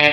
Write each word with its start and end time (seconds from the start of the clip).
Do 0.00 0.06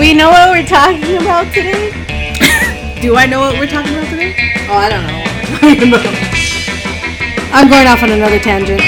we 0.00 0.14
know 0.14 0.30
what 0.30 0.50
we're 0.50 0.66
talking 0.66 1.16
about 1.16 1.54
today? 1.54 1.92
Do 3.00 3.14
I 3.14 3.26
know 3.30 3.38
what 3.38 3.56
we're 3.56 3.68
talking 3.68 3.92
about 3.94 4.10
today? 4.10 4.34
Oh, 4.68 4.74
I 4.74 4.88
don't 4.88 5.06
know. 5.06 5.22
I'm 7.52 7.68
going 7.70 7.86
off 7.86 8.02
on 8.02 8.10
another 8.10 8.40
tangent. 8.40 8.80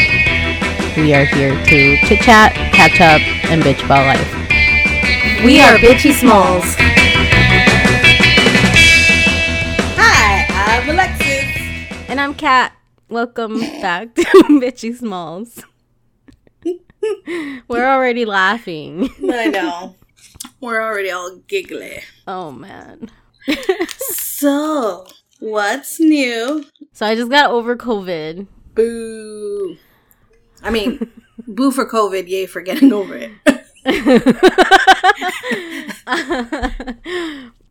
We 0.97 1.15
are 1.15 1.25
here 1.25 1.55
to 1.67 1.97
chit 2.05 2.19
chat, 2.23 2.53
catch 2.75 3.01
up, 3.01 3.21
and 3.49 3.63
bitch 3.63 3.85
about 3.85 4.07
life. 4.07 4.29
We 5.45 5.61
are 5.61 5.77
Bitchy 5.77 6.13
Smalls. 6.13 6.65
Hi, 9.97 10.47
I'm 10.51 10.91
Alexis. 10.91 11.45
And 12.09 12.21
I'm 12.21 12.35
Kat. 12.35 12.70
Welcome 13.11 13.59
back 13.59 14.15
to 14.15 14.23
Bitchy 14.63 14.97
Smalls. 14.97 15.65
We're 17.67 17.85
already 17.85 18.25
laughing. 18.25 19.11
I 19.29 19.49
know. 19.49 19.97
We're 20.61 20.81
already 20.81 21.11
all 21.11 21.39
giggly. 21.49 22.03
Oh 22.29 22.53
man. 22.53 23.11
So, 23.99 25.09
what's 25.41 25.99
new? 25.99 26.65
So 26.93 27.05
I 27.05 27.17
just 27.17 27.33
got 27.33 27.51
over 27.51 27.75
COVID. 27.77 28.47
Boo. 28.77 29.77
I 30.63 30.71
mean, 30.71 31.11
boo 31.49 31.73
for 31.73 31.91
COVID, 31.91 32.29
yay 32.29 32.47
for 32.47 32.61
getting 32.61 32.93
over 32.93 33.17
it. 33.17 33.33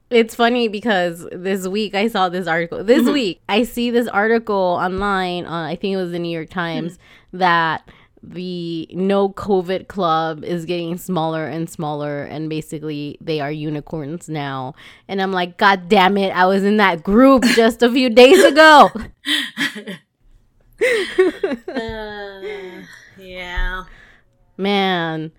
It's 0.10 0.36
funny 0.36 0.68
because 0.68 1.28
this 1.32 1.68
week 1.68 1.94
I 1.96 2.08
saw 2.08 2.30
this 2.30 2.48
article. 2.48 2.84
This 2.84 3.04
mm-hmm. 3.04 3.14
week 3.14 3.42
I 3.48 3.64
see 3.64 3.92
this 3.92 4.08
article 4.08 4.56
online 4.56 5.46
on 5.46 5.66
I 5.66 5.76
think 5.76 5.94
it 5.94 5.98
was 5.98 6.12
the 6.12 6.20
New 6.20 6.36
York 6.36 6.50
hmm. 6.50 6.60
Times 6.60 7.00
that 7.34 7.88
the 8.22 8.88
no 8.92 9.30
COVID 9.30 9.88
club 9.88 10.44
is 10.44 10.66
getting 10.66 10.98
smaller 10.98 11.46
and 11.48 11.70
smaller 11.70 12.24
and 12.24 12.50
basically 12.50 13.18
they 13.22 13.40
are 13.40 13.52
unicorns 13.52 14.28
now. 14.28 14.76
And 15.08 15.22
I'm 15.22 15.32
like, 15.32 15.58
God 15.58 15.88
damn 15.88 16.18
it, 16.18 16.32
I 16.32 16.46
was 16.46 16.64
in 16.64 16.78
that 16.78 17.04
group 17.04 17.44
just 17.56 17.82
a 17.82 17.92
few 17.92 18.10
days 18.10 18.44
ago. 18.44 18.92
Uh, 21.68 22.42
yeah. 23.18 23.84
Man, 24.58 25.32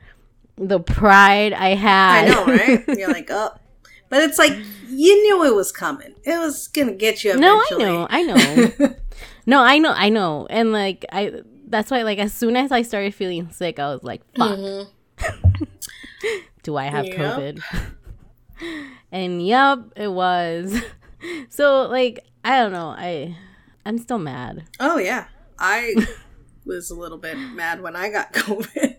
the 0.56 0.80
pride 0.80 1.52
I 1.52 1.70
had. 1.70 2.24
I 2.24 2.28
know, 2.28 2.44
right? 2.46 2.98
You're 2.98 3.10
like, 3.10 3.28
oh. 3.30 3.52
But 4.11 4.22
it's 4.22 4.39
like, 4.39 4.53
you 4.89 5.22
knew 5.22 5.44
it 5.44 5.55
was 5.55 5.72
coming. 5.72 6.14
It 6.25 6.39
was 6.39 6.69
going 6.69 6.89
to 6.89 6.94
get 6.94 7.25
you 7.25 7.30
up. 7.33 7.39
No, 7.39 7.62
I 7.70 7.77
know, 7.78 8.06
I 8.11 8.22
know. 8.22 8.94
no, 9.47 9.62
I 9.62 9.78
know, 9.78 9.92
I 9.97 10.08
know. 10.11 10.47
And 10.50 10.72
like 10.72 11.06
I 11.11 11.41
that's 11.66 11.91
why 11.91 12.03
like 12.03 12.19
as 12.19 12.33
soon 12.34 12.56
as 12.56 12.70
I 12.72 12.83
started 12.83 13.14
feeling 13.14 13.50
sick, 13.50 13.78
I 13.78 13.88
was 13.92 14.03
like, 14.03 14.22
fuck. 14.36 14.58
Do 16.62 16.77
I 16.77 16.84
have 16.84 17.06
Yep. 17.06 17.16
COVID? 17.16 17.62
and 19.12 19.47
yep, 19.47 19.78
it 19.97 20.08
was. 20.12 20.77
So 21.48 21.83
like 21.88 22.20
I 22.44 22.58
don't 22.61 22.72
know, 22.72 22.88
I 22.88 23.36
I'm 23.86 23.98
still 23.98 24.19
mad. 24.19 24.64
Oh, 24.78 24.98
yeah. 24.98 25.27
I 25.58 25.94
was 26.64 26.91
a 26.91 26.94
little 26.94 27.19
bit 27.19 27.36
mad 27.38 27.81
when 27.81 27.97
I 27.97 28.11
got 28.11 28.33
COVID. 28.33 28.97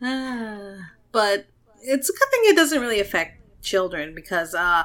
Ah, 0.00 0.90
but 1.12 1.46
it's 1.88 2.08
a 2.08 2.12
good 2.12 2.28
thing 2.30 2.40
it 2.44 2.56
doesn't 2.56 2.80
really 2.80 3.00
affect 3.00 3.40
children 3.62 4.14
because 4.14 4.54
uh, 4.54 4.84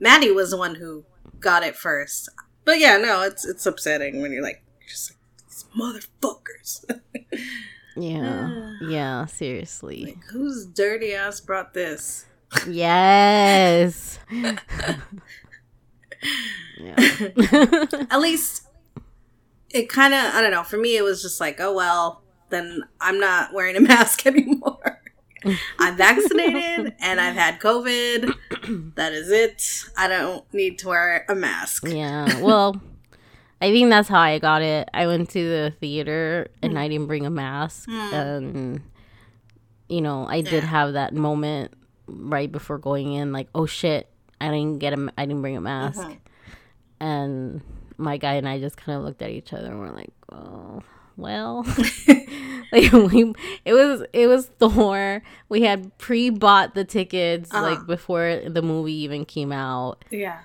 Maddie 0.00 0.30
was 0.32 0.50
the 0.50 0.56
one 0.56 0.76
who 0.76 1.04
got 1.40 1.62
it 1.62 1.76
first. 1.76 2.28
But 2.64 2.78
yeah, 2.78 2.96
no, 2.96 3.22
it's 3.22 3.44
it's 3.44 3.66
upsetting 3.66 4.20
when 4.20 4.32
you're 4.32 4.42
like, 4.42 4.62
just 4.88 5.10
like 5.12 5.18
these 5.48 5.64
motherfuckers. 5.78 6.84
Yeah. 7.96 8.74
yeah, 8.82 9.24
seriously. 9.26 10.04
like, 10.04 10.24
whose 10.26 10.66
dirty 10.66 11.14
ass 11.14 11.40
brought 11.40 11.72
this? 11.74 12.26
Yes. 12.68 14.18
At 18.10 18.20
least 18.20 18.66
it 19.70 19.88
kind 19.88 20.14
of, 20.14 20.34
I 20.34 20.40
don't 20.40 20.50
know. 20.50 20.62
For 20.62 20.76
me, 20.76 20.96
it 20.96 21.02
was 21.02 21.22
just 21.22 21.40
like, 21.40 21.60
oh 21.60 21.74
well, 21.74 22.22
then 22.50 22.82
I'm 23.00 23.18
not 23.18 23.52
wearing 23.52 23.76
a 23.76 23.80
mask 23.80 24.26
anymore. 24.26 24.75
I'm 25.78 25.96
vaccinated 25.96 26.94
and 27.00 27.20
I've 27.20 27.34
had 27.34 27.60
COVID. 27.60 28.34
That 28.96 29.12
is 29.12 29.30
it. 29.30 29.62
I 29.96 30.08
don't 30.08 30.44
need 30.52 30.78
to 30.80 30.88
wear 30.88 31.24
a 31.28 31.34
mask. 31.36 31.86
Yeah. 31.86 32.40
Well, 32.40 32.80
I 33.60 33.70
think 33.70 33.90
that's 33.90 34.08
how 34.08 34.18
I 34.20 34.38
got 34.40 34.60
it. 34.62 34.88
I 34.92 35.06
went 35.06 35.30
to 35.30 35.38
the 35.48 35.72
theater 35.78 36.48
and 36.62 36.76
I 36.78 36.88
didn't 36.88 37.06
bring 37.06 37.24
a 37.26 37.30
mask. 37.30 37.88
And, 37.88 38.80
you 39.88 40.00
know, 40.00 40.26
I 40.26 40.40
did 40.40 40.64
Yeah. 40.64 40.68
have 40.70 40.92
that 40.94 41.14
moment 41.14 41.74
right 42.08 42.50
before 42.50 42.78
going 42.78 43.12
in, 43.12 43.32
like, 43.32 43.48
oh 43.54 43.66
shit, 43.66 44.08
I 44.40 44.48
didn't 44.48 44.78
get 44.78 44.94
a, 44.98 45.12
I 45.16 45.26
didn't 45.26 45.42
bring 45.42 45.56
a 45.56 45.60
mask. 45.60 46.00
Mhm. 46.00 46.16
And 47.00 47.60
my 47.98 48.16
guy 48.16 48.34
and 48.34 48.48
I 48.48 48.58
just 48.58 48.76
kind 48.76 48.98
of 48.98 49.04
looked 49.04 49.22
at 49.22 49.30
each 49.30 49.52
other 49.52 49.66
and 49.68 49.78
we're 49.80 49.92
like, 49.92 50.12
oh, 50.32 50.82
well, 51.16 51.64
like 52.72 52.92
we, 52.92 53.32
it 53.64 53.72
was, 53.72 54.02
it 54.12 54.26
was 54.26 54.46
Thor. 54.58 55.22
We 55.48 55.62
had 55.62 55.96
pre-bought 55.98 56.74
the 56.74 56.84
tickets 56.84 57.52
Uh-huh. 57.52 57.62
like 57.62 57.86
before 57.86 58.40
the 58.48 58.62
movie 58.62 58.94
even 59.04 59.24
came 59.24 59.52
out 59.52 60.04
Yeah. 60.10 60.40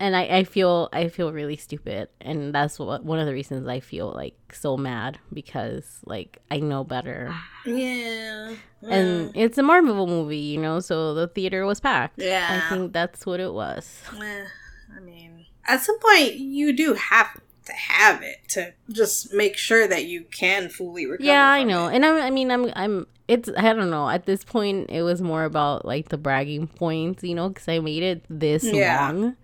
and 0.00 0.16
I, 0.16 0.22
I 0.38 0.44
feel 0.44 0.88
I 0.92 1.08
feel 1.08 1.32
really 1.32 1.56
stupid, 1.56 2.08
and 2.20 2.54
that's 2.54 2.78
what 2.78 3.04
one 3.04 3.18
of 3.18 3.26
the 3.26 3.32
reasons 3.32 3.66
I 3.68 3.80
feel 3.80 4.12
like 4.12 4.34
so 4.52 4.76
mad 4.76 5.18
because 5.32 6.00
like 6.04 6.38
I 6.50 6.58
know 6.60 6.84
better, 6.84 7.34
Yeah. 7.66 8.54
and 8.82 9.30
it's 9.36 9.58
a 9.58 9.62
Marvel 9.62 10.06
movie, 10.06 10.38
you 10.38 10.58
know, 10.60 10.80
so 10.80 11.14
the 11.14 11.28
theater 11.28 11.66
was 11.66 11.80
packed. 11.80 12.20
Yeah. 12.22 12.46
I 12.48 12.74
think 12.74 12.92
that's 12.92 13.26
what 13.26 13.40
it 13.40 13.52
was. 13.52 14.02
Eh, 14.16 14.44
I 14.96 15.00
mean, 15.00 15.46
at 15.66 15.82
some 15.82 15.98
point, 16.00 16.34
you 16.36 16.72
do 16.72 16.94
have 16.94 17.26
to 17.68 17.72
have 17.74 18.22
it 18.22 18.36
to 18.48 18.72
just 18.90 19.32
make 19.32 19.56
sure 19.56 19.86
that 19.88 20.04
you 20.06 20.24
can 20.30 20.68
fully 20.68 21.06
recover. 21.06 21.26
Yeah, 21.26 21.44
I 21.48 21.62
know, 21.64 21.86
it. 21.88 21.94
and 21.96 22.04
I'm, 22.04 22.16
I 22.16 22.30
mean, 22.30 22.50
I'm, 22.50 22.70
I'm. 22.76 23.06
It's 23.28 23.48
I 23.58 23.72
don't 23.74 23.90
know. 23.90 24.08
At 24.08 24.24
this 24.26 24.42
point, 24.42 24.88
it 24.90 25.02
was 25.02 25.20
more 25.20 25.44
about 25.44 25.84
like 25.84 26.08
the 26.08 26.16
bragging 26.16 26.66
points, 26.66 27.22
you 27.22 27.34
know, 27.34 27.48
because 27.50 27.68
I 27.68 27.78
made 27.78 28.02
it 28.02 28.24
this 28.30 28.64
Yeah. 28.64 29.10
long 29.10 29.36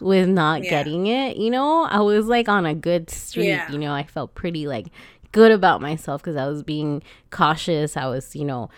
with 0.00 0.28
not 0.28 0.62
Yeah. 0.64 0.68
getting 0.70 1.06
it. 1.06 1.38
You 1.38 1.50
know, 1.50 1.84
I 1.84 2.00
was 2.00 2.26
like 2.26 2.48
on 2.50 2.66
a 2.66 2.74
good 2.74 3.08
streak. 3.08 3.46
Yeah. 3.48 3.70
You 3.72 3.78
know, 3.78 3.94
I 3.94 4.02
felt 4.02 4.34
pretty 4.34 4.66
like 4.66 4.88
good 5.32 5.50
about 5.50 5.80
myself 5.80 6.20
because 6.22 6.36
I 6.36 6.46
was 6.46 6.62
being 6.62 7.02
cautious. 7.30 7.96
I 7.96 8.06
was, 8.06 8.36
you 8.36 8.44
know, 8.44 8.68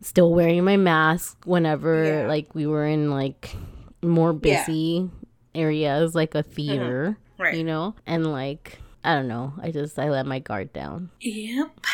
still 0.00 0.32
wearing 0.34 0.64
my 0.64 0.76
mask 0.76 1.36
whenever 1.44 2.04
Yeah. 2.04 2.26
like 2.26 2.52
we 2.52 2.66
were 2.66 2.86
in 2.86 3.10
like 3.12 3.54
more 4.02 4.32
Yeah. 4.42 4.64
Busy 4.66 5.08
areas, 5.54 6.16
like 6.16 6.34
a 6.34 6.42
theater. 6.42 7.16
Right. 7.40 7.56
You 7.56 7.64
know, 7.64 7.94
and 8.06 8.30
like 8.32 8.78
I 9.02 9.14
don't 9.14 9.28
know. 9.28 9.54
I 9.62 9.70
just 9.70 9.98
I 9.98 10.10
let 10.10 10.26
my 10.26 10.38
guard 10.40 10.72
down. 10.72 11.10
Yep. 11.20 11.86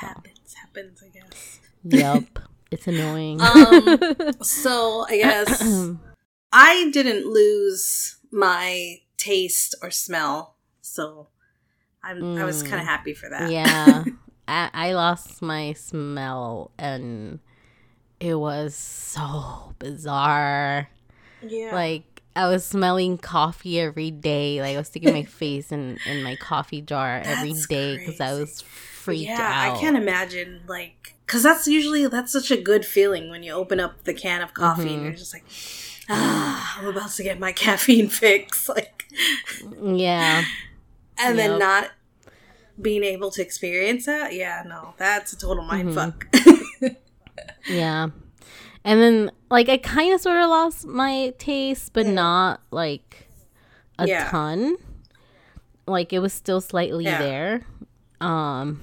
Happens, 0.00 0.54
happens, 0.54 1.02
I 1.04 1.08
guess. 1.08 1.60
Yep. 1.84 2.38
it's 2.70 2.86
annoying. 2.86 3.40
Um, 3.40 3.98
so 4.42 5.06
I 5.08 5.16
guess 5.18 5.62
I 6.52 6.90
didn't 6.92 7.26
lose 7.26 8.16
my 8.30 8.96
taste 9.16 9.74
or 9.82 9.90
smell, 9.90 10.56
so 10.80 11.28
I'm, 12.02 12.38
I 12.38 12.44
was 12.44 12.62
Mm. 12.62 12.68
kind 12.68 12.80
of 12.82 12.86
happy 12.88 13.14
for 13.14 13.28
that. 13.30 13.50
yeah. 13.50 14.04
I, 14.48 14.70
I 14.72 14.92
lost 14.94 15.42
my 15.42 15.74
smell 15.74 16.72
and 16.78 17.38
it 18.18 18.34
was 18.34 18.74
so 18.74 19.74
bizarre. 19.78 20.88
yeah. 21.46 21.72
Like 21.74 22.09
I 22.36 22.48
was 22.48 22.64
smelling 22.64 23.18
coffee 23.18 23.80
every 23.80 24.10
day. 24.10 24.60
Like 24.62 24.74
I 24.74 24.78
was 24.78 24.86
sticking 24.88 25.12
my 25.12 25.22
face 25.40 25.72
in, 25.72 25.98
in 26.06 26.22
my 26.22 26.36
coffee 26.36 26.80
jar 26.80 27.20
every 27.24 27.52
That's 27.52 27.66
day 27.66 27.98
because 27.98 28.20
I 28.20 28.32
was 28.34 28.60
freaked 28.62 29.30
out. 29.30 29.38
yeah, 29.38 29.68
out. 29.70 29.76
I 29.76 29.80
can't 29.80 29.96
imagine 29.96 30.60
like 30.68 31.14
because 31.26 31.42
that's 31.42 31.66
usually 31.66 32.06
that's 32.06 32.32
such 32.32 32.50
a 32.50 32.56
good 32.60 32.84
feeling 32.84 33.30
when 33.30 33.42
you 33.42 33.52
open 33.52 33.80
up 33.80 34.04
the 34.04 34.14
can 34.14 34.42
of 34.42 34.54
coffee 34.54 34.82
and 34.94 35.00
Mhm. 35.00 35.04
you're 35.04 35.12
just 35.12 35.32
like, 35.34 35.44
ah, 36.08 36.78
I'm 36.80 36.86
about 36.86 37.10
to 37.12 37.22
get 37.22 37.38
my 37.38 37.52
caffeine 37.64 38.08
fix, 38.08 38.68
like, 38.76 39.04
Yeah. 39.82 40.44
and 41.18 41.38
then 41.38 41.58
not 41.58 41.90
being 42.80 43.04
able 43.04 43.30
to 43.32 43.42
experience 43.42 44.06
that. 44.06 44.34
Yeah, 44.34 44.62
no, 44.66 44.94
that's 44.96 45.32
a 45.32 45.38
total 45.38 45.64
mind 45.64 45.90
Mhm. 45.90 45.94
fuck. 45.94 46.26
Yeah. 47.68 48.08
And 48.84 49.00
then 49.00 49.30
like 49.50 49.68
I 49.68 49.76
kind 49.76 50.14
of 50.14 50.20
sort 50.20 50.38
of 50.38 50.48
lost 50.48 50.86
my 50.86 51.34
taste, 51.38 51.92
but 51.92 52.06
Mm. 52.06 52.14
not 52.14 52.60
like 52.70 53.28
a 53.98 54.06
Yeah. 54.08 54.28
ton. 54.30 54.76
Like 55.86 56.12
it 56.12 56.20
was 56.20 56.32
still 56.32 56.60
slightly 56.60 57.04
Yeah. 57.04 57.18
there. 57.18 57.66
Um 58.20 58.80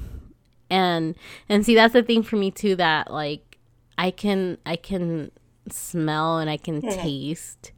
and 0.69 1.15
and 1.49 1.65
see 1.65 1.75
that's 1.75 1.93
the 1.93 2.03
thing 2.03 2.21
for 2.23 2.35
me 2.35 2.51
too 2.51 2.75
that 2.75 3.11
like 3.11 3.57
I 3.97 4.11
can 4.11 4.57
I 4.65 4.75
can 4.75 5.31
smell 5.69 6.37
and 6.39 6.49
I 6.49 6.57
can 6.57 6.81
Mhm. 6.81 6.93
taste 7.01 7.71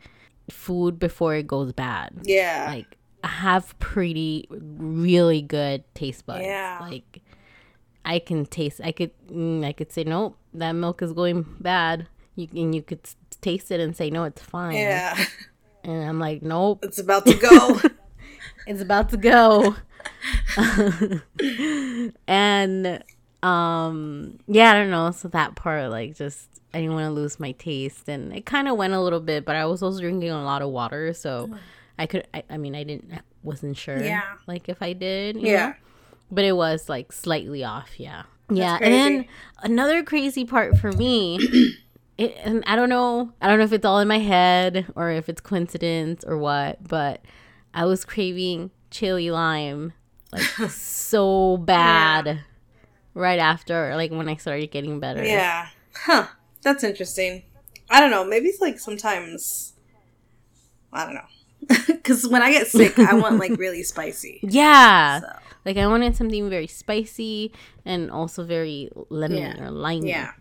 food 0.50 0.98
before 1.00 1.36
it 1.36 1.46
goes 1.48 1.72
bad. 1.74 2.12
yeah, 2.24 2.66
Like 2.70 2.98
I 3.24 3.28
have 3.28 3.78
pretty 3.80 4.48
really 4.50 5.42
good 5.42 5.84
taste 5.94 6.26
buds. 6.26 6.44
Yeah. 6.44 6.80
Like 6.82 7.22
I 8.06 8.18
can 8.20 8.46
taste. 8.46 8.82
I 8.84 8.92
could. 8.92 9.12
Mm, 9.28 9.64
I 9.64 9.74
could 9.74 9.92
say 9.92 10.04
nope. 10.04 10.38
That 10.54 10.72
milk 10.74 11.02
is 11.02 11.14
going 11.14 11.46
bad. 11.60 12.08
You 12.36 12.48
and 12.56 12.74
you 12.74 12.82
could 12.82 13.02
taste 13.42 13.72
it 13.72 13.80
and 13.80 13.96
say 13.96 14.10
no, 14.10 14.24
it's 14.24 14.42
fine. 14.42 14.76
Yeah. 14.76 15.18
And 15.84 16.04
I'm 16.10 16.20
like 16.20 16.42
nope. 16.42 16.80
It's 16.84 17.00
about 17.00 17.26
to 17.26 17.34
go. 17.36 17.80
It's 18.68 18.82
about 18.82 19.10
to 19.10 19.18
go. 19.18 19.76
and 22.28 23.04
um 23.42 24.40
yeah, 24.48 24.72
I 24.72 24.74
don't 24.76 24.92
know. 24.92 25.12
So 25.12 25.28
that 25.30 25.56
part 25.56 25.90
like 25.90 26.16
just 26.16 26.48
I 26.74 26.82
didn't 26.82 26.94
want 26.94 27.06
to 27.06 27.12
lose 27.12 27.40
my 27.40 27.54
taste 27.54 28.08
and 28.10 28.34
it 28.36 28.46
kind 28.46 28.68
of 28.68 28.78
went 28.78 28.94
a 28.94 29.02
little 29.02 29.20
bit, 29.22 29.46
but 29.46 29.56
I 29.56 29.66
was 29.66 29.82
also 29.82 30.00
drinking 30.02 30.30
a 30.30 30.44
lot 30.44 30.62
of 30.62 30.70
water, 30.70 31.14
so 31.14 31.50
I 31.98 32.06
could 32.06 32.28
I, 32.34 32.44
I 32.50 32.58
mean, 32.58 32.76
I 32.76 32.84
didn't 32.84 33.12
I 33.14 33.22
wasn't 33.44 33.78
sure 33.78 33.98
Yeah. 34.02 34.22
like 34.48 34.70
if 34.70 34.82
I 34.82 34.94
did, 34.94 35.38
yeah. 35.38 35.68
know? 35.70 35.74
But 36.32 36.46
it 36.46 36.56
was 36.56 36.90
like 36.90 37.12
slightly 37.12 37.64
off, 37.64 38.00
yeah. 38.00 38.24
Yeah, 38.50 38.78
and 38.82 38.94
then 38.94 39.26
another 39.64 40.04
crazy 40.04 40.46
part 40.46 40.78
for 40.78 40.92
me 40.92 41.38
it, 42.18 42.38
and 42.44 42.64
I 42.68 42.76
don't 42.76 42.90
know, 42.90 43.32
I 43.42 43.48
don't 43.48 43.60
know 43.60 43.66
if 43.66 43.74
it's 43.74 43.86
all 43.86 44.00
in 44.00 44.08
my 44.08 44.20
head 44.20 44.88
or 44.96 45.10
if 45.12 45.30
it's 45.30 45.42
coincidence 45.42 46.24
or 46.26 46.38
what, 46.38 46.86
but 46.88 47.22
I 47.74 47.86
was 47.86 48.06
craving 48.06 48.72
chili 48.92 49.32
lime 49.32 49.94
like 50.32 50.42
so 50.70 51.58
bad 51.58 52.42
right 53.14 53.40
after, 53.40 53.96
like 53.96 54.12
when 54.12 54.30
I 54.30 54.36
started 54.36 54.72
getting 54.72 55.00
better. 55.00 55.24
Yeah. 55.24 55.70
Huh. 55.96 56.28
That's 56.62 56.84
interesting. 56.84 57.44
I 57.90 58.00
don't 58.00 58.12
know. 58.12 58.26
Maybe 58.26 58.48
it's 58.48 58.62
like 58.62 58.80
sometimes. 58.80 59.74
I 60.92 61.06
don't 61.06 61.16
know. 61.16 61.26
Because 61.88 62.28
when 62.28 62.42
I 62.42 62.52
get 62.52 62.68
sick, 62.68 62.98
I 62.98 63.14
want 63.14 63.38
like 63.38 63.52
really 63.58 63.84
spicy. 63.84 64.40
Yeah. 64.42 65.20
So, 65.20 65.28
Like 65.66 65.78
I 65.78 65.88
wanted 65.88 66.16
something 66.16 66.50
very 66.50 66.68
spicy 66.68 67.52
and 67.86 68.10
also 68.12 68.44
very 68.44 68.90
lemon 69.10 69.38
Yeah. 69.38 69.64
or 69.64 69.72
limey. 69.72 70.10
yeah. 70.10 70.32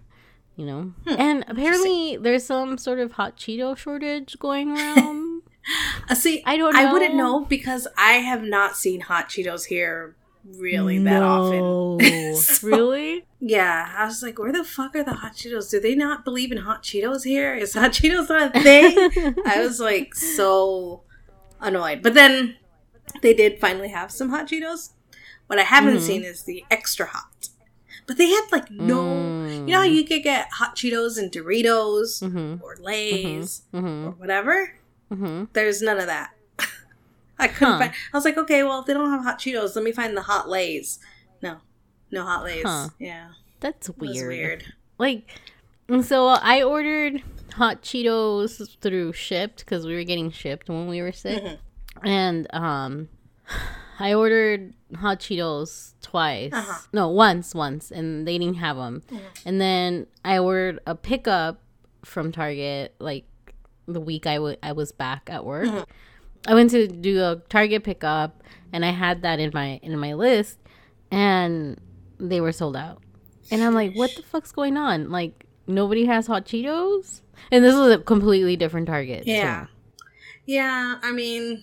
You 0.56 0.66
know? 0.66 0.92
and 1.06 1.44
apparently 1.48 2.16
there's 2.16 2.44
some 2.44 2.78
sort 2.78 2.98
of 2.98 3.12
hot 3.12 3.36
Cheeto 3.36 3.76
shortage 3.76 4.36
going 4.38 4.70
around. 4.76 5.42
Uh, 6.08 6.14
see, 6.14 6.42
I 6.46 6.56
don't 6.56 6.74
I 6.74 6.90
wouldn't 6.90 7.14
know. 7.14 7.40
know 7.40 7.44
because 7.44 7.86
I 7.98 8.12
have 8.14 8.42
not 8.42 8.74
seen 8.74 9.02
hot 9.02 9.28
Cheetos 9.28 9.66
here 9.66 10.16
really 10.56 10.98
that 11.00 11.22
often. 11.22 12.00
So- 12.36 12.66
really? 12.68 13.26
Yeah, 13.40 13.92
I 13.94 14.06
was 14.06 14.22
like, 14.22 14.38
where 14.38 14.50
the 14.52 14.64
fuck 14.64 14.96
are 14.96 15.04
the 15.04 15.12
hot 15.12 15.32
Cheetos? 15.34 15.70
Do 15.70 15.78
they 15.78 15.94
not 15.94 16.24
believe 16.24 16.50
in 16.52 16.58
hot 16.58 16.82
Cheetos 16.82 17.24
here? 17.24 17.54
Is 17.54 17.74
hot 17.74 17.90
Cheetos 17.92 18.30
not 18.30 18.56
a 18.56 18.60
thing? 18.62 19.34
I 19.44 19.60
was 19.60 19.78
like 19.78 20.14
so 20.14 21.02
annoyed. 21.60 22.02
But 22.02 22.14
then 22.14 22.56
they 23.20 23.34
did 23.34 23.60
finally 23.60 23.88
have 23.88 24.10
some 24.10 24.30
hot 24.30 24.48
Cheetos. 24.48 24.92
What 25.48 25.58
I 25.58 25.62
haven't 25.64 25.96
Mhm. 25.96 26.00
seen 26.06 26.22
is 26.24 26.44
the 26.44 26.64
extra 26.70 27.06
hot. 27.06 27.48
But 28.06 28.16
they 28.16 28.28
had 28.28 28.46
like 28.52 28.70
no. 28.70 29.02
Mm. 29.04 29.66
You 29.68 29.72
know 29.72 29.78
how 29.78 29.84
you 29.84 30.04
could 30.04 30.22
get 30.22 30.48
hot 30.52 30.76
Cheetos 30.76 31.18
and 31.18 31.30
Doritos 31.32 32.22
Mhm. 32.22 32.62
or 32.62 32.76
Lay's 32.80 33.62
or 33.72 33.80
Mhm. 33.82 34.18
whatever? 34.18 34.74
Mhm. 35.10 35.48
There's 35.52 35.82
none 35.82 35.98
of 35.98 36.06
that. 36.06 36.30
I 37.38 37.48
couldn't 37.48 37.72
Huh. 37.74 37.78
find. 37.80 37.92
I 38.12 38.16
was 38.16 38.24
like, 38.24 38.38
okay, 38.38 38.62
well, 38.62 38.80
if 38.80 38.86
they 38.86 38.94
don't 38.94 39.10
have 39.10 39.24
hot 39.24 39.38
Cheetos, 39.38 39.74
let 39.74 39.84
me 39.84 39.92
find 39.92 40.16
the 40.16 40.22
hot 40.22 40.48
Lay's. 40.48 40.98
No, 41.42 41.58
no 42.10 42.24
hot 42.24 42.44
Lay's. 42.44 42.62
Huh. 42.64 42.88
Yeah, 42.98 43.30
That's 43.60 43.90
weird. 43.90 44.28
weird. 44.28 44.64
Like, 44.98 45.28
so 46.02 46.26
I 46.28 46.62
ordered 46.62 47.22
hot 47.54 47.82
Cheetos 47.82 48.76
through 48.80 49.12
Shipt 49.12 49.58
because 49.58 49.86
we 49.86 49.94
were 49.94 50.04
getting 50.04 50.30
shipped 50.30 50.68
when 50.68 50.86
we 50.88 51.02
were 51.02 51.12
sick, 51.12 51.42
Mhm. 51.42 51.58
and 52.04 52.46
um, 52.54 53.08
I 53.98 54.14
ordered 54.14 54.74
hot 54.96 55.20
Cheetos 55.20 55.94
twice. 56.02 56.52
Uh-huh. 56.52 56.78
No, 56.92 57.08
once, 57.08 57.54
once, 57.54 57.90
and 57.90 58.26
they 58.26 58.38
didn't 58.38 58.56
have 58.56 58.76
them. 58.76 59.02
Mhm. 59.10 59.20
And 59.44 59.60
then 59.60 60.06
I 60.24 60.38
ordered 60.38 60.80
a 60.86 60.94
pickup 60.94 61.60
from 62.04 62.30
Target 62.32 62.94
like 63.00 63.24
the 63.86 64.00
week 64.00 64.26
I 64.26 64.38
wa- 64.38 64.56
I 64.62 64.72
was 64.72 64.92
back 64.92 65.28
at 65.30 65.44
work. 65.44 65.66
Mhm. 65.66 65.84
I 66.46 66.54
went 66.54 66.70
to 66.70 66.86
do 66.86 67.20
a 67.22 67.42
Target 67.48 67.82
pickup, 67.84 68.42
and 68.72 68.84
I 68.84 68.90
had 68.90 69.22
that 69.22 69.40
in 69.40 69.50
my 69.52 69.80
in 69.82 69.98
my 69.98 70.14
list, 70.14 70.58
and 71.10 71.78
they 72.18 72.40
were 72.40 72.52
sold 72.52 72.76
out. 72.76 73.02
And 73.50 73.62
I'm 73.62 73.74
like, 73.74 73.94
what 73.94 74.10
the 74.16 74.22
fuck's 74.22 74.52
going 74.52 74.76
on? 74.76 75.10
Like 75.10 75.46
nobody 75.66 76.04
has 76.06 76.26
hot 76.26 76.44
Cheetos, 76.46 77.20
and 77.50 77.64
this 77.64 77.74
was 77.74 77.90
a 77.92 77.98
completely 77.98 78.56
different 78.56 78.86
Target. 78.86 79.24
too. 79.24 79.30
Yeah. 79.32 79.66
Yeah, 80.46 80.96
I 81.02 81.10
mean, 81.12 81.62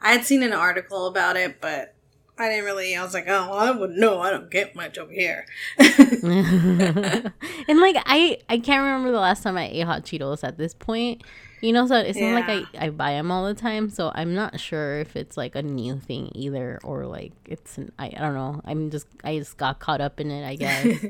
I 0.00 0.12
had 0.12 0.24
seen 0.24 0.42
an 0.42 0.52
article 0.52 1.06
about 1.06 1.36
it, 1.36 1.60
but 1.60 1.94
I 2.40 2.48
didn't 2.48 2.64
really. 2.64 2.96
I 2.96 3.02
was 3.02 3.12
like, 3.12 3.26
oh, 3.28 3.50
well, 3.50 3.58
I 3.58 3.70
wouldn't 3.70 3.98
know. 3.98 4.20
I 4.20 4.30
don't 4.30 4.50
get 4.50 4.74
much 4.74 4.96
over 4.96 5.12
here. 5.12 5.44
and 5.78 7.32
like 7.80 7.96
I 8.06 8.38
I 8.48 8.58
can't 8.58 8.82
remember 8.82 9.10
the 9.10 9.20
last 9.20 9.42
time 9.42 9.58
I 9.58 9.68
ate 9.68 9.82
hot 9.82 10.04
Cheetos 10.04 10.42
at 10.42 10.56
this 10.56 10.72
point. 10.72 11.22
You 11.60 11.74
know, 11.74 11.86
so 11.86 11.96
it's 11.96 12.18
not 12.18 12.48
like 12.48 12.66
I, 12.74 12.86
I 12.86 12.88
buy 12.88 13.12
them 13.12 13.30
all 13.30 13.44
the 13.44 13.52
time, 13.52 13.90
so 13.90 14.10
I'm 14.14 14.34
not 14.34 14.58
sure 14.58 15.00
if 15.00 15.14
it's 15.14 15.36
like 15.36 15.54
a 15.54 15.62
new 15.62 15.98
thing 15.98 16.30
either 16.34 16.80
or 16.82 17.04
like 17.04 17.32
it's 17.44 17.76
an, 17.76 17.92
I, 17.98 18.06
I 18.06 18.20
don't 18.20 18.32
know. 18.32 18.62
I'm 18.64 18.88
just 18.90 19.06
I 19.22 19.36
just 19.38 19.58
got 19.58 19.78
caught 19.78 20.00
up 20.00 20.20
in 20.20 20.30
it, 20.30 20.46
I 20.46 20.56
guess. 20.56 20.86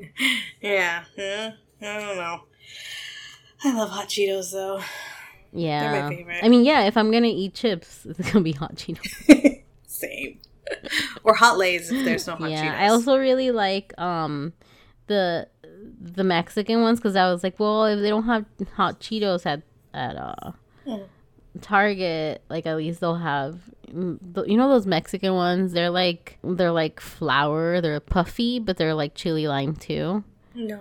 yeah, 0.61 1.05
yeah, 1.17 1.53
I 1.81 2.01
don't 2.01 2.17
know. 2.17 2.41
I 3.63 3.73
love 3.73 3.91
hot 3.91 4.09
Cheetos 4.09 4.51
though. 4.51 4.83
Yeah. 5.52 6.08
favorite. 6.08 6.41
I 6.43 6.49
mean, 6.49 6.64
yeah, 6.64 6.82
if 6.85 6.97
I'm 6.97 7.11
going 7.11 7.23
to 7.25 7.29
eat 7.29 7.55
chips, 7.55 8.06
it's 8.08 8.19
going 8.19 8.32
to 8.32 8.41
be 8.41 8.52
hot 8.52 8.75
Cheetos. 8.76 9.62
Same. 9.87 10.38
or 11.25 11.35
hot 11.35 11.58
Lay's 11.58 11.91
if 11.91 12.05
there's 12.05 12.26
no 12.26 12.37
hot 12.37 12.50
yeah. 12.50 12.64
Cheetos. 12.64 12.79
I 12.79 12.88
also 12.88 13.17
really 13.19 13.50
like 13.50 13.93
um 13.99 14.52
the 15.08 15.49
the 16.00 16.23
Mexican 16.25 16.81
ones 16.82 17.00
cuz 17.00 17.17
I 17.17 17.31
was 17.31 17.43
like, 17.43 17.58
well, 17.58 17.87
if 17.87 18.00
they 18.00 18.08
don't 18.08 18.25
have 18.25 18.44
hot 18.75 19.00
Cheetos 19.00 19.47
at 19.47 19.62
at 19.93 20.17
uh 20.17 20.52
Mm. 20.87 21.06
Target, 21.61 22.43
like 22.49 22.64
at 22.67 22.76
least 22.76 23.00
they'll 23.00 23.17
have 23.17 23.58
mm, 23.93 24.49
you 24.49 24.56
know 24.56 24.69
those 24.69 24.87
Mexican 24.87 25.35
ones, 25.35 25.73
they're 25.73 25.91
like 25.91 26.38
they're 26.44 26.70
like 26.73 27.00
flour, 27.00 27.81
they're 27.81 28.00
puffy, 28.00 28.58
but 28.58 28.76
they're 28.76 28.94
like 28.94 29.14
chili 29.14 29.47
lime 29.49 29.75
too. 29.75 30.25
no. 30.55 30.81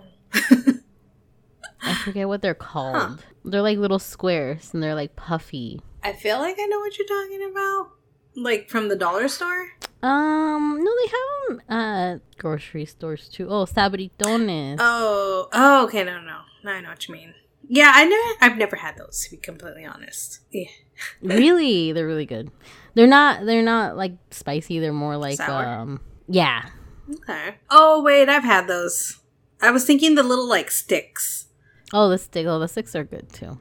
I 1.81 1.93
forget 2.03 2.27
what 2.27 2.41
they're 2.41 2.53
called. 2.53 3.23
They're 3.49 3.61
like 3.61 3.77
little 3.77 3.99
squares 3.99 4.73
and 4.73 4.81
they're 4.81 4.95
like 4.95 5.15
puffy. 5.15 5.81
I 6.03 6.13
feel 6.13 6.37
like 6.39 6.55
I 6.59 6.65
know 6.65 6.79
what 6.79 6.97
you're 6.97 7.07
talking 7.07 7.49
about. 7.51 7.91
Like 8.35 8.69
from 8.69 8.87
the 8.87 8.95
dollar 8.95 9.27
store. 9.27 9.71
Um, 10.01 10.79
no, 10.81 10.91
they 11.01 11.07
have 11.07 11.59
them 11.59 11.61
at 11.69 12.37
grocery 12.37 12.85
stores 12.85 13.27
too. 13.27 13.49
Oh, 13.49 13.65
sabritones. 13.65 14.77
Oh, 14.79 15.49
oh, 15.51 15.83
okay, 15.85 16.03
no, 16.03 16.21
no, 16.21 16.39
no, 16.63 16.71
I 16.71 16.79
know 16.79 16.89
what 16.89 17.07
you 17.07 17.15
mean. 17.15 17.33
Yeah, 17.67 17.91
I 17.93 18.05
never, 18.05 18.37
I've 18.41 18.57
never 18.57 18.77
had 18.77 18.97
those 18.97 19.23
to 19.25 19.31
be 19.31 19.37
completely 19.37 19.85
honest. 19.85 20.39
Yeah, 20.51 20.69
really, 21.21 21.91
they're 21.91 22.07
really 22.07 22.25
good. 22.25 22.49
They're 22.93 23.07
not. 23.07 23.45
They're 23.45 23.61
not 23.61 23.97
like 23.97 24.13
spicy. 24.31 24.79
They're 24.79 24.93
more 24.93 25.17
like 25.17 25.37
Sour? 25.37 25.65
um. 25.65 25.99
Yeah. 26.27 26.69
okay. 27.13 27.55
Oh 27.69 28.01
wait, 28.01 28.29
I've 28.29 28.43
had 28.43 28.67
those. 28.67 29.19
I 29.61 29.71
was 29.71 29.85
thinking 29.85 30.15
the 30.15 30.23
little 30.23 30.47
like 30.47 30.71
sticks. 30.71 31.45
Oh, 31.93 32.09
the 32.09 32.17
stick. 32.17 32.45
Oh, 32.47 32.59
the 32.59 32.67
sticks 32.67 32.95
are 32.95 33.03
good 33.03 33.31
too. 33.31 33.57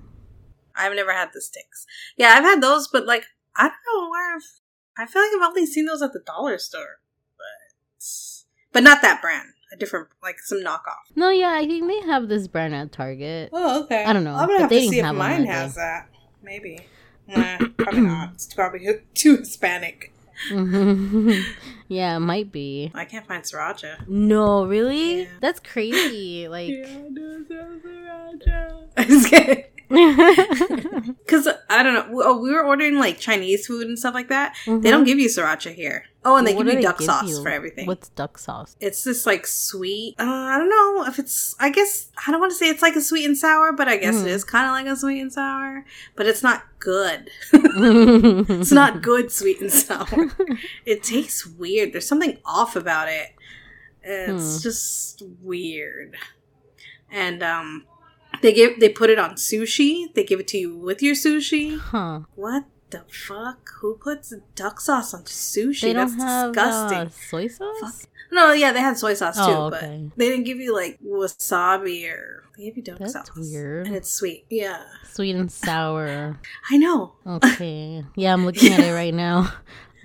I've 0.76 0.94
never 0.94 1.12
had 1.12 1.30
the 1.34 1.40
sticks. 1.40 1.86
Yeah, 2.16 2.34
I've 2.36 2.44
had 2.44 2.62
those, 2.62 2.88
but 2.88 3.06
like 3.06 3.24
I 3.56 3.64
don't 3.64 3.72
know 4.02 4.08
where. 4.10 4.36
I've, 4.36 4.42
I 4.98 5.06
feel 5.06 5.22
like 5.22 5.30
I've 5.36 5.48
only 5.48 5.66
seen 5.66 5.86
those 5.86 6.02
at 6.02 6.12
the 6.12 6.20
dollar 6.20 6.58
store, 6.58 7.00
but 7.36 8.04
but 8.72 8.82
not 8.82 9.02
that 9.02 9.20
brand. 9.20 9.48
A 9.70 9.76
different, 9.76 10.08
like 10.22 10.38
some 10.38 10.64
knockoff. 10.64 11.14
No, 11.14 11.28
yeah, 11.28 11.52
I 11.52 11.66
think 11.66 11.86
they 11.88 12.00
have 12.06 12.28
this 12.28 12.48
brand 12.48 12.74
at 12.74 12.90
Target. 12.90 13.50
Oh, 13.52 13.82
okay. 13.84 14.02
I 14.02 14.14
don't 14.14 14.24
know, 14.24 14.34
I'm 14.34 14.48
gonna 14.48 14.60
have 14.60 14.70
to 14.70 14.80
see 14.80 14.98
if 14.98 15.14
mine 15.14 15.44
has 15.44 15.74
day. 15.74 15.80
that. 15.80 16.08
Maybe. 16.42 16.86
Nah, 17.26 17.58
probably 17.76 18.00
not. 18.00 18.32
It's 18.32 18.54
probably 18.54 18.86
too 19.14 19.36
Hispanic. 19.36 20.12
yeah, 21.88 22.16
it 22.16 22.20
might 22.20 22.52
be. 22.52 22.90
I 22.94 23.04
can't 23.04 23.26
find 23.26 23.42
sriracha. 23.42 24.06
No, 24.08 24.66
really? 24.66 25.22
Yeah. 25.22 25.28
That's 25.40 25.60
crazy. 25.60 26.28
Like, 26.48 26.70
I'm 28.96 29.06
just 29.06 29.30
kidding. 29.30 29.64
Because 29.88 31.48
I 31.68 31.82
don't 31.82 31.94
know. 31.94 32.22
Oh, 32.24 32.38
we 32.40 32.52
were 32.52 32.64
ordering 32.64 32.98
like 32.98 33.18
Chinese 33.18 33.66
food 33.66 33.86
and 33.86 33.98
stuff 33.98 34.14
like 34.14 34.28
that. 34.28 34.54
They 34.66 34.72
don't 34.72 34.82
mm-hmm. 34.82 35.04
give 35.04 35.18
you 35.18 35.28
sriracha 35.28 35.74
here. 35.74 36.04
Oh, 36.30 36.36
and 36.36 36.46
they 36.46 36.54
What 36.54 36.66
give 36.66 36.74
you 36.74 36.82
duck 36.82 36.98
give 36.98 37.06
sauce 37.06 37.28
you? 37.30 37.42
for 37.42 37.48
everything. 37.48 37.86
What's 37.86 38.10
duck 38.10 38.36
sauce? 38.38 38.76
it's 38.80 39.02
this 39.04 39.24
like 39.24 39.46
sweet. 39.46 40.14
Uh, 40.18 40.24
I 40.24 40.58
don't 40.58 40.68
know 40.68 41.06
if 41.06 41.18
it's. 41.18 41.56
I 41.58 41.70
guess 41.70 42.10
I 42.26 42.30
don't 42.30 42.40
want 42.40 42.52
to 42.52 42.56
say 42.56 42.68
it's 42.68 42.82
like 42.82 42.96
a 42.96 43.00
sweet 43.00 43.24
and 43.24 43.36
sour, 43.38 43.72
but 43.72 43.88
I 43.88 43.96
guess 43.96 44.16
Mhm. 44.16 44.22
it 44.26 44.30
is 44.32 44.44
kind 44.44 44.66
of 44.66 44.72
like 44.72 44.86
a 44.92 44.96
sweet 44.96 45.20
and 45.20 45.32
sour. 45.32 45.84
But 46.16 46.26
it's 46.26 46.42
not 46.42 46.64
good. 46.78 47.30
it's 47.52 48.72
not 48.72 49.02
good 49.02 49.32
sweet 49.32 49.60
and 49.60 49.72
sour. 49.72 50.30
it 50.84 51.02
tastes 51.02 51.46
weird. 51.46 51.92
There's 51.92 52.06
something 52.08 52.38
off 52.44 52.76
about 52.76 53.08
it. 53.08 53.28
It's 54.02 54.56
Hmm. 54.58 54.62
just 54.62 55.22
weird. 55.42 56.16
And 57.10 57.42
um 57.42 57.84
they 58.42 58.52
give 58.52 58.78
they 58.80 58.88
put 58.90 59.10
it 59.10 59.18
on 59.18 59.34
sushi. 59.34 60.12
They 60.14 60.24
give 60.24 60.40
it 60.40 60.48
to 60.48 60.58
you 60.58 60.76
with 60.76 61.02
your 61.02 61.14
sushi. 61.14 61.78
Huh. 61.78 62.20
What 62.34 62.64
the 62.90 63.02
fuck? 63.08 63.70
Who 63.80 63.96
puts 63.96 64.32
duck 64.54 64.80
sauce 64.80 65.14
on 65.14 65.22
sushi? 65.24 65.82
They 65.82 65.92
don't 65.92 66.08
That's 66.16 66.22
have 66.22 66.52
disgusting. 66.52 66.98
uh, 66.98 67.08
soy 67.08 67.48
sauce. 67.48 68.06
No, 68.30 68.52
yeah, 68.52 68.72
they 68.72 68.80
had 68.80 68.98
soy 68.98 69.14
sauce 69.14 69.36
too, 69.36 69.42
Oh, 69.44 69.70
but 69.70 69.80
they 69.80 70.28
didn't 70.28 70.44
give 70.44 70.58
you 70.58 70.74
like 70.74 70.98
wasabi 71.02 72.10
or 72.12 72.44
they 72.56 72.64
gave 72.64 72.76
you 72.76 72.82
duck 72.82 72.98
That's 72.98 73.12
sauce. 73.14 73.30
weird. 73.36 73.86
And 73.86 73.96
it's 73.96 74.10
sweet. 74.12 74.44
Yeah, 74.50 74.82
Sweet 75.12 75.34
and 75.36 75.50
sour. 75.50 76.38
I 76.70 76.76
know. 76.76 77.14
Okay. 77.26 78.04
Yeah, 78.16 78.32
I'm 78.34 78.44
looking 78.44 78.72
at 78.72 78.80
it 78.80 78.92
right 79.02 79.14
now. 79.14 79.52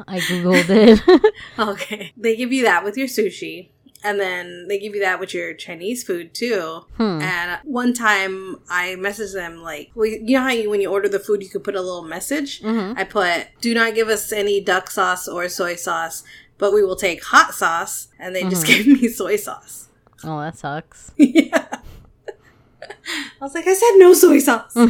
I 0.08 0.20
googled 0.20 0.70
it. 0.70 1.34
Okay, 1.60 2.12
they 2.18 2.36
give 2.36 2.52
you 2.52 2.64
that 2.64 2.84
with 2.84 2.98
your 2.98 3.08
sushi, 3.08 3.70
and 4.04 4.20
then 4.20 4.68
they 4.68 4.78
give 4.80 4.94
you 4.96 5.02
that 5.02 5.20
with 5.20 5.34
your 5.34 5.54
Chinese 5.54 6.04
food 6.04 6.34
too. 6.34 6.86
hmm. 6.98 7.22
And 7.22 7.60
one 7.64 7.94
time 7.94 8.58
I 8.70 8.96
messaged 9.00 9.34
them 9.34 9.62
like, 9.62 9.92
well, 9.96 10.06
you 10.06 10.22
know 10.38 10.42
how 10.42 10.50
you, 10.50 10.70
when 10.70 10.82
you 10.82 10.90
order 10.92 11.08
the 11.10 11.20
food, 11.20 11.42
you 11.42 11.50
could 11.50 11.64
put 11.64 11.76
a 11.76 11.82
little 11.82 12.04
message. 12.04 12.62
Mhm. 12.62 12.98
I 12.98 13.04
put, 13.04 13.48
"Do 13.62 13.74
not 13.74 13.96
give 13.96 14.10
us 14.10 14.32
any 14.32 14.60
duck 14.62 14.90
sauce 14.92 15.28
or 15.28 15.48
soy 15.50 15.76
sauce, 15.76 16.24
but 16.58 16.74
we 16.74 16.84
will 16.84 16.96
take 16.98 17.24
hot 17.24 17.54
sauce." 17.54 18.08
And 18.20 18.36
they 18.36 18.44
just 18.44 18.66
Mhm. 18.66 18.68
gave 18.68 18.88
me 19.02 19.08
soy 19.08 19.36
sauce. 19.38 19.88
Oh, 20.24 20.40
that 20.40 20.58
sucks. 20.58 21.12
yeah. 21.18 21.66
I 23.42 23.44
was 23.46 23.54
like, 23.54 23.68
I 23.68 23.74
said 23.74 23.92
no 23.98 24.14
soy 24.14 24.40
sauce. 24.40 24.76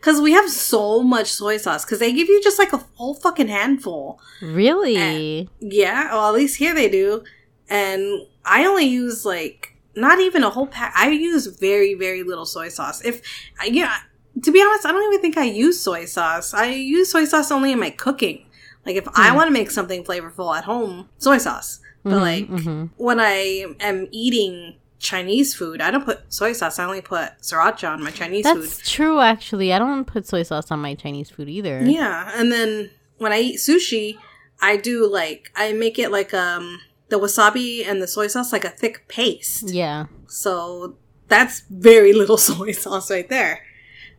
Because 0.00 0.20
we 0.20 0.32
have 0.32 0.50
so 0.50 1.02
much 1.02 1.30
soy 1.32 1.56
sauce. 1.56 1.84
Because 1.84 2.00
they 2.00 2.12
give 2.12 2.28
you 2.28 2.42
just 2.42 2.58
like 2.58 2.72
a 2.72 2.78
whole 2.94 3.14
fucking 3.14 3.48
handful. 3.48 4.20
really? 4.42 5.48
Yeah, 5.60 6.12
well, 6.12 6.28
at 6.28 6.34
least 6.34 6.56
here 6.58 6.74
they 6.74 6.88
do. 6.88 7.22
And 7.68 8.26
I 8.44 8.64
only 8.66 8.84
use 8.86 9.24
like 9.24 9.76
not 9.94 10.18
even 10.20 10.42
a 10.42 10.50
whole 10.50 10.66
pack. 10.66 10.92
I 10.96 11.10
use 11.10 11.46
very, 11.46 11.94
very 11.94 12.22
little 12.24 12.46
soy 12.46 12.68
sauce. 12.68 13.04
If 13.04 13.22
yeah, 13.64 13.94
to 14.42 14.50
be 14.50 14.60
honest, 14.60 14.86
I 14.86 14.92
don't 14.92 15.12
even 15.12 15.20
think 15.22 15.36
I 15.38 15.44
use 15.44 15.80
soy 15.80 16.04
sauce. 16.06 16.52
I 16.52 16.66
use 16.72 17.10
soy 17.12 17.24
sauce 17.24 17.52
only 17.52 17.72
in 17.72 17.78
my 17.78 17.90
cooking. 17.90 18.46
Like 18.84 18.96
if 18.96 19.06
I 19.14 19.30
Hmm. 19.30 19.36
want 19.36 19.46
to 19.48 19.52
make 19.52 19.70
something 19.70 20.02
flavorful 20.02 20.56
at 20.56 20.64
home, 20.64 21.08
soy 21.18 21.38
sauce. 21.38 21.80
But 22.02 22.14
Mhm, 22.14 22.20
like 22.20 22.48
mhm. 22.48 22.90
when 22.96 23.20
I 23.20 23.66
am 23.78 24.08
eating 24.10 24.78
Chinese 25.00 25.54
food, 25.54 25.80
I 25.80 25.90
don't 25.90 26.04
put 26.04 26.32
soy 26.32 26.52
sauce. 26.52 26.78
I 26.78 26.84
only 26.84 27.00
put 27.00 27.30
sriracha 27.40 27.90
on 27.90 28.02
my 28.02 28.10
Chinese 28.10 28.46
food. 28.46 28.62
That's 28.62 28.88
true, 28.88 29.20
actually. 29.20 29.72
I 29.72 29.78
don't 29.78 30.04
put 30.04 30.26
soy 30.26 30.42
sauce 30.42 30.70
on 30.70 30.78
my 30.78 30.94
Chinese 30.94 31.30
food 31.30 31.48
either. 31.48 31.82
Yeah, 31.82 32.30
and 32.34 32.52
then 32.52 32.90
when 33.16 33.32
I 33.32 33.40
eat 33.40 33.56
sushi, 33.56 34.16
I 34.60 34.76
do 34.76 35.10
like 35.10 35.50
I 35.56 35.72
make 35.72 35.98
it 35.98 36.12
like 36.12 36.34
um 36.34 36.80
the 37.08 37.18
wasabi 37.18 37.86
and 37.86 38.00
the 38.00 38.06
soy 38.06 38.26
sauce 38.26 38.52
like 38.52 38.64
a 38.64 38.70
thick 38.70 39.08
paste. 39.08 39.70
Yeah. 39.70 40.06
So 40.28 40.96
that's 41.28 41.60
very 41.70 42.12
little 42.12 42.36
soy 42.48 42.72
sauce 42.72 43.10
right 43.10 43.28
there. 43.28 43.62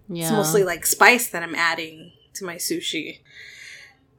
Yeah. 0.10 0.24
It's 0.24 0.32
mostly 0.32 0.64
like 0.64 0.86
spice 0.86 1.30
that 1.30 1.44
I'm 1.44 1.56
adding 1.56 2.12
to 2.34 2.46
my 2.46 2.56
sushi. 2.56 3.20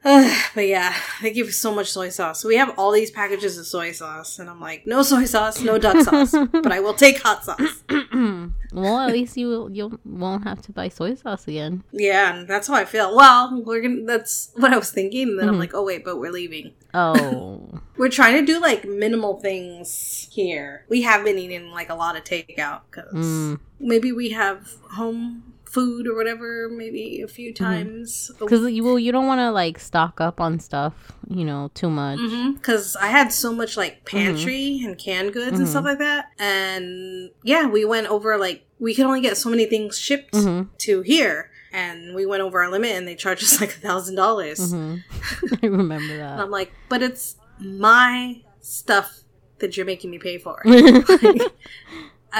but 0.55 0.67
yeah, 0.67 0.93
they 1.21 1.31
give 1.31 1.53
so 1.53 1.73
much 1.73 1.89
soy 1.91 2.09
sauce. 2.09 2.43
We 2.43 2.57
have 2.57 2.77
all 2.77 2.91
these 2.91 3.09
packages 3.11 3.57
of 3.57 3.65
soy 3.65 3.91
sauce, 3.93 4.37
and 4.39 4.49
I'm 4.49 4.59
like, 4.59 4.85
no 4.85 5.01
soy 5.01 5.25
sauce, 5.25 5.61
no 5.61 5.77
duck 5.77 6.03
sauce, 6.03 6.31
but 6.51 6.71
I 6.71 6.79
will 6.81 6.93
take 6.93 7.21
hot 7.21 7.45
sauce. 7.45 7.83
well, 8.73 8.99
at 8.99 9.11
least 9.13 9.37
you 9.37 9.69
you 9.71 9.99
won't 10.03 10.43
have 10.43 10.61
to 10.63 10.71
buy 10.73 10.89
soy 10.89 11.15
sauce 11.15 11.47
again. 11.47 11.83
Yeah, 11.93 12.35
and 12.35 12.47
that's 12.47 12.67
how 12.67 12.73
I 12.75 12.85
feel. 12.85 13.15
Well, 13.15 13.61
we're 13.65 13.81
gonna. 13.81 14.03
That's 14.05 14.51
what 14.55 14.73
I 14.73 14.77
was 14.77 14.91
thinking. 14.91 15.29
And 15.29 15.39
then 15.39 15.47
I'm 15.47 15.55
Mhm. 15.55 15.59
like, 15.59 15.73
oh 15.73 15.83
wait, 15.85 16.03
but 16.03 16.17
we're 16.19 16.31
leaving. 16.31 16.73
Oh. 16.93 17.69
We're 17.97 18.09
trying 18.09 18.35
to 18.43 18.45
do 18.45 18.59
like 18.59 18.85
minimal 18.85 19.39
things 19.39 20.27
here. 20.31 20.83
We 20.89 21.03
have 21.03 21.23
been 21.23 21.37
eating 21.37 21.69
like 21.69 21.89
a 21.89 21.95
lot 21.95 22.15
of 22.17 22.23
takeout 22.23 22.81
because 22.89 23.13
Mm. 23.13 23.59
maybe 23.79 24.11
we 24.11 24.29
have 24.31 24.67
home 24.91 25.52
food 25.73 26.07
or 26.07 26.15
whatever, 26.15 26.69
maybe 26.69 27.21
a 27.21 27.27
few 27.27 27.51
mm-hmm. 27.51 27.63
times. 27.63 28.31
Because 28.37 28.71
you 28.71 28.83
well, 28.83 28.99
you 28.99 29.11
don't 29.11 29.25
want 29.25 29.39
to 29.39 29.51
like 29.51 29.79
stock 29.79 30.21
up 30.21 30.39
on 30.39 30.59
stuff, 30.59 31.11
you 31.27 31.43
know, 31.43 31.71
too 31.73 31.89
much. 31.89 32.19
Mm-hmm. 32.19 32.53
Because 32.53 32.95
I 32.95 33.07
had 33.07 33.33
so 33.33 33.51
much 33.51 33.75
like 33.75 34.05
mm-hmm. 34.05 34.17
pantry 34.17 34.81
and 34.83 34.97
canned 34.97 35.33
goods 35.33 35.59
and 35.59 35.67
stuff 35.67 35.83
like 35.83 35.97
that. 35.97 36.29
And 36.37 37.31
yeah, 37.41 37.65
we 37.65 37.85
went 37.85 38.07
over 38.07 38.37
like, 38.37 38.65
we 38.79 38.93
could 38.93 39.05
only 39.05 39.21
get 39.21 39.35
so 39.35 39.49
many 39.49 39.65
things 39.65 39.97
shipped 39.97 40.33
to 40.33 41.01
here. 41.01 41.49
And 41.71 42.13
we 42.13 42.27
went 42.27 42.43
over 42.43 42.63
our 42.63 42.69
limit 42.69 42.91
and 42.91 43.07
they 43.07 43.15
charged 43.15 43.43
us 43.43 43.59
like 43.61 43.71
a 43.71 43.79
thousand 43.79 44.15
dollars. 44.15 44.73
I 44.73 44.99
remember 45.63 46.13
And 46.13 46.21
that. 46.21 46.39
I'm 46.39 46.51
like, 46.51 46.71
but 46.87 47.01
it's 47.01 47.35
my 47.59 48.41
stuff 48.61 49.21
that 49.57 49.75
you're 49.75 49.87
making 49.87 50.11
me 50.11 50.19
pay 50.19 50.37
for. 50.37 50.61
I 50.65 51.49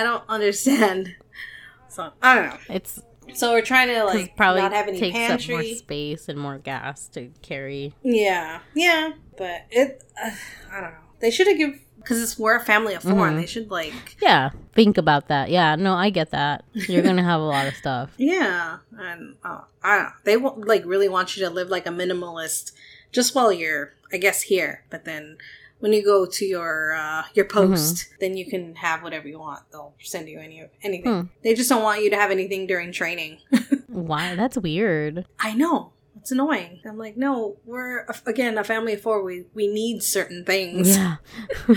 don't 0.03 0.23
understand. 0.29 1.15
So 1.89 2.11
I 2.21 2.35
don't 2.35 2.49
know. 2.49 2.57
it's 2.69 3.01
So 3.33 3.51
we're 3.53 3.61
trying 3.61 3.87
to 3.89 4.03
like 4.03 4.35
probably 4.35 4.61
not 4.61 4.73
have 4.73 4.87
any 4.87 4.99
takes 4.99 5.17
up 5.29 5.49
more 5.49 5.63
space 5.63 6.29
and 6.29 6.39
more 6.39 6.57
gas 6.57 7.07
to 7.09 7.29
carry. 7.41 7.93
Yeah, 8.03 8.59
yeah, 8.75 9.13
but 9.37 9.65
it. 9.71 10.03
Uh, 10.23 10.31
I 10.71 10.81
don't 10.81 10.91
know. 10.91 10.97
They 11.19 11.31
should 11.31 11.47
have 11.47 11.57
give 11.57 11.79
because 11.97 12.21
it's 12.21 12.37
we're 12.37 12.57
a 12.57 12.59
family 12.59 12.93
of 12.93 13.01
4 13.01 13.13
Mhm. 13.13 13.35
they 13.39 13.45
should 13.45 13.71
like 13.71 14.17
Yeah, 14.21 14.49
think 14.73 14.97
about 14.97 15.29
that. 15.29 15.49
Yeah, 15.49 15.75
no, 15.75 15.93
I 15.93 16.09
get 16.09 16.31
that. 16.31 16.65
You're 16.73 17.01
gonna 17.01 17.23
have 17.23 17.39
a 17.39 17.45
lot 17.45 17.65
of 17.67 17.75
stuff. 17.75 18.11
yeah, 18.17 18.79
and 18.97 19.35
uh, 19.43 19.61
I 19.83 19.95
don't 19.95 20.03
know. 20.05 20.11
They 20.25 20.37
won't 20.37 20.67
like 20.67 20.83
really 20.85 21.07
want 21.09 21.37
you 21.37 21.45
to 21.45 21.49
live 21.49 21.69
like 21.69 21.87
a 21.87 21.91
minimalist 21.91 22.73
just 23.11 23.33
while 23.35 23.51
you're 23.51 23.93
I 24.11 24.17
guess 24.17 24.43
here, 24.43 24.83
but 24.89 25.05
then. 25.05 25.37
When 25.83 25.91
you 25.91 26.01
go 26.01 26.25
to 26.25 26.45
your 26.45 26.93
uh, 26.93 27.23
your 27.33 27.43
post, 27.43 28.07
then 28.21 28.37
you 28.37 28.45
can 28.45 28.73
have 28.75 29.03
whatever 29.03 29.27
you 29.27 29.37
want. 29.37 29.69
They'll 29.69 29.93
send 29.99 30.29
you 30.29 30.39
any 30.39 30.63
anything. 30.81 31.11
Hmm. 31.11 31.27
They 31.43 31.53
just 31.53 31.67
don't 31.67 31.83
want 31.83 32.01
you 32.01 32.09
to 32.09 32.15
have 32.15 32.31
anything 32.31 32.67
during 32.67 32.93
training. 32.93 33.39
Why? 33.87 34.35
That's 34.35 34.57
weird. 34.57 35.25
I 35.41 35.53
know. 35.53 35.91
It's 36.15 36.31
annoying. 36.31 36.79
I'm 36.85 36.97
like, 36.97 37.17
no, 37.17 37.57
we're 37.65 38.05
again 38.25 38.57
a 38.57 38.63
family 38.63 38.93
of 38.93 39.01
four. 39.01 39.25
We 39.25 39.43
we 39.53 39.67
need 39.67 40.03
certain 40.03 40.45
things. 40.45 40.95
Yeah. 40.95 41.17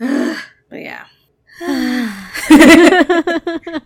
but 0.68 0.80
yeah, 0.80 1.04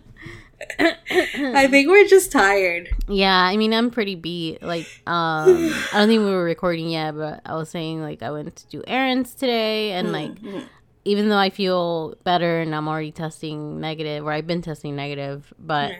I 0.79 1.67
think 1.69 1.87
we're 1.89 2.07
just 2.07 2.31
tired. 2.31 2.89
yeah, 3.07 3.35
I 3.37 3.57
mean, 3.57 3.73
I'm 3.73 3.91
pretty 3.91 4.15
beat. 4.15 4.61
Like, 4.61 4.85
um, 5.07 5.71
I 5.91 5.91
don't 5.93 6.07
think 6.07 6.19
we 6.23 6.31
were 6.31 6.43
recording 6.43 6.89
yet, 6.89 7.15
but 7.15 7.41
I 7.45 7.55
was 7.55 7.69
saying 7.69 8.01
like 8.01 8.21
I 8.23 8.31
went 8.31 8.55
to 8.55 8.67
do 8.67 8.83
errands 8.87 9.33
today, 9.33 9.91
and 9.91 10.11
like 10.11 10.31
Mhm. 10.41 10.63
even 11.05 11.29
though 11.29 11.37
I 11.37 11.49
feel 11.49 12.15
better 12.23 12.61
and 12.61 12.73
I'm 12.73 12.87
already 12.87 13.11
testing 13.11 13.79
negative, 13.79 14.25
or 14.25 14.31
I've 14.31 14.47
been 14.47 14.61
testing 14.61 14.95
negative, 14.95 15.53
but 15.59 15.91
Yeah. 15.91 15.97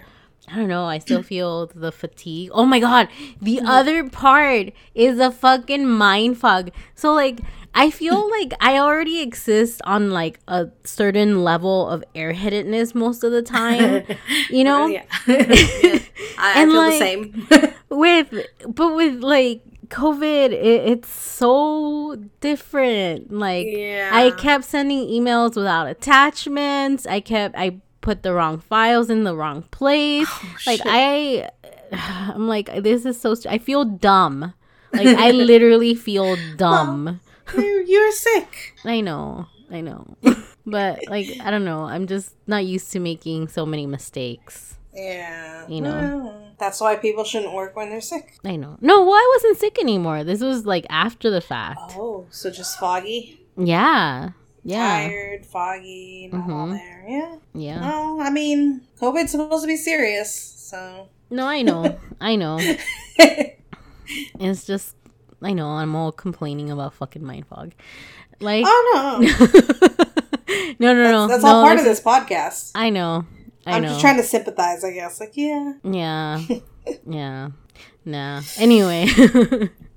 I 0.52 0.56
don't 0.58 0.68
know, 0.68 0.86
I 0.86 1.00
still 1.00 1.24
feel 1.24 1.68
the 1.74 1.92
fatigue. 1.92 2.50
Oh 2.54 2.66
my 2.66 2.80
god, 2.80 3.08
the 3.42 3.62
other 3.62 4.10
part 4.10 4.74
is 4.94 5.20
a 5.20 5.32
fucking 5.32 5.88
mind 5.88 6.38
fog. 6.38 6.72
So 6.96 7.14
like 7.14 7.40
I 7.74 7.90
feel 7.90 8.30
like 8.40 8.54
I 8.60 8.78
already 8.78 9.22
exist 9.22 9.82
on 9.86 10.12
like 10.12 10.40
a 10.48 10.68
certain 10.84 11.44
level 11.44 11.88
of 11.90 12.04
airheadedness 12.14 12.94
most 12.94 13.24
of 13.24 13.32
the 13.32 13.42
time. 13.42 14.04
You 14.50 14.64
know? 14.70 14.88
yeah, 14.88 15.04
Yeah. 15.28 15.46
I, 16.38 16.64
I 16.64 16.66
feel 16.66 16.76
like, 16.76 16.92
the 16.92 17.00
same. 17.00 17.74
with 17.90 18.48
but 18.68 18.96
with 18.96 19.24
like 19.24 19.62
COVID, 19.88 20.52
it, 20.52 20.90
it's 20.92 21.10
so 21.10 22.18
different. 22.42 23.32
Like 23.32 23.68
Yeah. 23.70 24.10
I 24.12 24.32
kept 24.32 24.66
sending 24.66 25.08
emails 25.08 25.56
without 25.56 25.88
attachments. 25.88 27.06
I 27.08 27.22
kept 27.22 27.56
I 27.58 27.80
put 28.04 28.22
the 28.22 28.34
wrong 28.34 28.60
files 28.60 29.10
in 29.10 29.24
the 29.24 29.36
wrong 29.36 29.64
place. 29.72 30.28
Oh, 30.30 30.56
like 30.68 30.82
Oh, 30.86 30.90
shit. 30.90 31.50
I 31.92 32.32
I'm 32.36 32.48
like 32.48 32.70
this 32.84 33.06
is 33.06 33.20
so 33.20 33.34
st- 33.34 33.52
I 33.52 33.58
feel 33.58 33.86
dumb. 33.86 34.54
Like 34.94 35.08
I 35.18 35.32
literally 35.50 35.96
feel 35.96 36.38
dumb. 36.58 37.20
you're, 37.56 37.82
you're 37.82 38.12
sick. 38.12 38.76
I 38.86 39.02
know. 39.02 39.48
I 39.72 39.82
know. 39.82 40.06
but 40.68 41.00
like 41.10 41.28
I 41.42 41.50
don't 41.50 41.66
know. 41.66 41.86
I'm 41.86 42.06
just 42.06 42.36
not 42.46 42.66
used 42.66 42.92
to 42.92 43.00
making 43.00 43.48
so 43.48 43.66
many 43.66 43.88
mistakes. 43.88 44.78
Yeah, 44.94 45.66
You 45.68 45.82
know. 45.82 45.90
Well, 46.24 46.40
that's 46.60 46.80
why 46.80 46.96
people 46.98 47.24
shouldn't 47.24 47.52
work 47.54 47.76
when 47.76 47.90
they're 47.90 48.00
sick. 48.00 48.38
I 48.46 48.56
know. 48.58 48.78
No, 48.80 49.02
well 49.02 49.16
I 49.16 49.32
wasn't 49.36 49.58
sick 49.58 49.80
anymore. 49.82 50.24
This 50.24 50.42
was 50.42 50.68
like 50.68 50.86
after 50.92 51.32
the 51.32 51.42
fact. 51.42 51.80
Oh, 51.98 52.28
so 52.30 52.52
just 52.52 52.78
foggy, 52.80 53.42
Yeah. 53.58 54.38
Yeah. 54.64 55.08
tired, 55.08 55.46
foggy, 55.46 56.30
not 56.32 56.50
all 56.50 56.68
Mhm. 56.68 56.78
there. 56.78 57.06
Yeah. 57.08 57.36
Yeah. 57.54 57.82
Well, 57.82 58.22
I 58.22 58.30
mean, 58.30 58.82
COVID's 59.00 59.32
supposed 59.32 59.64
to 59.64 59.68
be 59.68 59.76
serious, 59.78 60.34
so. 60.34 61.08
No, 61.30 61.46
I 61.48 61.62
know. 61.62 61.98
I 62.22 62.36
know. 62.36 62.60
It's 64.40 64.66
just 64.66 64.96
I 65.42 65.54
know 65.54 65.68
I'm 65.70 65.96
all 65.96 66.12
complaining 66.12 66.70
about 66.70 66.94
fucking 66.94 67.24
mind 67.24 67.48
fog. 67.48 67.72
Like 68.40 68.66
oh 68.68 68.92
no, 68.94 69.20
No, 70.80 70.94
no, 70.94 71.04
no. 71.12 71.28
that's, 71.28 71.32
that's 71.34 71.44
no, 71.44 71.50
all 71.50 71.64
part 71.64 71.80
of 71.80 71.86
this- 71.86 72.02
podcast. 72.02 72.72
I 72.76 72.90
know. 72.90 73.26
I 73.66 73.78
I'm 73.78 73.82
know. 73.82 73.90
just 73.90 74.02
trying 74.02 74.18
to 74.18 74.24
sympathize, 74.24 74.84
I 74.84 74.92
guess. 74.92 75.20
Like, 75.22 75.32
yeah, 75.36 75.74
Yeah. 75.84 76.42
yeah. 77.10 77.50
Nah. 78.06 78.42
Anyway. 78.58 79.08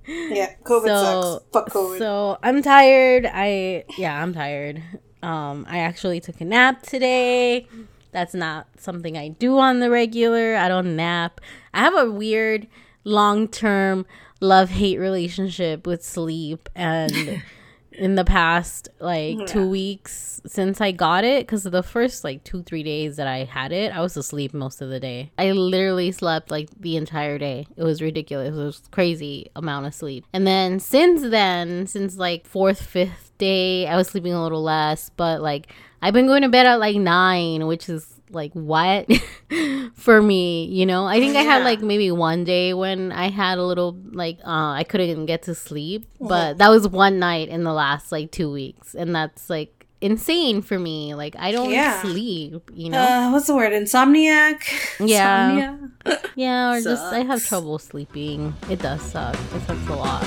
Yeah, 0.06 0.54
COVID 0.62 0.86
sucks. 0.86 1.44
Fuck 1.52 1.70
COVID. 1.70 1.98
So 1.98 2.38
I'm 2.42 2.62
tired. 2.62 3.28
I 3.32 3.84
yeah, 3.96 4.22
I'm 4.22 4.32
tired. 4.32 4.82
Um, 5.22 5.66
I 5.68 5.78
actually 5.78 6.20
took 6.20 6.40
a 6.40 6.44
nap 6.44 6.82
today. 6.82 7.66
That's 8.12 8.34
not 8.34 8.68
something 8.78 9.16
I 9.16 9.28
do 9.28 9.58
on 9.58 9.80
the 9.80 9.90
regular. 9.90 10.56
I 10.56 10.68
don't 10.68 10.96
nap. 10.96 11.40
I 11.74 11.80
have 11.80 11.96
a 11.96 12.10
weird 12.10 12.66
long 13.04 13.48
term 13.48 14.06
love 14.40 14.70
hate 14.70 14.98
relationship 14.98 15.86
with 15.86 16.04
sleep 16.04 16.68
and 16.74 17.42
in 17.96 18.14
the 18.14 18.24
past 18.24 18.88
like 19.00 19.38
Yeah. 19.38 19.46
two 19.46 19.68
weeks 19.68 20.40
since 20.46 20.80
I 20.80 20.92
got 20.92 21.24
it 21.24 21.46
because 21.46 21.64
the 21.64 21.82
first 21.82 22.22
like 22.24 22.44
two 22.44 22.62
three 22.62 22.82
days 22.82 23.16
that 23.16 23.26
I 23.26 23.44
had 23.44 23.72
it 23.72 23.92
I 23.92 24.00
was 24.00 24.16
asleep 24.16 24.54
most 24.54 24.80
of 24.82 24.88
the 24.90 25.00
day. 25.00 25.32
I 25.38 25.52
literally 25.52 26.12
slept 26.12 26.50
like 26.50 26.68
the 26.78 26.96
entire 26.96 27.38
day. 27.38 27.66
It 27.76 27.82
was 27.84 28.00
ridiculous. 28.02 28.54
It 28.54 28.58
was 28.58 28.82
crazy 28.90 29.50
amount 29.56 29.86
of 29.86 29.94
sleep. 29.94 30.24
And 30.32 30.46
then 30.46 30.78
since 30.78 31.22
then 31.28 31.86
since 31.86 32.16
like 32.16 32.46
fourth 32.46 32.82
fifth 32.82 33.32
day 33.38 33.86
I 33.86 33.96
was 33.96 34.08
sleeping 34.08 34.32
a 34.32 34.42
little 34.42 34.62
less 34.62 35.10
but 35.16 35.40
like 35.42 35.72
I've 36.02 36.14
been 36.14 36.26
going 36.26 36.42
to 36.42 36.48
bed 36.48 36.66
at 36.66 36.78
like 36.80 36.96
nine 36.96 37.66
which 37.66 37.88
is 37.88 38.15
like 38.30 38.52
what 38.54 39.06
for 39.94 40.20
me 40.20 40.64
you 40.66 40.84
know 40.84 41.06
i 41.06 41.18
think 41.20 41.36
i 41.36 41.42
had 41.42 41.62
like 41.64 41.80
maybe 41.80 42.10
one 42.10 42.42
day 42.44 42.74
when 42.74 43.12
i 43.12 43.28
had 43.30 43.58
a 43.58 43.62
little 43.62 43.96
like 44.12 44.38
uh 44.44 44.72
i 44.72 44.84
couldn't 44.84 45.26
get 45.26 45.42
to 45.44 45.54
sleep 45.54 46.04
but 46.20 46.58
that 46.58 46.68
was 46.68 46.88
one 46.88 47.18
night 47.18 47.48
in 47.48 47.62
the 47.64 47.72
last 47.72 48.10
like 48.10 48.30
two 48.32 48.50
weeks 48.50 48.94
and 48.94 49.14
that's 49.14 49.48
like 49.48 49.86
insane 50.00 50.60
for 50.60 50.78
me 50.78 51.14
like 51.14 51.34
i 51.38 51.52
don't 51.52 51.70
Yeah. 51.70 52.02
sleep 52.02 52.70
you 52.74 52.90
know 52.90 52.98
Uh, 53.00 53.30
what's 53.30 53.46
the 53.46 53.54
word? 53.54 53.72
Insomniac. 53.72 54.60
Yeah. 55.00 55.50
Insomnia? 55.50 55.90
yeah 56.36 56.72
or 56.74 56.80
just 56.80 57.02
i 57.12 57.20
have 57.22 57.42
trouble 57.44 57.78
sleeping 57.78 58.54
it 58.68 58.80
does 58.80 59.00
suck 59.02 59.34
it 59.54 59.62
sucks 59.66 59.88
a 59.88 59.94
lot 59.94 60.22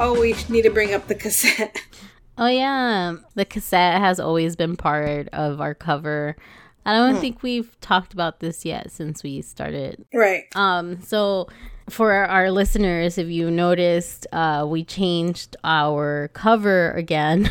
Oh, 0.00 0.18
we 0.20 0.34
need 0.48 0.62
to 0.62 0.70
bring 0.70 0.94
up 0.94 1.08
the 1.08 1.14
cassette. 1.14 1.76
Oh 2.36 2.46
yeah, 2.46 3.16
the 3.34 3.44
cassette 3.44 4.00
has 4.00 4.20
always 4.20 4.54
been 4.54 4.76
part 4.76 5.28
of 5.32 5.60
our 5.60 5.74
cover. 5.74 6.36
I 6.86 6.92
don't 6.94 7.20
think 7.20 7.42
we've 7.42 7.78
talked 7.80 8.12
about 8.12 8.38
this 8.38 8.64
yet 8.64 8.92
since 8.92 9.22
we 9.24 9.42
started. 9.42 10.06
right. 10.14 10.44
Um, 10.54 11.02
so 11.02 11.48
for 11.90 12.12
our 12.12 12.50
listeners, 12.52 13.18
if 13.18 13.28
you 13.28 13.50
noticed, 13.50 14.26
uh, 14.32 14.64
we 14.68 14.84
changed 14.84 15.56
our 15.64 16.28
cover 16.32 16.92
again, 16.92 17.50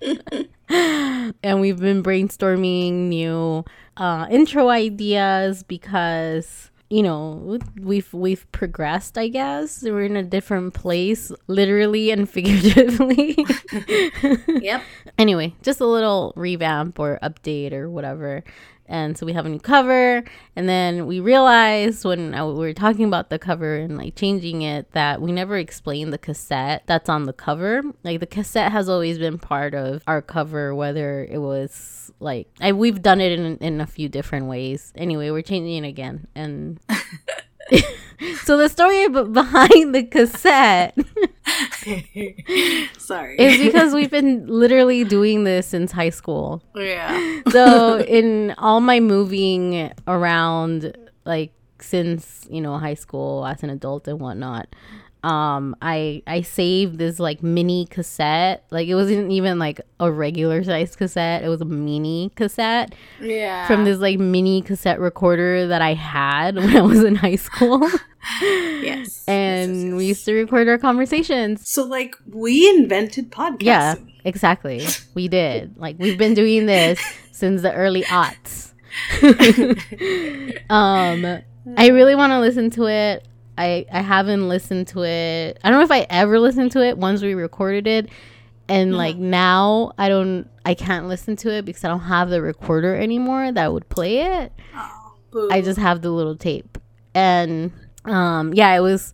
and 0.68 1.60
we've 1.60 1.80
been 1.80 2.02
brainstorming 2.02 3.08
new 3.08 3.64
uh, 3.96 4.26
intro 4.30 4.68
ideas 4.68 5.62
because 5.62 6.70
you 6.94 7.02
know 7.02 7.58
we've 7.80 8.14
we've 8.14 8.46
progressed. 8.52 9.18
I 9.18 9.26
guess 9.26 9.82
we're 9.82 10.04
in 10.04 10.14
a 10.14 10.22
different 10.22 10.74
place, 10.74 11.32
literally 11.48 12.12
and 12.12 12.28
figuratively. 12.36 13.36
Yep. 14.46 14.82
anyway, 15.18 15.54
just 15.62 15.80
a 15.80 15.86
little 15.86 16.32
revamp 16.36 17.00
or 17.00 17.18
update 17.22 17.72
or 17.72 17.90
whatever. 17.90 18.44
And 18.86 19.16
so 19.16 19.24
we 19.24 19.32
have 19.32 19.46
a 19.46 19.48
new 19.48 19.58
cover, 19.58 20.24
and 20.56 20.68
then 20.68 21.06
we 21.06 21.18
realized 21.18 22.04
when 22.04 22.34
I, 22.34 22.44
we 22.44 22.52
were 22.52 22.74
talking 22.74 23.06
about 23.06 23.30
the 23.30 23.38
cover 23.38 23.76
and 23.76 23.96
like 23.96 24.14
changing 24.14 24.62
it 24.62 24.90
that 24.92 25.22
we 25.22 25.32
never 25.32 25.56
explained 25.56 26.12
the 26.12 26.18
cassette 26.18 26.82
that's 26.86 27.08
on 27.08 27.24
the 27.24 27.32
cover. 27.32 27.82
Like 28.02 28.20
the 28.20 28.26
cassette 28.26 28.72
has 28.72 28.88
always 28.88 29.18
been 29.18 29.38
part 29.38 29.74
of 29.74 30.02
our 30.06 30.20
cover, 30.20 30.74
whether 30.74 31.24
it 31.24 31.38
was 31.38 32.12
like 32.20 32.48
I, 32.60 32.72
we've 32.72 33.00
done 33.00 33.20
it 33.20 33.38
in 33.38 33.56
in 33.58 33.80
a 33.80 33.86
few 33.86 34.08
different 34.08 34.46
ways. 34.46 34.92
Anyway, 34.94 35.30
we're 35.30 35.42
changing 35.42 35.84
it 35.84 35.88
again, 35.88 36.26
and 36.34 36.78
so 38.44 38.56
the 38.56 38.68
story 38.68 39.08
b- 39.08 39.24
behind 39.24 39.94
the 39.94 40.04
cassette 40.04 40.96
Sorry. 42.98 43.36
is 43.38 43.58
because 43.58 43.94
we've 43.94 44.10
been 44.10 44.46
literally 44.46 45.04
doing 45.04 45.44
this 45.44 45.66
since 45.66 45.92
high 45.92 46.10
school. 46.10 46.62
yeah. 46.74 47.40
So 47.50 48.00
in 48.00 48.54
all 48.58 48.80
my 48.80 49.00
moving 49.00 49.92
around, 50.06 50.96
like 51.24 51.52
since 51.80 52.46
you 52.50 52.60
know 52.60 52.78
high 52.78 52.94
school 52.94 53.46
as 53.46 53.62
an 53.62 53.70
adult 53.70 54.08
and 54.08 54.20
whatnot, 54.20 54.68
um, 55.24 55.74
I 55.82 56.22
I 56.26 56.42
saved 56.42 56.98
this 56.98 57.18
like 57.18 57.42
mini 57.42 57.86
cassette. 57.86 58.64
Like 58.70 58.86
it 58.88 58.94
wasn't 58.94 59.30
even 59.32 59.58
like 59.58 59.80
a 59.98 60.12
regular 60.12 60.62
sized 60.62 60.98
cassette; 60.98 61.42
it 61.42 61.48
was 61.48 61.60
a 61.60 61.64
mini 61.64 62.30
cassette 62.36 62.94
Yeah. 63.20 63.66
from 63.66 63.84
this 63.84 63.98
like 63.98 64.18
mini 64.18 64.60
cassette 64.62 65.00
recorder 65.00 65.66
that 65.68 65.80
I 65.82 65.94
had 65.94 66.56
when 66.60 66.76
I 66.76 66.82
was 66.82 67.02
in 67.02 67.14
high 67.16 67.36
school, 67.36 67.80
Yes. 68.42 69.24
and 69.26 69.74
Yes, 69.74 69.84
yes, 69.84 69.94
we 69.94 70.04
used 70.06 70.24
to 70.26 70.34
record 70.34 70.68
our 70.68 70.78
conversations. 70.78 71.68
So, 71.68 71.84
like, 71.84 72.14
we 72.30 72.68
invented 72.76 73.30
podcasting. 73.30 73.62
Yeah, 73.62 73.94
exactly. 74.24 74.86
We 75.14 75.28
did. 75.28 75.76
Like 75.78 75.96
we've 75.98 76.18
been 76.18 76.34
doing 76.34 76.66
this 76.66 77.00
since 77.32 77.62
the 77.62 77.72
early 77.72 78.02
aughts. 78.04 78.72
um 80.70 81.24
I 81.76 81.88
really 81.88 82.14
want 82.14 82.30
to 82.32 82.40
listen 82.40 82.68
to 82.70 82.86
it. 82.88 83.26
I 83.56 83.86
I 83.92 84.00
haven't 84.00 84.48
listened 84.48 84.88
to 84.88 85.04
it. 85.04 85.58
I 85.62 85.70
don't 85.70 85.78
know 85.78 85.84
if 85.84 85.90
I 85.90 86.06
ever 86.10 86.38
listened 86.38 86.72
to 86.72 86.82
it 86.84 86.98
once 86.98 87.22
we 87.22 87.34
recorded 87.34 87.86
it. 87.86 88.08
And 88.68 88.96
like 88.96 89.16
now 89.16 89.92
I 89.98 90.08
don't 90.08 90.48
I 90.64 90.74
can't 90.74 91.06
listen 91.06 91.36
to 91.36 91.52
it 91.52 91.64
because 91.64 91.84
I 91.84 91.88
don't 91.88 92.00
have 92.00 92.30
the 92.30 92.40
recorder 92.40 92.96
anymore 92.96 93.52
that 93.52 93.72
would 93.72 93.88
play 93.88 94.20
it. 94.20 94.52
Boo. 95.30 95.48
I 95.50 95.60
just 95.60 95.78
have 95.78 96.00
the 96.00 96.10
little 96.10 96.36
tape. 96.36 96.78
And 97.14 97.72
um 98.04 98.54
yeah, 98.54 98.74
it 98.74 98.80
was 98.80 99.12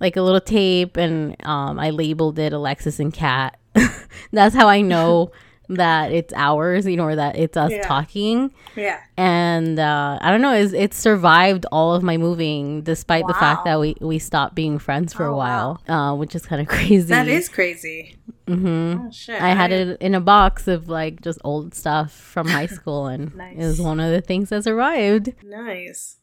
like 0.00 0.16
a 0.16 0.22
little 0.22 0.40
tape 0.40 0.96
and 0.96 1.36
um 1.46 1.78
I 1.78 1.90
labeled 1.90 2.38
it 2.38 2.52
Alexis 2.52 2.98
and 2.98 3.12
Kat. 3.12 3.58
That's 4.32 4.54
how 4.54 4.68
I 4.68 4.80
know 4.80 5.30
that 5.70 6.12
it's 6.12 6.32
ours, 6.34 6.86
you 6.86 6.96
know, 6.96 7.04
or 7.04 7.16
that 7.16 7.36
it's 7.36 7.56
us 7.56 7.70
Yeah. 7.70 7.82
talking. 7.86 8.52
Yeah. 8.76 9.00
And 9.16 9.78
uh 9.78 10.18
I 10.20 10.30
don't 10.30 10.40
know, 10.40 10.52
it's, 10.54 10.72
it 10.72 10.94
survived 10.94 11.66
all 11.70 11.94
of 11.94 12.02
my 12.02 12.16
moving 12.16 12.82
despite 12.82 13.26
the 13.26 13.34
fact 13.34 13.64
that 13.64 13.78
we 13.78 13.96
we 14.00 14.18
stopped 14.18 14.54
being 14.54 14.78
friends 14.78 15.12
for 15.12 15.26
a 15.26 15.32
Oh, 15.34 15.36
while, 15.36 15.80
uh 15.88 16.14
which 16.14 16.34
is 16.34 16.46
kind 16.46 16.60
of 16.62 16.68
crazy. 16.76 17.08
That 17.08 17.28
is 17.28 17.48
crazy. 17.48 18.16
Mm-hmm. 18.46 19.06
Oh, 19.08 19.10
shit. 19.10 19.42
I 19.42 19.50
had 19.50 19.72
it 19.72 20.00
in 20.00 20.14
a 20.14 20.20
box 20.20 20.68
of 20.68 20.88
like 20.88 21.20
just 21.20 21.38
old 21.44 21.74
stuff 21.74 22.12
from 22.12 22.48
high 22.48 22.66
school, 22.78 23.06
and 23.06 23.32
it 23.56 23.58
was 23.58 23.80
one 23.80 24.00
of 24.00 24.10
the 24.10 24.22
things 24.22 24.48
that 24.48 24.64
survived. 24.64 25.34
Nice. 25.44 26.16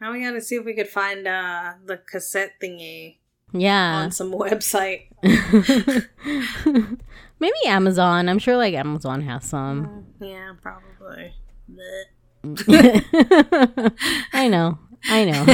Now 0.00 0.12
we 0.12 0.22
gotta 0.22 0.40
see 0.40 0.56
if 0.56 0.64
we 0.64 0.74
could 0.74 0.88
find 0.88 1.26
uh 1.28 1.74
the 1.86 1.98
cassette 1.98 2.54
thingy 2.60 3.18
Yeah. 3.52 3.94
on 3.96 4.10
some 4.10 4.32
website. 4.44 5.06
Maybe 7.40 7.54
Amazon. 7.66 8.28
I'm 8.28 8.38
sure 8.38 8.56
like 8.56 8.74
Amazon 8.74 9.22
has 9.22 9.44
some. 9.44 10.06
Yeah, 10.20 10.52
probably. 10.60 11.34
I 14.32 14.48
know. 14.48 14.78
I 15.10 15.24
know. 15.24 15.44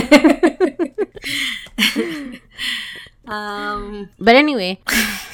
um, 3.33 4.11
But 4.19 4.37
anyway, 4.37 4.81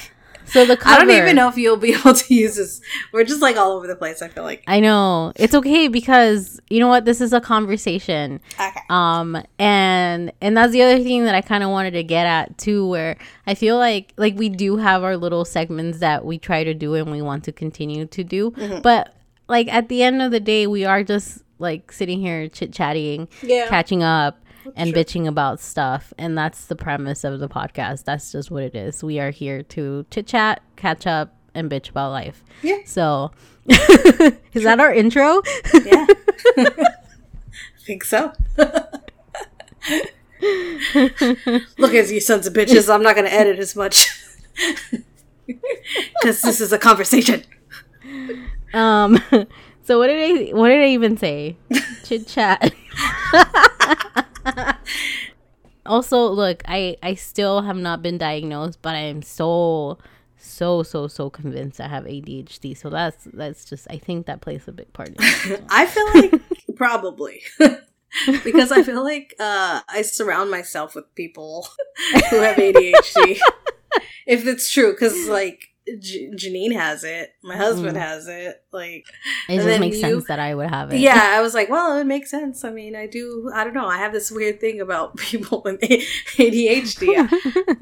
so 0.52 0.64
the 0.66 0.76
cover, 0.76 0.96
I 0.96 1.04
don't 1.04 1.10
even 1.10 1.36
know 1.36 1.48
if 1.48 1.56
you'll 1.56 1.76
be 1.76 1.92
able 1.98 2.14
to 2.14 2.34
use 2.34 2.56
this. 2.56 2.80
We're 3.12 3.24
just 3.24 3.40
like 3.42 3.56
all 3.56 3.72
over 3.72 3.86
the 3.86 3.96
place. 3.96 4.20
I 4.22 4.28
feel 4.28 4.42
like. 4.44 4.62
I 4.66 4.80
know. 4.80 5.32
It's 5.36 5.54
okay 5.54 5.88
because 5.88 6.60
you 6.70 6.80
know 6.80 6.88
what? 6.88 7.04
This 7.04 7.20
is 7.20 7.32
a 7.32 7.40
conversation. 7.40 8.40
Okay. 8.54 8.80
um 8.90 9.42
and 9.58 10.32
and 10.40 10.56
that's 10.56 10.72
the 10.72 10.82
other 10.82 11.02
thing 11.02 11.24
that 11.24 11.34
i 11.34 11.40
kind 11.40 11.62
of 11.62 11.70
wanted 11.70 11.92
to 11.92 12.02
get 12.02 12.26
at 12.26 12.56
too 12.58 12.86
where 12.88 13.16
i 13.46 13.54
feel 13.54 13.76
like 13.78 14.12
like 14.16 14.36
we 14.36 14.48
do 14.48 14.76
have 14.76 15.02
our 15.04 15.16
little 15.16 15.44
segments 15.44 15.98
that 16.00 16.24
we 16.24 16.38
try 16.38 16.64
to 16.64 16.74
do 16.74 16.94
and 16.94 17.10
we 17.10 17.22
want 17.22 17.44
to 17.44 17.52
continue 17.52 18.06
to 18.06 18.24
do 18.24 18.50
Mm-hmm. 18.52 18.80
but 18.82 19.14
like 19.48 19.68
at 19.72 19.88
the 19.88 20.02
end 20.02 20.20
of 20.22 20.30
the 20.30 20.40
day 20.40 20.66
we 20.66 20.84
are 20.84 21.02
just 21.04 21.42
like 21.58 21.92
sitting 21.92 22.20
here 22.20 22.48
chit 22.48 22.72
chatting 22.72 23.28
Yeah. 23.42 23.66
catching 23.68 24.02
up 24.02 24.38
and 24.76 24.92
bitching 24.94 25.26
about 25.26 25.60
stuff 25.60 26.12
and 26.18 26.36
that's 26.36 26.66
the 26.66 26.76
premise 26.76 27.24
of 27.24 27.40
the 27.40 27.48
podcast 27.48 28.04
that's 28.04 28.30
just 28.32 28.50
what 28.50 28.62
it 28.62 28.74
is 28.74 29.02
we 29.02 29.18
are 29.18 29.30
here 29.30 29.62
to 29.62 30.04
chit 30.10 30.26
chat 30.26 30.62
catch 30.76 31.06
up 31.06 31.34
and 31.54 31.70
bitch 31.70 31.90
about 31.90 32.10
life 32.10 32.44
Yeah. 32.62 32.78
so 32.84 33.30
is 33.68 34.62
that 34.64 34.78
our 34.80 34.92
intro 34.92 35.42
Yeah. 35.84 36.06
I 36.56 37.82
think 37.92 38.04
so. 38.04 38.32
Look 41.78 41.94
at 41.94 42.08
you 42.10 42.20
sons 42.20 42.46
of 42.46 42.52
bitches. 42.52 42.92
I'm 42.92 43.02
not 43.02 43.16
going 43.16 43.26
to 43.26 43.32
edit 43.32 43.58
as 43.58 43.74
much. 43.74 44.10
Because 45.46 46.42
this 46.42 46.60
is 46.60 46.72
a 46.72 46.78
conversation. 46.78 47.42
Um. 48.72 49.20
So 49.82 49.98
what 49.98 50.06
did 50.06 50.50
I? 50.50 50.54
What 50.54 50.68
did 50.68 50.78
I 50.80 50.88
even 50.90 51.16
say? 51.16 51.56
Chit 52.04 52.28
chat. 52.28 52.72
also, 55.87 56.29
look, 56.29 56.62
I 56.66 56.96
I 57.03 57.14
still 57.14 57.62
have 57.62 57.76
not 57.76 58.03
been 58.03 58.18
diagnosed, 58.18 58.81
but 58.83 58.94
I 58.94 59.00
am 59.00 59.22
so 59.22 59.98
so 60.37 60.83
so 60.83 61.07
so 61.07 61.31
convinced 61.31 61.81
I 61.81 61.88
have 61.88 62.05
ADHD. 62.05 62.76
So 62.76 62.90
that's 62.90 63.29
that's 63.33 63.64
just 63.64 63.87
I 63.90 63.98
think 63.98 64.26
that 64.26 64.40
plays 64.40 64.66
a 64.68 64.72
big 64.72 64.92
part. 64.92 65.09
In 65.11 65.16
it. 65.18 65.64
I 65.68 65.87
feel 65.87 66.07
like 66.14 66.42
probably. 66.76 67.42
because 68.42 68.72
I 68.72 68.83
feel 68.83 69.05
like 69.05 69.35
uh, 69.38 69.81
I 69.88 70.03
surround 70.03 70.50
myself 70.50 70.94
with 70.94 71.14
people 71.14 71.68
who 72.31 72.40
have 72.40 72.57
ADHD. 72.57 73.38
if 74.26 74.46
it's 74.46 74.70
true, 74.70 74.92
because 74.92 75.29
like 75.29 75.69
J- 75.98 76.31
Janine 76.35 76.72
has 76.74 77.03
it. 77.05 77.33
My 77.42 77.57
husband 77.57 77.96
Mm. 77.96 78.00
has 78.00 78.29
it. 78.29 78.62
Like, 78.72 79.05
It 79.48 79.57
just 79.62 79.81
makes 79.81 79.96
you- 79.96 80.03
sense 80.03 80.26
that 80.29 80.38
I 80.38 80.55
would 80.55 80.68
have 80.70 80.92
it. 80.92 81.00
yeah, 81.00 81.33
I 81.37 81.40
was 81.40 81.55
like, 81.55 81.68
well, 81.68 81.96
it 81.98 82.05
makes 82.05 82.31
sense. 82.31 82.64
I 82.64 82.70
mean, 82.70 82.94
I 82.94 83.07
do. 83.07 83.50
I 83.55 83.64
don't 83.64 83.74
know. 83.74 83.87
I 83.87 83.98
have 83.98 84.12
this 84.12 84.31
weird 84.31 84.61
thing 84.61 84.81
about 84.81 85.16
people 85.29 85.62
with 85.64 85.81
ADHD. 85.81 87.29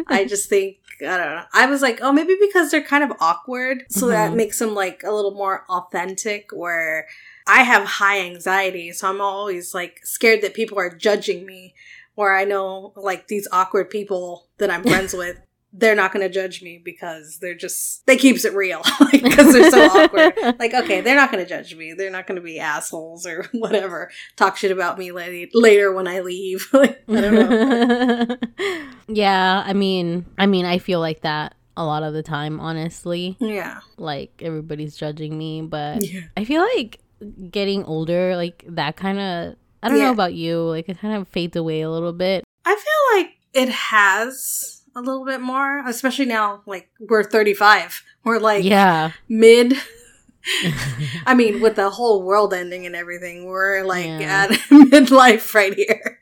I 0.09 0.25
just 0.25 0.49
think 0.49 0.79
I 1.01 1.16
don't 1.16 1.35
know. 1.37 1.44
I 1.53 1.66
was 1.66 1.81
like, 1.81 2.01
oh, 2.03 2.12
maybe 2.12 2.37
because 2.40 2.71
they're 2.73 2.83
kind 2.83 3.05
of 3.05 3.12
awkward, 3.21 3.85
so 3.88 4.09
that 4.09 4.33
Mhm. 4.33 4.37
makes 4.37 4.59
them 4.59 4.75
like 4.75 5.03
a 5.05 5.12
little 5.12 5.31
more 5.33 5.64
authentic. 5.68 6.51
Where 6.53 7.07
I 7.47 7.62
have 7.62 7.85
high 7.85 8.21
anxiety, 8.21 8.92
so 8.92 9.09
I'm 9.09 9.21
always 9.21 9.75
like 9.75 10.01
scared 10.03 10.42
that 10.42 10.55
people 10.55 10.79
are 10.79 10.90
judging 10.90 11.47
me. 11.47 11.75
Where 12.16 12.35
I 12.35 12.42
know 12.44 12.92
like 12.97 13.29
these 13.29 13.47
awkward 13.53 13.90
people 13.90 14.49
that 14.59 14.71
I'm 14.73 14.83
friends 14.83 15.14
with, 15.23 15.38
they're 15.72 15.94
not 15.94 16.12
going 16.12 16.26
to 16.26 16.33
judge 16.33 16.62
me 16.62 16.81
because 16.83 17.38
they're 17.40 17.54
just 17.54 18.07
they 18.07 18.16
keeps 18.16 18.44
it 18.44 18.54
real 18.54 18.83
because 19.12 19.52
they're 19.52 19.70
so 19.70 19.85
awkward. 19.87 20.33
Like, 20.59 20.72
okay, 20.74 21.00
they're 21.02 21.14
not 21.16 21.31
going 21.31 21.44
to 21.44 21.48
judge 21.48 21.74
me. 21.74 21.92
They're 21.92 22.11
not 22.11 22.26
going 22.26 22.37
to 22.37 22.42
be 22.42 22.59
assholes 22.59 23.26
or 23.26 23.46
whatever. 23.52 24.11
Talk 24.37 24.57
shit 24.57 24.70
about 24.70 24.98
me 24.98 25.12
la- 25.12 25.26
later 25.54 25.92
when 25.92 26.09
I 26.09 26.20
leave. 26.20 26.66
like, 26.72 27.02
I 27.09 27.20
don't 27.20 27.35
know. 27.35 28.37
yeah, 29.09 29.62
I 29.64 29.72
mean, 29.72 30.26
I 30.38 30.46
mean, 30.46 30.64
I 30.64 30.78
feel 30.78 31.00
like 31.00 31.20
that 31.22 31.54
a 31.76 31.85
lot 31.85 32.02
of 32.02 32.12
the 32.12 32.22
time, 32.22 32.59
honestly. 32.61 33.37
Yeah. 33.38 33.81
Like 33.98 34.33
everybody's 34.42 34.96
judging 34.96 35.37
me, 35.38 35.62
but 35.62 36.02
Yeah. 36.04 36.22
I 36.37 36.44
feel 36.44 36.62
like 36.76 36.98
getting 37.50 37.85
older, 37.85 38.37
like 38.37 38.64
that 38.68 38.96
kind 38.96 39.18
of. 39.18 39.54
I 39.83 39.88
don't 39.88 39.98
Yeah. 39.98 40.07
know 40.07 40.12
about 40.12 40.35
you, 40.35 40.61
like 40.62 40.88
it 40.88 40.98
kind 40.98 41.14
of 41.14 41.28
fades 41.28 41.57
away 41.57 41.83
a 41.83 41.90
little 41.90 42.12
bit. 42.12 42.42
I 42.64 42.74
feel 42.74 43.18
like 43.20 43.31
it 43.54 43.68
has 43.72 44.77
a 44.98 45.00
little 45.00 45.24
bit 45.24 45.40
more, 45.40 45.87
especially 45.87 46.26
now, 46.26 46.62
like, 46.66 46.90
we're 46.98 47.22
35. 47.22 48.02
We're 48.24 48.38
like 48.40 48.64
yeah, 48.64 49.12
mid. 49.28 49.74
I 51.26 51.34
mean, 51.34 51.61
with 51.61 51.76
the 51.76 51.90
whole 51.90 52.22
world 52.22 52.52
ending 52.52 52.84
and 52.84 52.96
everything, 52.96 53.46
we're 53.46 53.84
like 53.84 54.06
Yeah. 54.06 54.48
at 54.48 54.50
midlife 54.90 55.54
right 55.54 55.72
here. 55.74 56.18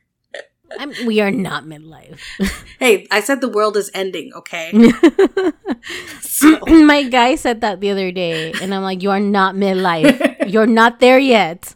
I'm, 0.78 0.92
we 1.06 1.20
are 1.20 1.30
not 1.30 1.64
midlife. 1.64 2.20
Hey, 2.78 3.06
I 3.10 3.20
said 3.20 3.40
the 3.40 3.48
world 3.48 3.76
is 3.78 3.90
ending, 3.94 4.32
okay? 4.36 4.68
So, 6.20 6.60
My 6.66 7.04
guy 7.04 7.36
said 7.36 7.62
that 7.62 7.80
the 7.80 7.88
other 7.90 8.12
day, 8.12 8.52
and 8.60 8.74
I'm 8.74 8.82
like, 8.82 9.02
"You 9.02 9.10
are 9.10 9.20
not 9.20 9.54
midlife. 9.56 10.12
You're 10.52 10.66
not 10.68 11.00
there 11.00 11.18
yet." 11.18 11.74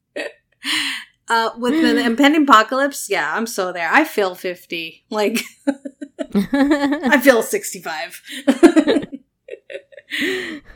Uh, 1.31 1.51
with 1.57 1.73
the 1.81 1.99
impending 2.05 2.43
apocalypse, 2.43 3.09
yeah, 3.09 3.35
I'm 3.35 3.47
so 3.47 3.73
there. 3.73 3.89
I 3.91 4.05
feel 4.05 4.35
50. 4.35 5.05
Like, 5.11 5.41
I 6.35 7.19
feel 7.23 7.43
65. 7.43 8.21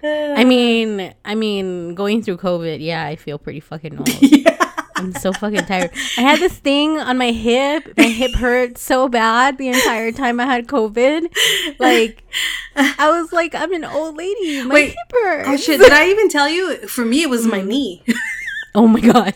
I 0.02 0.44
mean, 0.44 1.12
I 1.24 1.34
mean, 1.34 1.94
going 1.94 2.22
through 2.22 2.36
COVID, 2.38 2.78
yeah, 2.80 3.04
I 3.04 3.16
feel 3.16 3.38
pretty 3.38 3.60
fucking 3.60 3.98
old. 3.98 4.22
yeah. 4.22 4.50
I'm 4.96 5.12
so 5.12 5.32
fucking 5.32 5.66
tired. 5.66 5.90
I 6.16 6.20
had 6.20 6.38
this 6.38 6.56
thing 6.56 6.98
on 7.00 7.18
my 7.18 7.32
hip. 7.32 7.92
My 7.96 8.04
hip 8.04 8.32
hurt 8.36 8.78
so 8.78 9.08
bad 9.08 9.58
the 9.58 9.68
entire 9.68 10.12
time 10.12 10.38
I 10.38 10.46
had 10.46 10.68
COVID. 10.68 11.34
Like, 11.80 12.22
I 12.76 13.10
was 13.10 13.32
like, 13.32 13.56
I'm 13.56 13.72
an 13.72 13.84
old 13.84 14.16
lady. 14.16 14.62
My 14.62 14.72
Wait. 14.74 14.86
hip 14.90 14.96
hurts. 15.12 15.48
Oh 15.48 15.56
shit! 15.56 15.80
Did 15.80 15.92
I 15.92 16.08
even 16.10 16.28
tell 16.28 16.48
you? 16.48 16.86
For 16.86 17.04
me, 17.04 17.22
it 17.22 17.28
was 17.28 17.44
my 17.44 17.58
Mm. 17.60 17.66
knee. 17.66 18.04
Oh 18.76 18.86
my 18.86 19.00
god. 19.00 19.34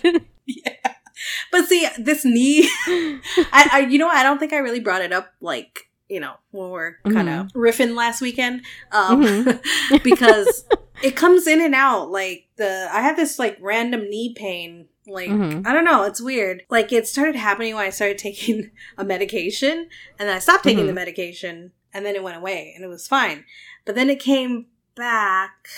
But 1.50 1.66
see, 1.66 1.86
this 1.98 2.24
knee, 2.24 2.68
I, 2.86 3.68
I, 3.72 3.86
you 3.90 3.98
know, 3.98 4.08
I 4.08 4.22
don't 4.22 4.38
think 4.38 4.52
I 4.52 4.58
really 4.58 4.80
brought 4.80 5.02
it 5.02 5.12
up, 5.12 5.32
like, 5.40 5.88
you 6.08 6.20
know, 6.20 6.34
when 6.50 6.70
we're 6.70 6.94
kind 7.04 7.28
of 7.28 7.52
riffing 7.52 7.94
last 7.94 8.20
weekend, 8.20 8.62
um, 8.92 9.22
Mhm. 9.22 10.02
because 10.02 10.64
it 11.02 11.16
comes 11.16 11.46
in 11.46 11.60
and 11.60 11.74
out. 11.74 12.10
Like 12.10 12.48
the, 12.56 12.88
I 12.90 13.00
had 13.00 13.16
this 13.16 13.38
like 13.38 13.56
random 13.60 14.08
knee 14.08 14.34
pain. 14.36 14.86
Like 15.06 15.30
Mhm. 15.30 15.66
I 15.66 15.72
don't 15.72 15.84
know, 15.84 16.02
it's 16.04 16.20
weird. 16.20 16.62
Like 16.70 16.92
it 16.92 17.06
started 17.08 17.36
happening 17.36 17.74
when 17.74 17.84
I 17.86 17.90
started 17.90 18.18
taking 18.18 18.70
a 18.98 19.04
medication, 19.04 19.88
and 20.18 20.28
then 20.28 20.36
I 20.36 20.38
stopped 20.38 20.64
taking 20.64 20.86
the 20.86 20.92
medication, 20.92 21.72
and 21.94 22.04
then 22.04 22.14
it 22.14 22.22
went 22.22 22.36
away, 22.36 22.72
and 22.74 22.84
it 22.84 22.88
was 22.88 23.06
fine. 23.08 23.44
But 23.86 23.94
then 23.94 24.10
it 24.10 24.20
came 24.20 24.66
back. 24.94 25.68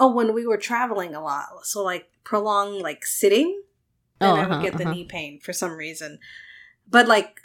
Oh, 0.00 0.12
when 0.12 0.32
we 0.34 0.46
were 0.46 0.58
traveling 0.58 1.14
a 1.14 1.20
lot, 1.22 1.46
so 1.64 1.82
like 1.82 2.06
prolonged 2.24 2.82
like 2.82 3.04
sitting 3.06 3.62
and 4.20 4.30
Oh, 4.30 4.34
I 4.34 4.42
would 4.42 4.50
uh-huh, 4.52 4.62
get 4.62 4.76
the 4.76 4.84
uh-huh. 4.84 4.92
knee 4.92 5.04
pain 5.04 5.40
for 5.40 5.52
some 5.52 5.72
reason. 5.72 6.18
But 6.88 7.06
like 7.08 7.40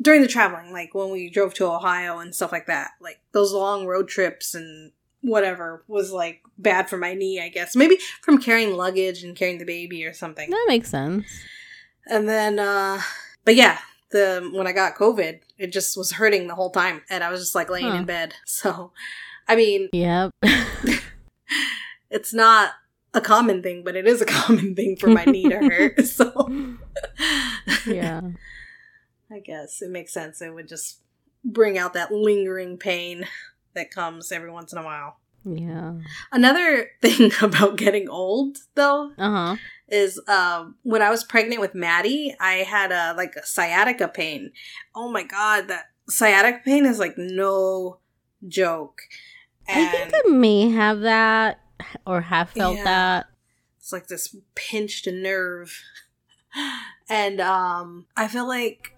during 0.00 0.22
the 0.22 0.28
traveling, 0.28 0.72
like 0.72 0.94
when 0.94 1.10
we 1.10 1.28
drove 1.30 1.54
to 1.54 1.66
Ohio 1.66 2.18
and 2.18 2.34
stuff 2.34 2.52
like 2.52 2.66
that, 2.66 2.92
like 3.00 3.20
those 3.32 3.52
long 3.52 3.86
road 3.86 4.08
trips 4.08 4.54
and 4.54 4.92
whatever 5.22 5.84
was 5.86 6.10
like 6.12 6.40
bad 6.56 6.88
for 6.88 6.96
my 6.96 7.12
knee, 7.14 7.40
I 7.40 7.48
guess. 7.50 7.76
Maybe 7.76 7.98
from 8.22 8.40
carrying 8.40 8.74
luggage 8.76 9.22
and 9.22 9.36
carrying 9.36 9.58
the 9.58 9.66
baby 9.66 10.04
or 10.06 10.14
something. 10.14 10.48
That 10.50 10.64
makes 10.68 10.88
sense. 10.88 11.26
And 12.06 12.28
then 12.28 12.58
uh 12.58 13.00
but 13.44 13.54
yeah, 13.56 13.78
the 14.10 14.50
when 14.54 14.66
I 14.66 14.72
got 14.72 14.96
COVID, 14.96 15.40
it 15.58 15.72
just 15.72 15.96
was 15.96 16.12
hurting 16.12 16.46
the 16.48 16.54
whole 16.54 16.70
time 16.70 17.02
and 17.10 17.22
I 17.22 17.30
was 17.30 17.40
just 17.40 17.54
like 17.54 17.68
laying 17.70 17.90
Huh. 17.90 17.96
in 17.98 18.04
bed. 18.06 18.34
So 18.46 18.92
I 19.46 19.56
mean, 19.56 19.88
Yep. 19.92 20.32
it's 22.10 22.32
not 22.32 22.70
a 23.14 23.20
common 23.20 23.62
thing, 23.62 23.82
but 23.84 23.96
it 23.96 24.06
is 24.06 24.20
a 24.20 24.26
common 24.40 24.74
thing 24.74 24.96
for 24.96 25.08
my 25.08 25.24
knee 25.24 25.48
to 25.48 25.56
hurt. 25.58 25.98
So 26.06 26.48
yeah. 27.86 28.20
I 29.32 29.38
guess 29.40 29.80
it 29.80 29.90
makes 29.90 30.12
sense. 30.12 30.42
It 30.42 30.52
would 30.54 30.68
just 30.68 31.00
bring 31.44 31.78
out 31.78 31.94
that 31.94 32.10
lingering 32.12 32.76
pain 32.78 33.26
that 33.74 33.90
comes 33.92 34.32
every 34.32 34.50
once 34.50 34.72
in 34.72 34.78
a 34.78 34.82
while. 34.84 35.18
Yeah. 35.44 35.94
Another 36.32 36.90
thing 37.00 37.30
about 37.40 37.76
getting 37.76 38.08
old, 38.08 38.58
though, 38.74 39.12
Uh 39.16 39.30
huh. 39.30 39.56
is 39.88 40.20
um, 40.28 40.74
when 40.82 41.00
I 41.00 41.10
was 41.10 41.24
pregnant 41.24 41.60
with 41.60 41.74
Maddie, 41.74 42.34
I 42.40 42.54
had 42.56 42.90
a 42.92 43.14
like 43.16 43.36
a 43.36 43.46
sciatica 43.46 44.08
pain. 44.08 44.50
Oh 44.94 45.10
my 45.10 45.22
god, 45.22 45.68
that 45.68 45.86
sciatica 46.08 46.60
pain 46.64 46.84
is 46.84 46.98
like 46.98 47.14
no 47.16 47.98
joke. 48.48 49.00
I 49.68 49.86
think 49.86 50.12
I 50.12 50.28
may 50.30 50.68
have 50.70 51.00
that 51.00 51.60
or 52.06 52.20
have 52.22 52.50
felt 52.50 52.76
Yeah. 52.76 52.84
that. 52.84 53.26
it's 53.78 53.92
like 53.92 54.06
this 54.08 54.34
pinched 54.54 55.06
nerve 55.06 55.72
and 57.08 57.40
um 57.40 58.06
i 58.16 58.26
feel 58.28 58.46
like 58.46 58.96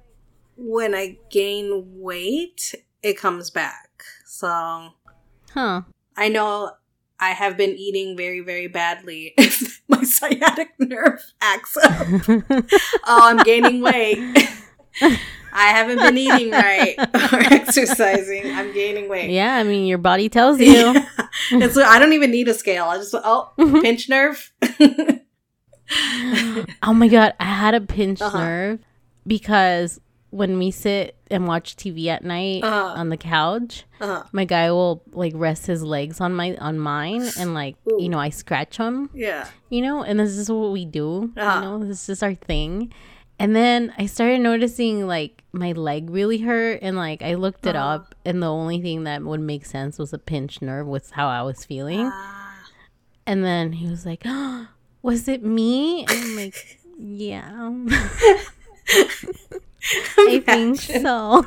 when 0.56 0.94
i 0.94 1.16
gain 1.30 1.84
weight 2.00 2.74
it 3.02 3.18
comes 3.18 3.50
back 3.50 4.04
so 4.24 4.90
Huh. 5.52 5.82
i 6.16 6.28
know 6.28 6.70
i 7.20 7.30
have 7.30 7.56
been 7.56 7.70
eating 7.76 8.16
very 8.16 8.40
very 8.40 8.68
badly 8.68 9.34
if 9.38 9.82
my 9.88 10.02
sciatic 10.02 10.68
nerve 10.78 11.22
acts 11.40 11.76
up 11.76 12.06
oh 13.04 13.20
i'm 13.28 13.38
gaining 13.44 13.80
weight 13.82 14.18
i 15.52 15.68
haven't 15.68 15.98
been 15.98 16.16
eating 16.18 16.50
right 16.50 16.94
or 17.32 17.38
exercising 17.52 18.44
i'm 18.54 18.72
gaining 18.72 19.08
weight 19.08 19.30
yeah, 19.30 19.54
I 19.56 19.62
mean, 19.62 19.86
your 19.86 19.98
body 19.98 20.28
tells 20.28 20.58
you. 20.60 20.66
Yeah. 20.72 21.06
it's 21.52 21.76
i 21.76 21.98
don't 21.98 22.12
even 22.14 22.30
need 22.30 22.48
a 22.48 22.54
scale 22.54 22.84
i 22.86 22.96
just 22.96 23.14
oh 23.14 23.52
pinch 23.82 24.08
nerve 24.08 24.52
oh 26.82 26.92
my 26.94 27.08
god, 27.08 27.34
I 27.38 27.44
had 27.44 27.74
a 27.74 27.80
pinch 27.80 28.20
Uh-huh. 28.22 28.38
nerve 28.38 28.78
because 29.26 30.00
when 30.30 30.58
we 30.58 30.70
sit 30.70 31.16
and 31.30 31.46
watch 31.46 31.76
TV 31.76 32.06
at 32.06 32.24
night 32.24 32.64
Uh-huh. 32.64 32.94
on 32.96 33.10
the 33.10 33.18
couch, 33.18 33.84
uh-huh. 34.00 34.22
my 34.32 34.46
guy 34.46 34.70
will 34.70 35.02
like 35.12 35.32
rest 35.36 35.66
his 35.66 35.82
legs 35.82 36.20
on 36.20 36.32
my 36.34 36.56
on 36.56 36.78
mine 36.78 37.28
and 37.38 37.52
like 37.60 37.76
Ooh. 37.90 37.98
you 38.00 38.08
know 38.08 38.18
I 38.18 38.30
scratch 38.30 38.78
him, 38.78 39.10
yeah 39.14 39.48
you 39.68 39.82
know, 39.82 40.02
and 40.02 40.18
this 40.18 40.30
is 40.36 40.50
what 40.50 40.72
we 40.72 40.84
do, 40.86 41.32
Uh-huh. 41.36 41.54
you 41.56 41.60
know, 41.62 41.84
this 41.84 42.08
is 42.08 42.22
our 42.22 42.34
thing. 42.34 42.92
And 43.42 43.56
then 43.56 43.92
I 43.98 44.06
started 44.06 44.38
noticing 44.40 45.08
like 45.08 45.42
my 45.52 45.72
leg 45.72 46.10
really 46.10 46.38
hurt, 46.38 46.78
and 46.80 46.96
like 46.96 47.22
I 47.22 47.34
looked 47.34 47.66
it 47.66 47.74
Uh-huh. 47.74 47.94
up, 47.94 48.14
and 48.24 48.40
the 48.40 48.46
only 48.46 48.80
thing 48.80 49.02
that 49.04 49.22
would 49.22 49.40
make 49.40 49.66
sense 49.66 49.98
was 49.98 50.12
a 50.12 50.18
pinched 50.18 50.62
nerve 50.62 50.86
was 50.86 51.10
how 51.10 51.26
I 51.28 51.42
was 51.42 51.64
feeling. 51.64 52.06
Ah. 52.12 52.54
And 53.26 53.42
then 53.44 53.72
he 53.72 53.88
was 53.88 54.06
like, 54.06 54.22
oh, 54.24 54.68
"Was 55.02 55.26
it 55.26 55.42
me?" 55.42 56.06
And 56.06 56.10
I'm 56.12 56.36
like, 56.36 56.78
"Yeah, 56.98 57.50
I 60.18 60.40
think 60.46 60.80
so." 60.80 61.44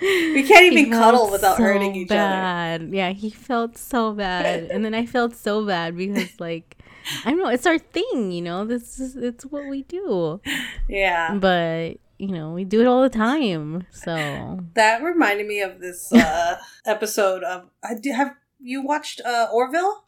We 0.00 0.42
can't 0.46 0.72
even 0.72 0.90
cuddle 0.92 1.30
without 1.30 1.56
so 1.56 1.62
hurting 1.62 1.94
each 1.94 2.10
other. 2.10 2.18
bad. 2.18 2.90
Yeah, 2.92 3.10
he 3.10 3.30
felt 3.30 3.78
so 3.78 4.12
bad, 4.12 4.70
and 4.70 4.84
then 4.84 4.94
I 4.94 5.06
felt 5.06 5.34
so 5.34 5.64
bad 5.66 5.96
because, 5.96 6.38
like, 6.38 6.76
I 7.24 7.30
don't 7.30 7.38
know, 7.38 7.48
it's 7.48 7.66
our 7.66 7.78
thing, 7.78 8.30
you 8.32 8.42
know. 8.42 8.64
This 8.64 8.98
is 9.00 9.16
it's 9.16 9.44
what 9.46 9.68
we 9.68 9.82
do, 9.82 10.40
Yeah. 10.88 11.34
but 11.34 11.98
you 12.18 12.28
know, 12.28 12.52
we 12.52 12.64
do 12.64 12.80
it 12.80 12.86
all 12.86 13.02
the 13.02 13.08
time. 13.10 13.86
So 13.90 14.60
That 14.74 15.02
reminded 15.02 15.46
me 15.46 15.60
of 15.60 15.80
this 15.80 16.12
uh, 16.12 16.56
episode 16.86 17.42
of. 17.44 17.68
I 17.84 17.94
do 17.94 18.12
have 18.12 18.34
you 18.60 18.82
watched 18.82 19.20
uh, 19.24 19.48
Orville? 19.52 20.04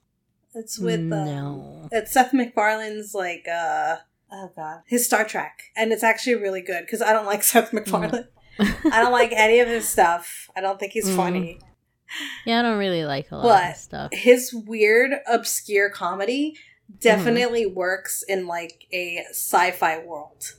It's 0.54 0.78
with 0.78 1.00
uh, 1.12 1.24
no. 1.24 1.88
it's 1.92 2.12
Seth 2.12 2.32
MacFarlane's 2.32 3.14
like 3.14 3.46
uh 3.46 3.96
oh 4.32 4.50
god 4.56 4.80
his 4.86 5.04
Star 5.06 5.24
Trek, 5.24 5.60
and 5.76 5.92
it's 5.92 6.02
actually 6.02 6.34
really 6.36 6.62
good 6.62 6.80
because 6.84 7.00
I 7.02 7.12
don't 7.12 7.26
like 7.26 7.42
Seth 7.52 7.72
MacFarlane. 7.72 8.26
I 8.92 9.00
don't 9.00 9.12
like 9.12 9.32
any 9.32 9.60
of 9.60 9.68
his 9.68 9.88
stuff. 9.88 10.50
I 10.56 10.60
don't 10.60 10.78
think 10.80 10.92
he's 10.92 11.08
Mm. 11.08 11.16
funny. 11.16 11.60
Yeah, 12.46 12.60
I 12.60 12.62
don't 12.62 12.78
really 12.78 13.04
like 13.04 13.30
a 13.30 13.36
lot 13.36 13.42
But 13.42 13.70
of 13.72 13.76
stuff. 13.76 14.08
his 14.12 14.54
weird, 14.54 15.12
obscure 15.30 15.90
comedy 15.90 16.54
definitely 17.00 17.66
works 17.66 18.24
in 18.26 18.46
like 18.46 18.86
a 18.92 19.24
sci-fi 19.30 19.98
world. 20.04 20.54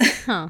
Huh. 0.24 0.48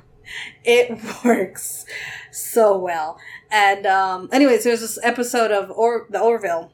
It 0.65 0.99
works 1.25 1.85
so 2.31 2.79
well. 2.79 3.19
And 3.51 3.85
um 3.87 4.29
anyways, 4.33 4.65
there's 4.65 4.81
this 4.81 4.99
episode 5.03 5.51
of 5.51 5.71
or 5.71 6.07
the 6.09 6.21
Orville. 6.21 6.73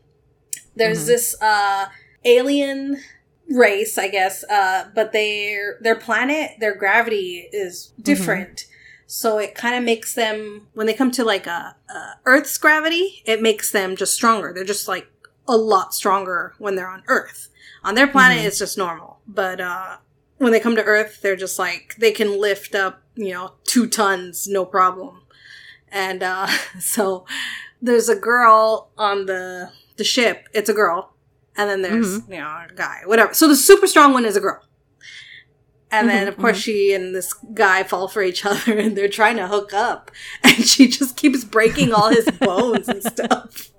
There's 0.77 1.03
Mhm. 1.05 1.07
this 1.07 1.43
uh 1.43 1.87
alien 2.25 3.01
race, 3.49 3.99
I 3.99 4.07
guess, 4.09 4.45
uh 4.45 4.90
but 4.95 5.12
their 5.12 5.79
their 5.81 5.97
planet, 5.97 6.53
their 6.61 6.75
gravity 6.77 7.49
is 7.51 7.93
different. 8.01 8.66
So 9.12 9.38
it 9.38 9.57
kind 9.57 9.75
of 9.75 9.83
makes 9.83 10.14
them 10.14 10.68
when 10.73 10.87
they 10.87 10.94
come 10.94 11.11
to 11.12 11.25
like 11.25 11.49
a, 11.49 11.75
a 11.88 12.01
Earth's 12.27 12.57
gravity, 12.59 13.23
it 13.25 13.42
makes 13.42 13.73
them 13.73 13.96
just 13.96 14.14
stronger. 14.14 14.53
They're 14.55 14.62
just 14.62 14.87
like 14.87 15.09
a 15.49 15.57
lot 15.57 15.92
stronger 15.94 16.55
when 16.59 16.77
they're 16.77 16.88
on 16.88 17.03
Earth. 17.09 17.49
On 17.83 17.96
their 17.96 18.07
planet, 18.07 18.38
Mhm. 18.38 18.46
it's 18.46 18.59
just 18.59 18.79
normal. 18.79 19.18
But 19.27 19.61
uh 19.61 19.96
when 20.38 20.53
they 20.53 20.61
come 20.61 20.77
to 20.77 20.85
Earth, 20.85 21.20
they're 21.23 21.35
just 21.37 21.59
like 21.59 21.96
they 21.99 22.12
can 22.12 22.40
lift 22.40 22.75
up, 22.77 23.03
you 23.16 23.33
know, 23.33 23.55
two 23.64 23.88
tons, 23.88 24.46
no 24.46 24.64
problem. 24.64 25.23
And 25.90 26.23
uh, 26.23 26.46
so 26.79 27.27
there's 27.83 28.09
a 28.09 28.14
girl 28.16 28.90
on 28.96 29.27
the 29.27 29.73
the 29.96 30.05
ship. 30.05 30.49
It's 30.55 30.68
a 30.70 30.73
girl, 30.75 31.14
and 31.57 31.68
then 31.68 31.83
there's 31.83 32.20
you 32.29 32.38
know 32.38 32.46
a 32.46 32.73
guy, 32.75 33.01
whatever. 33.07 33.35
So 33.35 33.49
the 33.49 33.57
super 33.57 33.88
strong 33.88 34.12
one 34.12 34.25
is 34.25 34.37
a 34.37 34.40
girl. 34.40 34.62
And 35.92 36.09
then, 36.09 36.26
Mhm, 36.26 36.29
of 36.29 36.37
course, 36.38 36.57
she 36.57 36.92
and 36.94 37.14
this 37.14 37.33
guy 37.55 37.83
fall 37.83 38.07
for 38.09 38.22
each 38.22 38.46
other, 38.50 38.79
and 38.79 38.96
they're 38.96 39.09
trying 39.09 39.37
to 39.37 39.48
hook 39.48 39.72
up, 39.74 40.11
and 40.44 40.64
she 40.66 40.87
just 40.88 41.16
keeps 41.16 41.44
breaking 41.44 41.92
all 41.92 42.11
his 42.11 42.26
bones 42.40 42.88
and 42.88 43.03
stuff. 43.03 43.70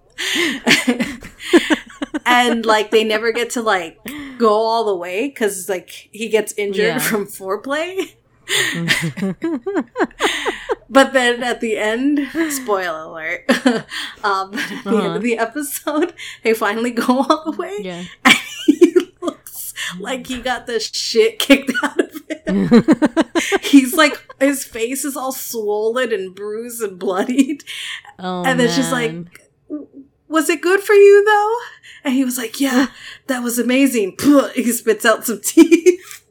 and 2.25 2.65
like 2.65 2.91
they 2.91 3.03
never 3.03 3.31
get 3.31 3.49
to 3.51 3.61
like 3.61 3.97
go 4.37 4.53
all 4.53 4.83
the 4.85 4.95
way 4.95 5.27
because 5.27 5.67
like 5.69 5.89
he 6.11 6.29
gets 6.29 6.53
injured 6.57 6.85
Yeah. 6.85 6.99
from 6.99 7.25
foreplay. 7.25 8.11
But 10.89 11.13
then 11.13 11.41
at 11.41 11.61
the 11.61 11.77
end, 11.77 12.27
spoiler 12.49 13.03
alert, 13.03 13.45
um, 14.25 14.53
at 14.53 14.83
the 14.83 14.89
end 14.89 14.97
Uh-huh. 14.97 15.15
of 15.15 15.21
the 15.21 15.37
episode, 15.37 16.13
they 16.43 16.53
finally 16.53 16.91
go 16.91 17.19
all 17.29 17.49
the 17.51 17.57
way. 17.57 17.77
yeah. 17.79 18.03
And 18.25 18.35
he 18.65 18.93
looks 19.21 19.73
like 19.99 20.27
he 20.27 20.39
got 20.41 20.67
the 20.67 20.79
shit 20.81 21.39
kicked 21.39 21.71
out. 21.81 22.00
He's 23.61 23.93
like, 23.95 24.13
his 24.39 24.65
face 24.65 25.05
is 25.05 25.15
all 25.15 25.31
swollen 25.31 26.11
and 26.11 26.35
bruised 26.35 26.81
and 26.81 26.99
bloodied. 26.99 27.63
oh, 28.19 28.43
and 28.45 28.59
then 28.59 28.69
she's 28.69 28.91
like. 28.91 29.13
Was 30.27 30.49
it 30.49 30.61
good 30.61 30.79
for 30.79 30.93
you 30.93 31.25
though? 31.25 31.57
And 32.05 32.13
he 32.13 32.23
was 32.23 32.37
like, 32.37 32.61
Yeah, 32.61 32.87
that 33.27 33.43
was 33.43 33.59
amazing. 33.59 34.17
He 34.55 34.71
spits 34.71 35.05
out 35.05 35.25
some 35.25 35.41
teeth. 35.41 36.23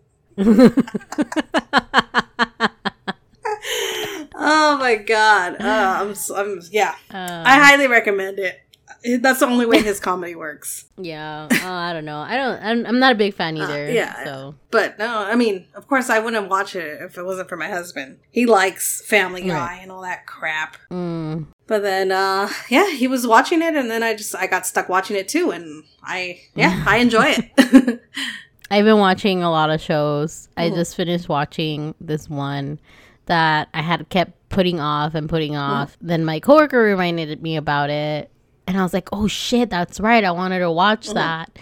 Oh 4.42 4.78
my 4.78 4.96
god. 4.96 5.60
Uh, 5.60 5.98
I'm, 6.00 6.14
I'm, 6.34 6.62
yeah. 6.70 6.94
Uh, 7.12 7.42
I 7.44 7.58
highly 7.58 7.86
recommend 7.88 8.38
it. 8.38 8.58
That's 9.20 9.40
the 9.40 9.46
only 9.46 9.66
way 9.66 9.82
his 9.82 9.98
comedy 10.00 10.34
works. 10.34 10.84
yeah. 10.98 11.48
Oh, 11.50 11.72
I 11.72 11.92
don't 11.92 12.04
know. 12.04 12.18
I 12.18 12.36
don't. 12.36 12.62
I'm, 12.62 12.86
I'm 12.86 12.98
not 12.98 13.12
a 13.12 13.14
big 13.14 13.34
fan 13.34 13.58
Uh, 13.60 13.64
either. 13.64 13.90
yeah. 13.90 14.24
So 14.24 14.54
But 14.70 14.98
no, 14.98 15.18
I 15.18 15.34
mean, 15.36 15.66
of 15.74 15.86
course, 15.86 16.10
I 16.10 16.18
wouldn't 16.18 16.48
watch 16.48 16.76
it 16.76 17.00
if 17.02 17.16
it 17.18 17.24
wasn't 17.24 17.48
for 17.48 17.56
my 17.56 17.68
husband. 17.68 18.18
He 18.30 18.46
likes 18.46 19.02
Family 19.06 19.42
Guy 19.42 19.54
Right. 19.54 19.78
and 19.82 19.90
all 19.90 20.02
that 20.02 20.26
crap. 20.26 20.76
mm, 20.90 21.46
But 21.66 21.82
then, 21.82 22.12
uh, 22.12 22.50
yeah, 22.68 22.90
he 22.90 23.06
was 23.08 23.26
watching 23.26 23.62
it, 23.62 23.74
and 23.74 23.90
then 23.90 24.02
I 24.02 24.14
just 24.14 24.34
I 24.34 24.46
got 24.46 24.66
stuck 24.66 24.88
watching 24.88 25.16
it 25.16 25.28
too, 25.28 25.50
and 25.50 25.84
I 26.02 26.40
yeah 26.54 26.84
I 26.86 26.98
enjoy 26.98 27.34
it. 27.38 28.02
I've 28.70 28.84
been 28.84 28.98
watching 28.98 29.42
a 29.42 29.50
lot 29.50 29.70
of 29.70 29.80
shows. 29.80 30.48
I 30.56 30.70
Mhm. 30.70 30.74
just 30.76 30.94
finished 30.94 31.28
watching 31.28 31.94
this 32.00 32.28
one 32.30 32.78
that 33.26 33.68
I 33.74 33.82
had 33.82 34.08
kept 34.10 34.32
putting 34.48 34.78
off 34.80 35.14
and 35.14 35.28
putting 35.28 35.56
off. 35.56 35.96
Then 36.00 36.24
my 36.24 36.38
coworker 36.40 36.78
reminded 36.80 37.42
me 37.42 37.56
about 37.56 37.90
it, 37.90 38.30
and 38.70 38.78
I 38.80 38.82
was 38.82 38.94
like, 38.94 39.08
"Oh 39.12 39.26
shit, 39.26 39.68
that's 39.70 40.00
right! 40.00 40.24
I 40.24 40.30
wanted 40.30 40.60
to 40.60 40.70
watch 40.70 41.08
Mhm. 41.08 41.14
that." 41.14 41.58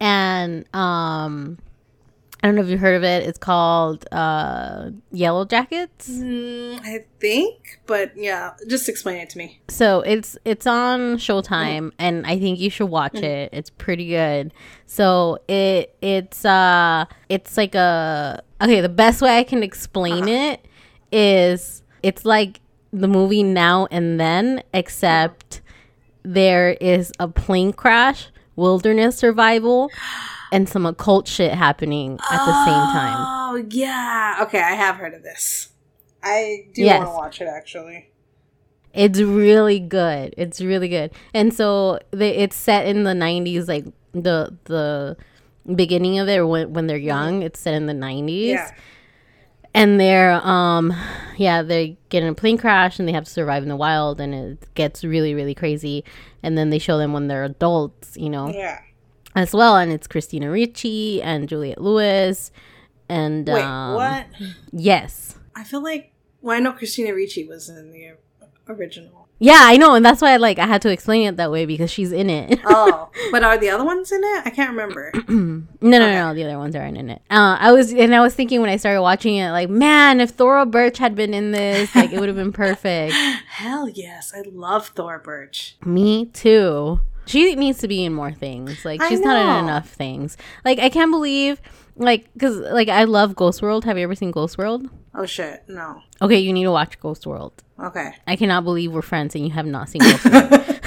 And 0.00 0.64
um, 0.74 1.58
I 2.42 2.48
don't 2.48 2.56
know 2.56 2.62
if 2.62 2.68
you 2.68 2.76
heard 2.78 2.96
of 2.96 3.04
it. 3.04 3.24
It's 3.26 3.38
called 3.38 4.04
uh, 4.12 4.90
Yellow 5.12 5.44
Jackets. 5.44 6.08
Mm, 6.10 6.80
I 6.84 7.04
think, 7.20 7.78
but 7.86 8.12
yeah, 8.16 8.52
just 8.68 8.88
explain 8.88 9.18
it 9.18 9.30
to 9.30 9.38
me. 9.38 9.60
So 9.68 10.00
it's 10.00 10.36
it's 10.44 10.66
on 10.66 11.16
Showtime, 11.18 11.92
and 11.98 12.26
I 12.26 12.38
think 12.38 12.58
you 12.58 12.68
should 12.70 12.90
watch 12.90 13.12
Mhm. 13.14 13.22
it. 13.22 13.50
It's 13.52 13.70
pretty 13.70 14.08
good. 14.08 14.52
So 14.86 15.38
it 15.48 15.94
it's 16.02 16.44
uh 16.44 17.04
it's 17.28 17.56
like 17.56 17.74
a 17.76 18.42
okay. 18.60 18.80
The 18.80 18.88
best 18.88 19.22
way 19.22 19.38
I 19.38 19.44
can 19.44 19.62
explain 19.62 20.24
Uh-huh. 20.24 20.52
it 20.54 20.66
is 21.12 21.82
it's 22.02 22.24
like 22.24 22.60
the 22.92 23.08
movie 23.08 23.42
Now 23.42 23.86
and 23.90 24.18
Then, 24.20 24.62
except 24.74 25.61
there 26.22 26.70
is 26.80 27.12
a 27.18 27.28
plane 27.28 27.72
crash, 27.72 28.28
wilderness 28.56 29.16
survival, 29.16 29.90
and 30.52 30.68
some 30.68 30.86
occult 30.86 31.26
shit 31.26 31.52
happening 31.52 32.18
at 32.30 32.44
the 32.44 32.64
same 32.64 32.74
time. 32.92 33.16
Oh 33.18 33.64
yeah, 33.70 34.38
okay, 34.42 34.60
I 34.60 34.72
have 34.72 34.96
heard 34.96 35.14
of 35.14 35.22
this. 35.22 35.70
I 36.22 36.66
do 36.74 36.82
Yes. 36.82 36.98
want 36.98 37.10
to 37.10 37.14
watch 37.14 37.40
it 37.40 37.48
actually. 37.48 38.10
It's 38.94 39.20
really 39.20 39.80
good. 39.80 40.34
It's 40.36 40.60
really 40.60 40.88
good. 40.88 41.12
And 41.32 41.52
so 41.52 41.98
the, 42.10 42.26
it's 42.42 42.56
set 42.56 42.86
in 42.86 43.04
the 43.04 43.14
90s 43.14 43.66
like 43.66 43.86
the 44.12 44.54
the 44.64 45.16
beginning 45.74 46.18
of 46.18 46.28
it 46.28 46.46
when 46.46 46.72
when 46.72 46.86
they're 46.86 46.98
mm-hmm. 46.98 47.06
young, 47.06 47.42
it's 47.42 47.60
set 47.60 47.74
in 47.74 47.86
the 47.86 47.94
90s. 47.94 48.48
Yeah. 48.48 48.70
And 49.74 49.98
they're 49.98 50.32
um 50.46 50.92
yeah, 51.38 51.62
they 51.62 51.96
get 52.10 52.22
in 52.22 52.28
a 52.28 52.34
plane 52.34 52.58
crash 52.58 52.98
and 52.98 53.08
they 53.08 53.12
have 53.12 53.24
to 53.24 53.30
survive 53.30 53.62
in 53.62 53.68
the 53.68 53.76
wild 53.76 54.20
and 54.20 54.34
it 54.34 54.74
gets 54.74 55.02
really 55.04 55.34
really 55.34 55.54
crazy. 55.54 56.04
And 56.42 56.58
then 56.58 56.70
they 56.70 56.78
show 56.78 56.98
them 56.98 57.12
when 57.12 57.28
they're 57.28 57.44
adults, 57.44 58.16
you 58.16 58.28
know, 58.28 58.48
Yeah. 58.52 58.80
as 59.34 59.54
well 59.54 59.76
and 59.76 59.90
it's 59.92 60.06
Christina 60.06 60.50
Ricci 60.50 61.22
and 61.22 61.48
Juliette 61.48 61.80
Lewis 61.80 62.50
and 63.08 63.46
Wait, 63.46 63.62
um, 63.62 63.94
what? 63.94 64.26
Yes. 64.72 65.36
I 65.56 65.64
feel 65.64 65.82
like 65.82 66.12
well, 66.42 66.56
I 66.56 66.60
know 66.60 66.72
Christina 66.72 67.14
Ricci 67.14 67.46
was 67.46 67.68
in 67.68 67.92
the 67.92 68.12
original. 68.68 69.21
Yeah, 69.42 69.58
I 69.58 69.76
know, 69.76 69.94
and 69.94 70.04
that's 70.04 70.22
why 70.22 70.34
I 70.34 70.36
like 70.36 70.60
I 70.60 70.66
had 70.68 70.82
to 70.82 70.88
explain 70.90 71.26
it 71.26 71.36
that 71.36 71.50
way 71.50 71.66
because 71.66 71.90
she's 71.90 72.12
in 72.12 72.30
it. 72.30 72.60
Oh, 72.74 73.10
but 73.30 73.42
are 73.42 73.58
the 73.58 73.68
other 73.70 73.84
ones 73.84 74.12
in 74.12 74.22
it? 74.22 74.42
I 74.46 74.50
can't 74.50 74.70
remember. 74.70 75.10
no, 75.28 75.64
no, 75.80 75.98
no, 75.98 76.34
the 76.34 76.44
other 76.44 76.58
ones 76.58 76.74
aren't 76.74 76.96
in 76.96 77.10
it. 77.10 77.20
Uh, 77.30 77.56
I 77.58 77.72
was, 77.72 77.92
and 77.92 78.14
I 78.14 78.20
was 78.20 78.34
thinking 78.34 78.60
when 78.60 78.70
I 78.70 78.76
started 78.76 79.02
watching 79.02 79.36
it, 79.36 79.50
like, 79.50 79.68
man, 79.68 80.20
if 80.20 80.30
Thora 80.30 80.64
Birch 80.64 80.98
had 80.98 81.14
been 81.14 81.34
in 81.34 81.50
this, 81.50 81.94
like, 81.94 82.12
it 82.12 82.20
would 82.20 82.28
have 82.28 82.36
been 82.36 82.52
perfect. 82.64 83.12
Hell 83.12 83.88
yes, 83.88 84.32
I 84.34 84.42
love 84.48 84.88
Thora 84.88 85.18
Birch. 85.18 85.76
Me 85.84 86.26
too. 86.26 87.00
She 87.26 87.54
needs 87.54 87.78
to 87.80 87.88
be 87.88 88.04
in 88.04 88.14
more 88.14 88.32
things. 88.32 88.84
Like, 88.84 89.02
she's 89.02 89.20
not 89.20 89.58
in 89.58 89.64
enough 89.64 89.88
things. 89.90 90.36
Like, 90.64 90.78
I 90.78 90.88
can't 90.88 91.10
believe, 91.10 91.60
like, 91.96 92.32
because, 92.32 92.58
like, 92.58 92.88
I 92.88 93.04
love 93.04 93.34
Ghost 93.36 93.60
World. 93.60 93.84
Have 93.84 93.98
you 93.98 94.04
ever 94.04 94.14
seen 94.14 94.30
Ghost 94.30 94.56
World? 94.56 94.88
Oh 95.14 95.26
shit, 95.26 95.64
no. 95.68 96.02
Okay, 96.20 96.38
you 96.38 96.52
need 96.52 96.64
to 96.64 96.70
watch 96.70 96.98
Ghost 97.00 97.26
World. 97.26 97.62
Okay. 97.78 98.12
I 98.26 98.36
cannot 98.36 98.64
believe 98.64 98.92
we're 98.92 99.02
friends 99.02 99.34
and 99.34 99.44
you 99.44 99.52
have 99.52 99.66
not 99.66 99.88
seen 99.88 100.00
Ghost 100.00 100.24
World. 100.24 100.80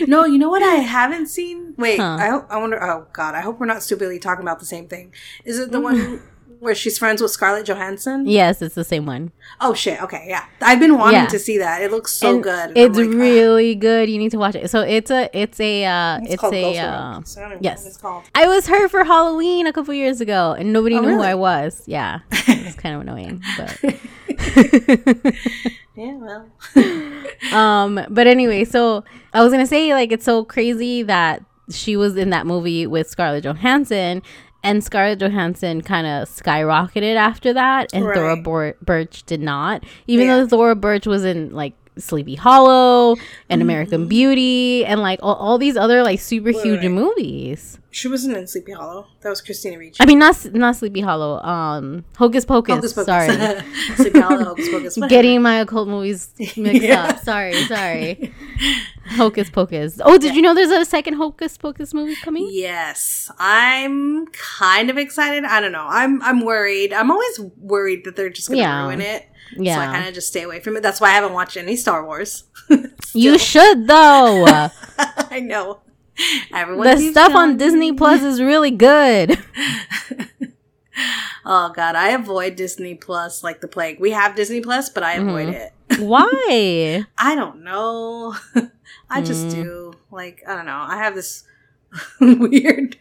no, 0.08 0.24
you 0.24 0.38
know 0.38 0.50
what 0.50 0.62
I 0.62 0.76
haven't 0.76 1.26
seen? 1.26 1.74
Wait, 1.76 1.98
Huh. 1.98 2.44
I 2.48 2.54
I 2.54 2.58
wonder. 2.58 2.82
Oh 2.82 3.06
God, 3.12 3.34
I 3.34 3.40
hope 3.40 3.58
we're 3.58 3.66
not 3.66 3.82
stupidly 3.82 4.18
talking 4.18 4.42
about 4.42 4.60
the 4.60 4.66
same 4.66 4.86
thing. 4.86 5.12
Is 5.44 5.58
it 5.58 5.72
the 5.72 5.78
mm-hmm. 5.78 6.12
one 6.12 6.22
where 6.60 6.74
she's 6.74 6.98
friends 6.98 7.20
with 7.22 7.30
Scarlett 7.30 7.66
Johansson? 7.66 8.26
yes, 8.26 8.60
it's 8.62 8.74
the 8.74 8.84
same 8.84 9.06
one. 9.06 9.32
Oh 9.60 9.74
shit. 9.74 10.02
Okay, 10.02 10.24
yeah. 10.28 10.44
I've 10.60 10.80
been 10.80 10.96
wanting 10.98 11.20
Yeah. 11.20 11.26
to 11.26 11.38
see 11.38 11.58
that. 11.58 11.82
It 11.82 11.90
looks 11.90 12.12
so 12.12 12.34
And 12.34 12.42
good. 12.42 12.68
and 12.70 12.76
It's 12.78 12.96
like, 12.98 13.08
ah. 13.08 13.12
really 13.18 13.74
good. 13.74 14.08
You 14.08 14.18
need 14.18 14.30
to 14.32 14.38
watch 14.38 14.54
it. 14.54 14.70
So 14.70 14.80
it's 14.80 15.10
a, 15.10 15.28
it's 15.32 15.58
a, 15.60 15.84
uh, 15.84 16.18
It's, 16.22 16.34
it's, 16.34 16.42
a, 16.44 16.78
uh, 16.78 16.86
I 16.88 17.12
don't 17.14 17.26
even 17.36 17.50
know 17.50 17.58
yes. 17.60 17.80
what 17.82 17.88
it's 17.88 17.96
called. 17.96 18.24
I 18.34 18.46
was 18.46 18.66
her 18.68 18.88
for 18.88 19.04
Halloween 19.04 19.66
a 19.66 19.72
couple 19.72 19.94
years 19.94 20.20
ago, 20.20 20.54
and 20.58 20.72
nobody 20.72 20.96
Oh, 20.96 21.00
knew 21.00 21.16
who? 21.16 21.20
I 21.22 21.34
was. 21.34 21.82
Yeah, 21.86 22.20
it's 22.32 22.76
kind 22.76 22.94
of 22.94 23.00
annoying, 23.02 23.42
but 23.56 23.78
Yeah, 25.96 26.14
well. 26.16 26.46
um, 27.52 28.00
but 28.10 28.26
anyway, 28.26 28.64
so 28.64 29.02
I 29.32 29.42
was 29.42 29.50
gonna 29.52 29.66
say 29.66 29.94
like 29.94 30.12
it's 30.12 30.24
so 30.24 30.44
crazy 30.44 31.02
that 31.04 31.42
she 31.70 31.96
was 31.96 32.16
in 32.16 32.30
that 32.30 32.46
movie 32.46 32.86
with 32.86 33.08
Scarlett 33.08 33.44
Johansson, 33.44 34.22
and 34.62 34.82
Scarlett 34.82 35.18
Johansson 35.20 35.82
kind 35.82 36.06
of 36.06 36.28
skyrocketed 36.28 37.14
after 37.16 37.52
that, 37.52 37.92
and 37.92 38.04
Thora 38.04 38.34
Right. 38.34 38.42
Bor- 38.44 38.76
Birch 38.84 39.22
did 39.24 39.40
not, 39.40 39.84
even 40.06 40.26
Yeah. 40.26 40.36
though 40.38 40.46
Thora 40.48 40.74
Birch 40.74 41.06
was 41.06 41.24
in 41.24 41.52
like 41.54 41.74
Sleepy 41.98 42.34
Hollow 42.34 43.12
and 43.48 43.60
Mm-hmm. 43.60 43.62
American 43.62 44.08
Beauty 44.08 44.84
and 44.84 45.00
like 45.00 45.18
all, 45.22 45.34
all 45.36 45.58
these 45.58 45.76
other 45.76 46.02
like 46.02 46.20
super 46.20 46.52
Wait, 46.52 46.62
huge 46.62 46.80
wait. 46.82 46.88
movies. 46.90 47.78
She 47.90 48.08
wasn't 48.08 48.36
in 48.36 48.46
Sleepy 48.46 48.72
Hollow. 48.72 49.06
That 49.22 49.30
was 49.30 49.40
Christina 49.40 49.78
Ricci. 49.78 49.96
I 50.02 50.04
mean, 50.04 50.18
not 50.18 50.36
not 50.52 50.76
Sleepy 50.76 51.00
Hollow. 51.00 51.40
Um, 51.40 52.04
Hocus 52.18 52.44
Pocus. 52.44 52.74
Hocus 52.74 52.92
Pocus. 52.92 53.06
Sorry, 53.06 53.62
Sleepy 53.96 54.20
Hollow, 54.20 54.44
Hocus 54.44 54.68
Pocus. 54.68 54.96
whatever. 54.98 55.08
getting 55.16 55.40
my 55.40 55.60
occult 55.60 55.88
movies 55.88 56.28
mixed 56.58 56.82
Yeah. 56.82 57.04
up. 57.04 57.20
Sorry, 57.20 57.54
sorry. 57.64 58.34
Hocus 59.12 59.48
Pocus. 59.48 59.98
Oh, 60.04 60.18
did 60.18 60.34
you 60.36 60.42
know 60.42 60.54
there's 60.54 60.70
a 60.70 60.84
second 60.84 61.14
Hocus 61.14 61.56
Pocus 61.56 61.94
movie 61.94 62.16
coming? 62.16 62.46
Yes, 62.50 63.30
I'm 63.38 64.26
kind 64.26 64.90
of 64.90 64.98
excited. 64.98 65.44
I 65.44 65.60
don't 65.60 65.72
know. 65.72 65.86
I'm 65.88 66.20
I'm 66.22 66.44
worried. 66.44 66.92
I'm 66.92 67.10
always 67.10 67.40
worried 67.58 68.04
that 68.04 68.16
they're 68.16 68.28
just 68.30 68.48
gonna 68.48 68.60
Yeah. 68.60 68.82
ruin 68.84 69.00
it. 69.00 69.24
So 69.54 69.62
I 69.62 69.86
kind 69.86 70.08
of 70.08 70.14
just 70.14 70.28
stay 70.28 70.42
away 70.42 70.60
from 70.60 70.76
it. 70.76 70.82
That's 70.82 71.00
why 71.00 71.08
I 71.08 71.12
haven't 71.12 71.32
watched 71.32 71.56
any 71.56 71.76
Star 71.76 72.04
Wars. 72.04 72.44
you 73.14 73.38
should 73.38 73.86
though. 73.86 74.44
I 74.98 75.40
know. 75.40 75.80
Everyone 76.52 76.86
the 76.86 77.10
stuff 77.10 77.34
on 77.34 77.56
Disney. 77.56 77.92
Plus 77.92 78.22
is 78.22 78.40
really 78.40 78.70
good. 78.70 79.38
Oh 81.48 81.70
god, 81.76 81.94
I 81.94 82.08
avoid 82.08 82.56
Disney 82.56 82.94
Plus 82.96 83.44
like 83.44 83.60
the 83.60 83.68
plague. 83.68 84.00
We 84.00 84.10
have 84.12 84.34
Disney 84.34 84.60
Plus, 84.60 84.88
but 84.88 85.02
I 85.04 85.12
avoid 85.12 85.48
Mhm. 85.48 85.52
it. 85.52 86.00
Why? 86.00 87.04
I 87.18 87.34
don't 87.36 87.62
know. 87.62 88.34
I 89.08 89.20
just 89.20 89.46
Mm. 89.48 89.50
do. 89.52 89.92
Like, 90.10 90.42
I 90.48 90.56
don't 90.56 90.66
know. 90.66 90.84
I 90.88 90.96
have 90.96 91.14
this 91.14 91.44
weird. 92.20 92.96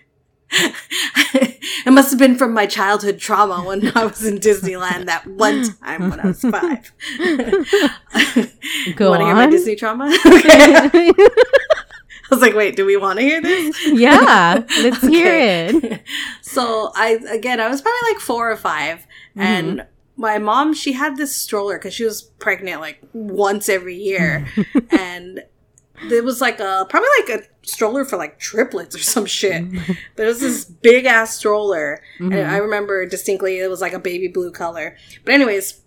It 1.86 1.92
must 1.92 2.10
have 2.12 2.20
been 2.20 2.38
from 2.38 2.54
my 2.54 2.66
childhood 2.66 3.20
trauma 3.20 3.64
when 3.66 3.96
I 3.96 4.06
was 4.06 4.26
in 4.26 4.38
Disneyland 4.38 5.06
that 5.06 5.26
one 5.28 5.64
time 5.84 6.10
when 6.10 6.20
I 6.20 6.28
was 6.28 6.42
five. 6.42 6.92
Go 8.96 9.10
want 9.12 9.22
to 9.22 9.26
hear 9.26 9.36
my. 9.36 9.48
Disney 9.50 9.76
trauma? 9.76 10.06
okay. 10.26 11.12
I 12.26 12.28
was 12.32 12.42
like, 12.42 12.56
wait, 12.56 12.76
do 12.76 12.86
we 12.86 12.98
want 12.98 13.20
to 13.20 13.26
hear 13.26 13.40
this? 13.42 13.78
yeah, 13.88 14.64
let's 14.82 15.02
hear 15.08 15.32
it. 15.38 16.02
so 16.42 16.92
I 16.96 17.20
again, 17.30 17.60
I 17.60 17.68
was 17.68 17.82
probably 17.82 18.14
like 18.14 18.20
four 18.22 18.52
or 18.52 18.58
5 18.58 18.98
Mm-hmm. 19.36 19.42
and 19.42 19.86
my 20.16 20.38
mom 20.38 20.74
she 20.74 20.94
had 20.94 21.18
this 21.18 21.36
stroller 21.36 21.78
because 21.78 21.94
she 21.94 22.06
was 22.06 22.22
pregnant 22.22 22.80
like 22.80 23.02
once 23.12 23.68
every 23.68 23.98
year, 23.98 24.48
and 24.90 25.42
it 26.10 26.24
was 26.24 26.40
like 26.40 26.62
a 26.62 26.86
probably 26.90 27.10
like 27.20 27.42
a 27.42 27.44
stroller 27.66 28.06
for 28.06 28.18
like 28.18 28.40
triplets 28.40 28.96
or 28.96 29.00
some 29.00 29.26
shit. 29.26 29.64
But 30.16 30.24
it 30.26 30.28
was 30.28 30.40
this 30.40 30.66
big 30.66 31.06
ass 31.06 31.36
stroller, 31.38 32.02
Mm-hmm. 32.20 32.34
I 32.50 32.58
remember 32.58 33.06
distinctly 33.06 33.60
it 33.60 33.70
was 33.70 33.82
like 33.82 33.94
a 33.94 34.00
baby 34.00 34.28
blue 34.28 34.52
color. 34.52 34.96
But 35.24 35.34
anyways, 35.34 35.82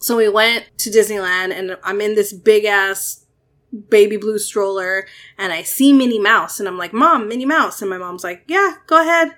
so 0.00 0.16
we 0.16 0.28
went 0.28 0.66
to 0.78 0.90
Disneyland, 0.90 1.52
and 1.52 1.76
I'm 1.84 2.00
in 2.00 2.14
this 2.14 2.32
big 2.32 2.64
ass 2.64 3.26
baby 3.88 4.16
blue 4.16 4.38
stroller, 4.38 5.06
and 5.38 5.52
I 5.52 5.62
see 5.62 5.92
Minnie 5.92 6.18
Mouse, 6.18 6.58
and 6.58 6.66
I'm 6.68 6.78
like, 6.78 6.92
"Mom, 6.92 7.28
Minnie 7.28 7.44
Mouse," 7.46 7.80
and 7.82 7.90
my 7.90 7.98
mom's 7.98 8.24
like, 8.24 8.44
"Yeah, 8.48 8.72
go 8.86 9.00
ahead." 9.00 9.36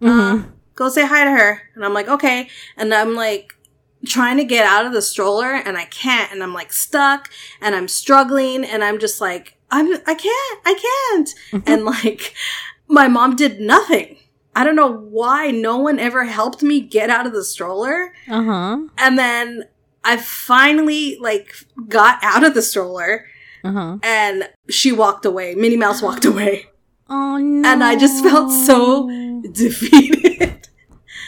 Mhm. 0.00 0.44
uh, 0.44 0.48
go 0.74 0.88
say 0.88 1.06
hi 1.06 1.24
to 1.24 1.30
her. 1.30 1.60
And 1.74 1.84
I'm 1.84 1.92
like, 1.92 2.08
okay. 2.08 2.48
And 2.78 2.94
I'm 2.94 3.14
like 3.14 3.52
trying 4.06 4.38
to 4.38 4.44
get 4.44 4.64
out 4.64 4.86
of 4.86 4.92
the 4.94 5.02
stroller 5.02 5.52
and 5.52 5.76
I 5.76 5.84
can't. 5.84 6.32
And 6.32 6.42
I'm 6.42 6.54
like 6.54 6.72
stuck 6.72 7.28
and 7.60 7.74
I'm 7.74 7.86
struggling 7.86 8.64
and 8.64 8.82
I'm 8.82 8.98
just 8.98 9.20
like, 9.20 9.58
I'm, 9.70 9.92
I 10.06 10.14
can't, 10.14 10.60
I 10.64 10.74
can't. 11.52 11.66
and 11.66 11.84
like 11.84 12.34
my 12.88 13.08
mom 13.08 13.36
did 13.36 13.60
nothing. 13.60 14.16
I 14.56 14.64
don't 14.64 14.74
know 14.76 14.90
why 14.92 15.50
no 15.52 15.78
one 15.78 15.98
ever 16.00 16.24
helped 16.24 16.62
me 16.62 16.80
get 16.80 17.08
out 17.08 17.26
of 17.26 17.32
the 17.32 17.44
stroller. 17.44 18.12
Uh 18.28 18.42
huh. 18.42 18.78
And 18.98 19.18
then 19.18 19.64
I 20.02 20.16
finally 20.16 21.16
like 21.20 21.54
got 21.88 22.18
out 22.22 22.42
of 22.44 22.54
the 22.54 22.62
stroller 22.62 23.26
Uh 23.62 23.72
huh. 23.72 23.98
and 24.02 24.48
she 24.68 24.90
walked 24.92 25.24
away. 25.24 25.54
Minnie 25.54 25.76
Mouse 25.76 26.02
walked 26.02 26.24
away. 26.32 26.66
Oh 27.08 27.36
no. 27.38 27.68
And 27.68 27.84
I 27.84 27.96
just 27.96 28.22
felt 28.24 28.50
so 28.50 29.08
defeated. 29.52 30.68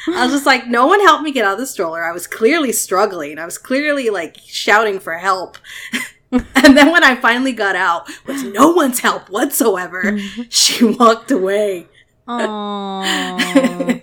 I 0.08 0.24
was 0.24 0.32
just 0.32 0.46
like, 0.46 0.66
no 0.66 0.86
one 0.88 1.00
helped 1.00 1.22
me 1.22 1.30
get 1.30 1.44
out 1.44 1.52
of 1.54 1.58
the 1.60 1.66
stroller. 1.66 2.02
I 2.04 2.10
was 2.12 2.26
clearly 2.26 2.72
struggling. 2.72 3.38
I 3.38 3.44
was 3.44 3.56
clearly 3.56 4.10
like 4.10 4.36
shouting 4.44 4.98
for 4.98 5.14
help. 5.14 5.58
and 6.54 6.76
then 6.76 6.90
when 6.90 7.04
I 7.04 7.14
finally 7.16 7.52
got 7.52 7.76
out 7.76 8.08
with 8.26 8.42
no 8.54 8.72
one's 8.72 9.00
help 9.00 9.28
whatsoever, 9.28 10.18
she 10.48 10.84
walked 10.84 11.30
away. 11.30 11.86
Oh. 12.26 13.02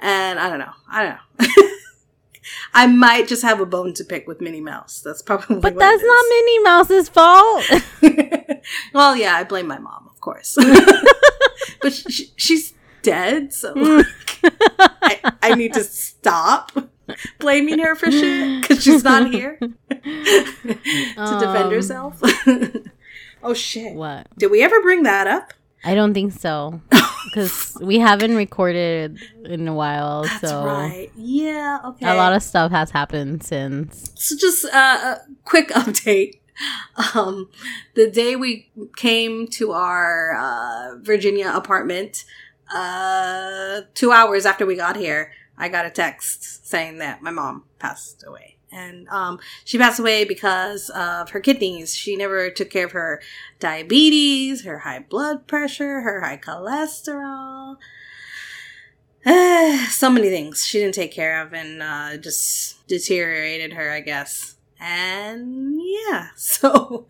and 0.00 0.38
I 0.38 0.48
don't 0.48 0.58
know. 0.60 0.72
I 0.90 1.02
don't 1.02 1.12
know. 1.48 1.64
I 2.74 2.86
might 2.86 3.26
just 3.28 3.42
have 3.42 3.60
a 3.60 3.66
bone 3.66 3.92
to 3.94 4.04
pick 4.04 4.28
with 4.28 4.40
Minnie 4.40 4.60
Mouse. 4.60 5.00
That's 5.00 5.22
probably 5.22 5.56
But 5.60 5.74
what 5.74 5.80
that's 5.80 6.02
not. 6.02 6.24
Minnie 6.28 6.58
Mouse's 6.62 7.08
fault. 7.08 7.64
well, 8.94 9.16
yeah, 9.16 9.34
I 9.34 9.44
blame 9.44 9.66
my 9.66 9.78
mom, 9.78 10.06
of 10.08 10.20
course. 10.20 10.56
but 11.82 11.92
sh- 11.92 12.22
she's 12.36 12.74
dead, 13.02 13.52
so 13.52 13.74
Mm. 13.74 14.04
I, 14.78 15.32
I 15.42 15.54
need 15.54 15.72
to 15.74 15.82
stop 15.82 16.70
blaming 17.38 17.78
her 17.78 17.94
for 17.94 18.10
shit 18.10 18.60
because 18.62 18.82
she's 18.82 19.04
not 19.04 19.30
here 19.30 19.58
to 19.58 19.68
defend 19.98 21.16
Um, 21.16 21.70
herself. 21.70 22.20
oh 23.42 23.54
shit! 23.54 23.94
What? 23.94 24.26
Did 24.38 24.50
we 24.50 24.62
ever 24.62 24.80
bring 24.82 25.02
that 25.04 25.26
up? 25.26 25.52
I 25.84 25.94
don't 25.94 26.12
think 26.14 26.32
so. 26.32 26.80
Because 27.30 27.76
we 27.80 27.98
haven't 27.98 28.34
recorded 28.34 29.18
in 29.44 29.68
a 29.68 29.74
while, 29.74 30.22
That's 30.24 30.40
so 30.40 30.64
right. 30.64 31.10
Yeah. 31.16 31.78
Okay. 31.84 32.08
a 32.08 32.14
lot 32.14 32.32
of 32.32 32.42
stuff 32.42 32.70
has 32.72 32.90
happened 32.90 33.44
since. 33.44 34.10
So 34.16 34.34
just 34.36 34.64
uh, 34.64 34.68
a 35.16 35.18
quick 35.44 35.68
update. 35.70 36.40
Um, 37.14 37.50
the 37.94 38.10
day 38.10 38.34
we 38.34 38.70
came 38.96 39.46
to 39.48 39.70
our 39.72 40.34
uh, 40.36 40.96
Virginia 41.00 41.52
apartment, 41.54 42.24
uh, 42.74 43.82
two 43.94 44.10
hours 44.10 44.44
after 44.46 44.66
we 44.66 44.74
got 44.74 44.96
here, 44.96 45.30
I 45.58 45.68
got 45.68 45.86
a 45.86 45.90
text 45.90 46.66
saying 46.66 46.98
that 46.98 47.22
my 47.22 47.30
mom 47.30 47.64
passed 47.78 48.24
away. 48.26 48.56
And 48.70 49.08
um, 49.08 49.38
she 49.64 49.78
passed 49.78 49.98
away 49.98 50.24
because 50.24 50.90
of 50.90 51.30
her 51.30 51.40
kidneys. 51.40 51.96
She 51.96 52.16
never 52.16 52.50
took 52.50 52.70
care 52.70 52.84
of 52.84 52.92
her 52.92 53.22
diabetes, 53.58 54.64
her 54.64 54.80
high 54.80 55.00
blood 55.00 55.46
pressure, 55.46 56.02
her 56.02 56.20
high 56.20 56.36
cholesterol. 56.36 57.76
so 59.90 60.10
many 60.10 60.28
things 60.28 60.64
she 60.64 60.78
didn't 60.78 60.94
take 60.94 61.12
care 61.12 61.42
of 61.42 61.52
and 61.52 61.82
uh, 61.82 62.16
just 62.18 62.86
deteriorated 62.86 63.72
her, 63.72 63.90
I 63.90 64.00
guess. 64.00 64.57
And 64.80 65.80
yeah, 65.82 66.28
so 66.36 67.06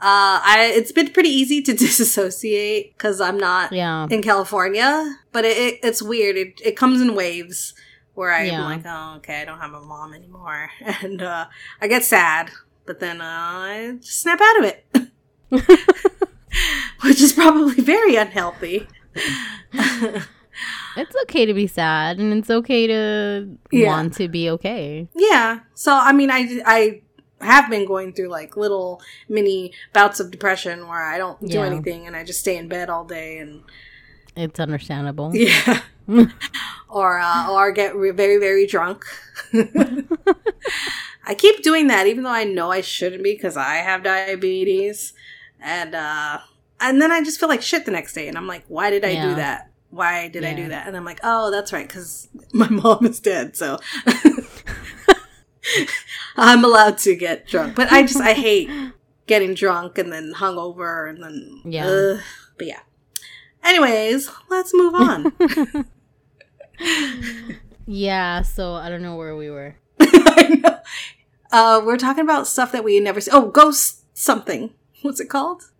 uh, 0.00 0.40
I 0.44 0.72
it's 0.74 0.92
been 0.92 1.10
pretty 1.10 1.28
easy 1.30 1.60
to 1.62 1.72
disassociate 1.76 2.94
because 2.96 3.20
I'm 3.20 3.38
not 3.38 3.72
Yeah. 3.72 4.06
in 4.10 4.22
California, 4.22 5.16
but 5.32 5.44
it, 5.44 5.56
it, 5.56 5.80
it's 5.82 6.02
weird. 6.02 6.36
It, 6.36 6.60
it 6.64 6.76
comes 6.76 7.00
in 7.00 7.14
waves 7.14 7.74
where 8.14 8.32
I'm 8.32 8.46
Yeah. 8.46 8.64
like, 8.64 8.82
oh, 8.86 9.14
okay, 9.18 9.42
I 9.42 9.44
don't 9.44 9.58
have 9.60 9.72
a 9.74 9.80
mom 9.80 10.12
anymore, 10.14 10.70
and 11.02 11.22
uh, 11.22 11.46
I 11.80 11.88
get 11.88 12.04
sad, 12.04 12.50
but 12.86 13.00
then 13.00 13.20
uh, 13.20 13.24
I 13.26 13.96
just 14.00 14.20
snap 14.20 14.40
out 14.40 14.58
of 14.58 14.64
it, 14.64 14.86
which 17.02 17.20
is 17.20 17.32
probably 17.32 17.74
very 17.82 18.16
unhealthy. 18.16 18.86
It's 20.96 21.14
okay 21.24 21.46
to 21.46 21.54
be 21.54 21.66
sad 21.66 22.18
and 22.18 22.32
it's 22.34 22.50
okay 22.50 22.86
to 22.86 23.48
Yeah. 23.70 23.88
want 23.88 24.14
to 24.14 24.28
be 24.28 24.50
okay. 24.50 25.08
Yeah. 25.14 25.60
So 25.74 25.92
I 25.94 26.12
mean, 26.12 26.30
I 26.30 26.60
I 26.66 27.00
have 27.40 27.68
been 27.70 27.86
going 27.86 28.12
through 28.12 28.28
like 28.28 28.56
little 28.56 29.00
mini 29.28 29.72
bouts 29.92 30.20
of 30.20 30.30
depression 30.30 30.86
where 30.88 31.02
I 31.02 31.18
don't 31.18 31.40
do 31.40 31.58
Yeah. 31.58 31.66
anything 31.66 32.06
and 32.06 32.14
I 32.14 32.24
just 32.24 32.40
stay 32.40 32.56
in 32.56 32.68
bed 32.68 32.88
all 32.90 33.04
day 33.04 33.38
and 33.38 33.62
It's 34.36 34.60
understandable. 34.60 35.30
yeah, 35.34 35.80
or 36.88 37.18
uh, 37.18 37.50
or 37.50 37.72
get 37.72 37.94
re- 37.96 38.10
very 38.12 38.38
very 38.38 38.66
drunk. 38.66 39.04
I 41.24 41.34
keep 41.34 41.62
doing 41.62 41.86
that 41.88 42.06
even 42.06 42.24
though 42.24 42.30
I 42.30 42.44
know 42.44 42.70
I 42.70 42.80
shouldn't 42.80 43.22
be 43.22 43.34
because 43.34 43.56
I 43.56 43.76
have 43.76 44.02
diabetes, 44.02 45.12
and 45.60 45.94
uh, 45.94 46.38
and 46.80 47.00
then 47.00 47.12
I 47.12 47.22
just 47.22 47.38
feel 47.38 47.48
like 47.48 47.62
shit 47.62 47.84
the 47.84 47.92
next 47.92 48.12
day 48.14 48.26
and 48.28 48.36
I'm 48.36 48.46
like, 48.48 48.64
why 48.68 48.90
did 48.90 49.04
I 49.04 49.10
Yeah. 49.10 49.28
do 49.28 49.34
that? 49.36 49.70
Why 49.92 50.28
did 50.28 50.42
I 50.42 50.54
do 50.54 50.68
that? 50.68 50.88
And 50.88 50.96
I'm 50.96 51.04
like, 51.04 51.20
oh, 51.22 51.50
that's 51.50 51.72
right, 51.72 51.86
because 51.86 52.28
my 52.52 52.68
mom 52.68 53.04
is 53.06 53.20
dead, 53.20 53.56
so. 53.56 53.78
I'm 56.36 56.64
allowed 56.64 56.98
to 56.98 57.14
get 57.14 57.46
drunk, 57.46 57.76
but 57.76 57.92
I 57.92 58.02
just 58.02 58.20
I 58.20 58.32
hate 58.32 58.68
getting 59.26 59.54
drunk 59.54 59.98
and 59.98 60.12
then 60.12 60.32
hungover 60.34 61.08
and 61.08 61.22
then 61.22 61.60
Yeah. 61.64 61.86
ugh. 61.86 62.20
but 62.58 62.66
yeah. 62.66 62.80
Anyways, 63.62 64.28
let's 64.48 64.72
move 64.74 64.94
on. 64.94 65.32
Yeah, 67.86 68.42
so 68.42 68.74
I 68.74 68.88
don't 68.88 69.02
know 69.02 69.16
where 69.16 69.36
we 69.36 69.50
were. 69.50 69.76
I 70.00 70.60
know. 70.62 70.78
Uh, 71.52 71.82
we're 71.84 71.98
talking 71.98 72.24
about 72.24 72.46
stuff 72.46 72.72
that 72.72 72.82
we 72.82 72.98
never 72.98 73.20
see. 73.20 73.30
Oh, 73.32 73.48
Ghost 73.50 74.04
something. 74.16 74.70
What's 75.02 75.20
it 75.20 75.28
called? 75.28 75.70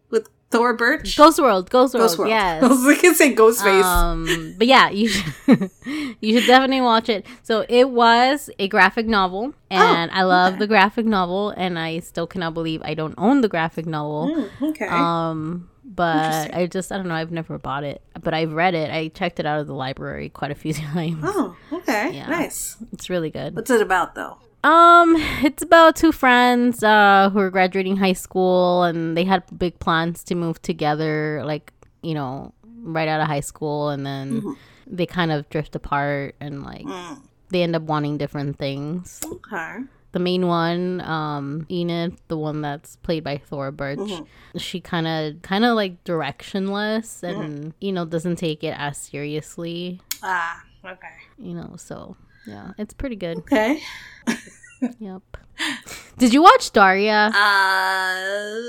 Thora 0.52 0.74
Birch. 0.74 1.16
Ghost 1.16 1.40
World, 1.40 1.70
Ghost 1.70 1.94
World, 1.94 2.04
Ghost 2.04 2.18
World. 2.18 2.30
yes. 2.30 2.62
I 2.62 2.66
was 2.66 3.00
gonna 3.00 3.14
say 3.14 3.34
Ghostface. 3.34 3.82
Um, 3.82 4.54
but 4.58 4.66
yeah, 4.66 4.90
you 4.90 5.08
should, 5.08 5.70
you 6.20 6.38
should 6.38 6.46
definitely 6.46 6.82
watch 6.82 7.08
it. 7.08 7.26
So 7.42 7.64
it 7.68 7.90
was 7.90 8.50
a 8.58 8.68
graphic 8.68 9.06
novel, 9.06 9.54
and 9.70 10.10
I 10.10 10.22
love 10.22 10.54
okay. 10.54 10.60
the 10.60 10.66
graphic 10.66 11.06
novel, 11.06 11.50
and 11.50 11.78
I 11.78 12.00
still 12.00 12.26
cannot 12.26 12.54
believe 12.54 12.82
I 12.84 12.94
don't 12.94 13.14
own 13.18 13.40
the 13.40 13.48
graphic 13.48 13.86
novel. 13.86 14.28
Mm, 14.28 14.70
okay. 14.70 14.86
Um, 14.86 15.70
but 15.84 16.54
I 16.54 16.66
just 16.66 16.92
I 16.92 16.96
don't 16.96 17.08
know. 17.08 17.14
I've 17.14 17.32
never 17.32 17.58
bought 17.58 17.84
it, 17.84 18.02
but 18.20 18.34
I've 18.34 18.52
read 18.52 18.74
it. 18.74 18.90
I 18.90 19.08
checked 19.08 19.40
it 19.40 19.46
out 19.46 19.60
of 19.60 19.66
the 19.66 19.74
library 19.74 20.28
quite 20.28 20.50
a 20.50 20.54
few 20.54 20.72
times. 20.94 21.22
oh, 21.24 21.56
okay. 21.72 22.14
yeah. 22.14 22.28
Nice. 22.28 22.76
It's 22.92 23.10
really 23.10 23.30
good. 23.30 23.54
What's 23.54 23.70
it 23.70 23.80
about 23.80 24.14
though? 24.14 24.38
Um, 24.64 25.16
it's 25.42 25.62
about 25.62 25.96
two 25.96 26.12
friends 26.12 26.82
uh 26.84 27.30
who 27.32 27.38
are 27.40 27.50
graduating 27.50 27.96
high 27.96 28.12
school 28.12 28.84
and 28.84 29.16
they 29.16 29.24
had 29.24 29.42
big 29.58 29.78
plans 29.80 30.22
to 30.24 30.34
move 30.34 30.60
together 30.62 31.42
like, 31.44 31.72
you 32.02 32.14
know, 32.14 32.52
right 32.82 33.08
out 33.08 33.20
of 33.20 33.26
high 33.26 33.40
school 33.40 33.88
and 33.88 34.06
then 34.06 34.40
Mhm. 34.42 34.56
they 34.86 35.06
kind 35.06 35.32
of 35.32 35.48
drift 35.50 35.74
apart 35.74 36.34
and 36.40 36.62
like 36.62 36.84
Mm. 36.86 37.22
they 37.50 37.62
end 37.62 37.74
up 37.76 37.82
wanting 37.82 38.18
different 38.18 38.56
things. 38.58 39.20
Okay. 39.24 39.78
The 40.12 40.18
main 40.18 40.46
one, 40.46 41.00
um, 41.00 41.66
Enid, 41.70 42.18
the 42.28 42.36
one 42.36 42.60
that's 42.60 42.96
played 42.96 43.24
by 43.24 43.38
Thora 43.38 43.72
Birch, 43.72 43.98
Mhm. 43.98 44.26
she 44.56 44.78
kind 44.80 45.06
of 45.08 45.40
kind 45.42 45.64
of 45.64 45.74
like 45.74 46.04
directionless 46.04 47.22
and 47.22 47.72
you 47.80 47.90
know 47.92 48.04
doesn't 48.04 48.36
take 48.36 48.62
it 48.62 48.74
as 48.78 48.96
seriously, 48.98 50.00
Ah. 50.22 50.62
Okay. 50.84 51.16
you 51.38 51.54
know, 51.54 51.74
so 51.76 52.16
yeah, 52.46 52.72
it's 52.78 52.94
pretty 52.94 53.16
good. 53.16 53.38
Okay. 53.38 53.80
Yep. 54.98 55.22
Did 56.18 56.34
you 56.34 56.42
watch 56.42 56.72
Daria? 56.72 57.30
Uh, 57.32 58.60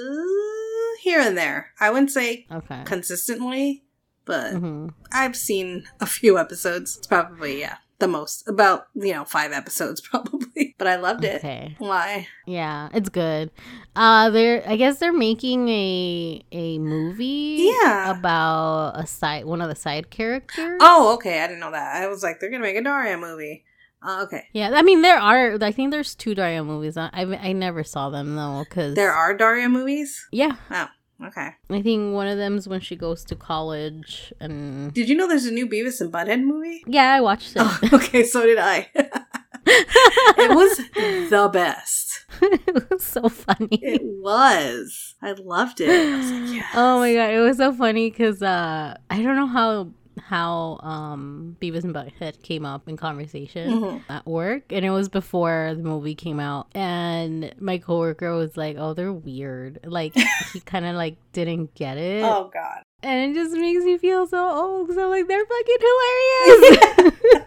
here 1.01 1.19
and 1.19 1.36
there. 1.36 1.71
I 1.80 1.89
wouldn't 1.89 2.11
say 2.11 2.45
Okay. 2.51 2.84
consistently, 2.86 3.84
but 4.26 4.51
hmm 4.53 4.89
I've 5.11 5.36
seen 5.36 5.86
a 5.99 6.05
few 6.05 6.38
episodes. 6.38 6.97
It's 6.97 7.07
probably 7.07 7.59
yeah 7.61 7.78
the 8.03 8.07
most 8.07 8.45
about 8.49 8.87
you 8.93 9.13
know 9.13 9.23
five 9.23 9.51
episodes 9.53 10.01
probably. 10.09 10.75
But 10.77 10.87
I 10.87 10.97
loved 10.97 11.23
it. 11.23 11.37
Okay. 11.37 11.75
Why? 11.79 12.27
Yeah, 12.45 12.89
it's 12.93 13.07
good. 13.09 13.49
Uh 13.95 14.29
they're 14.29 14.61
I 14.67 14.75
guess 14.75 14.99
they're 14.99 15.13
making 15.13 15.69
a 15.69 16.43
a 16.51 16.79
movie 16.79 17.71
Yeah. 17.81 18.11
about 18.11 18.99
a 18.99 19.07
side 19.07 19.45
one 19.45 19.61
of 19.61 19.69
the 19.69 19.75
side 19.75 20.09
characters. 20.09 20.79
Oh, 20.81 21.13
okay. 21.15 21.41
I 21.41 21.47
didn't 21.47 21.61
know 21.61 21.71
that. 21.71 21.95
I 22.03 22.07
was 22.07 22.21
like, 22.23 22.39
they're 22.39 22.51
gonna 22.51 22.63
make 22.63 22.75
a 22.75 22.83
Daria 22.83 23.17
movie. 23.17 23.63
Uh, 24.05 24.23
okay. 24.23 24.43
Yeah, 24.51 24.71
I 24.73 24.81
mean 24.81 25.01
there 25.01 25.17
are 25.17 25.57
I 25.61 25.71
think 25.71 25.91
there's 25.91 26.13
two 26.13 26.35
Daria 26.35 26.63
movies. 26.63 26.97
I 26.97 27.09
I, 27.13 27.53
never 27.53 27.85
saw 27.85 28.09
them 28.09 28.35
though 28.35 28.65
cuz 28.69 28.95
There 28.95 29.13
are 29.13 29.33
Daria 29.33 29.69
movies. 29.69 30.27
Yeah. 30.31 30.57
Oh, 30.69 30.87
okay. 31.26 31.49
I 31.69 31.82
think 31.82 32.13
one 32.13 32.28
of 32.28 32.38
them's 32.38 32.67
when 32.67 32.82
she 32.82 32.95
goes 32.95 33.24
to 33.26 33.36
college 33.36 34.34
and 34.39 34.93
Did 34.93 35.09
you 35.09 35.15
know 35.15 35.28
there's 35.28 35.45
a 35.45 35.51
new 35.51 35.67
Beavis 35.67 36.01
and 36.01 36.11
Butthead 36.11 36.43
movie? 36.43 36.84
Yeah, 36.88 37.13
I 37.13 37.21
watched 37.21 37.55
it. 37.55 37.61
Oh, 37.61 37.80
okay. 37.93 38.24
So 38.24 38.45
did 38.45 38.57
I. 38.59 38.89
it 39.65 40.55
was 40.55 40.78
the 41.30 41.49
best. 41.51 42.26
it 42.41 42.89
was 42.89 43.03
so 43.03 43.30
funny. 43.30 43.80
It 43.82 44.01
was. 44.03 45.15
I 45.21 45.32
loved 45.34 45.82
it. 45.82 45.89
I 45.89 46.17
was 46.17 46.32
like, 46.32 46.53
yes. 46.53 46.71
Oh 46.76 46.99
my 46.99 47.13
god, 47.13 47.30
it 47.32 47.39
was 47.39 47.57
so 47.57 47.71
funny 47.71 48.09
because 48.09 48.41
uh, 48.41 48.97
I 49.09 49.21
don't 49.21 49.36
know 49.36 49.47
how 49.47 49.91
how 50.20 50.80
um 50.84 51.57
Beavis 51.61 51.84
and 51.84 51.93
Butthead 51.93 52.41
came 52.43 52.66
up 52.66 52.88
in 52.88 52.97
conversation 52.97 53.72
Mhm. 53.82 54.01
at 54.09 54.26
work, 54.26 54.64
and 54.72 54.86
it 54.86 54.89
was 54.91 55.09
before 55.09 55.74
the 55.76 55.84
movie 55.84 56.16
came 56.16 56.39
out. 56.39 56.68
And 56.76 57.53
my 57.59 57.78
coworker 57.78 58.36
was 58.36 58.55
like, 58.57 58.76
"Oh, 58.80 58.93
they're 58.93 59.14
weird." 59.14 59.80
Like 59.86 60.14
he 60.53 60.59
kind 60.61 60.86
of 60.86 60.95
like 60.95 61.18
didn't 61.34 61.74
get 61.76 61.97
it, 61.97 62.24
Oh 62.24 62.49
God. 62.53 62.84
and 63.01 63.32
it 63.32 63.34
just 63.39 63.53
makes 63.55 63.84
me 63.84 63.97
feel 63.97 64.28
so 64.28 64.38
old. 64.49 64.93
So 64.93 65.09
like 65.09 65.28
they're 65.28 65.45
fucking 65.45 65.78
hilarious. 66.45 67.45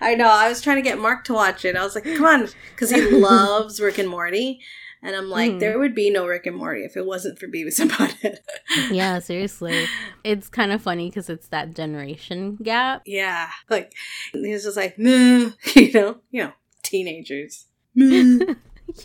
I 0.00 0.14
know. 0.14 0.28
I 0.28 0.48
was 0.48 0.60
trying 0.60 0.76
to 0.76 0.82
get 0.82 0.98
Mark 0.98 1.24
to 1.24 1.32
watch 1.34 1.64
it. 1.64 1.76
I 1.76 1.82
was 1.84 1.94
like, 1.94 2.04
come 2.04 2.24
on, 2.24 2.48
because 2.74 2.90
he 2.90 3.00
loves 3.10 3.80
Rick 3.80 3.98
and 3.98 4.08
Morty. 4.08 4.60
And 5.02 5.14
I'm 5.14 5.28
like, 5.30 5.52
Mhm. 5.52 5.60
there 5.60 5.78
would 5.78 5.94
be 5.94 6.10
no 6.10 6.26
Rick 6.26 6.46
and 6.46 6.56
Morty 6.56 6.82
if 6.84 6.96
it 6.96 7.06
wasn't 7.06 7.38
for 7.38 7.46
Beavis 7.46 7.78
and 7.78 7.90
Butthead. 7.90 8.38
yeah, 8.90 9.18
seriously, 9.20 9.86
it's 10.24 10.48
kind 10.48 10.72
of 10.72 10.82
funny 10.82 11.08
because 11.08 11.30
it's 11.30 11.48
that 11.48 11.74
generation 11.74 12.56
gap. 12.62 13.02
yeah. 13.06 13.48
Like, 13.70 13.92
he's 14.32 14.64
just 14.64 14.76
like, 14.76 14.98
nah, 14.98 15.50
you 15.76 15.92
know, 15.92 16.18
you 16.30 16.42
know, 16.44 16.52
teenagers. 16.82 17.66
Nah. 17.94 18.54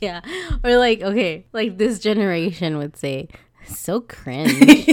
Yeah. 0.02 0.22
Or 0.64 0.78
like, 0.78 1.02
okay, 1.02 1.46
like 1.54 1.78
this 1.78 2.00
generation 2.00 2.78
would 2.78 2.96
say, 2.98 3.28
so 3.68 4.00
cringe. 4.02 4.88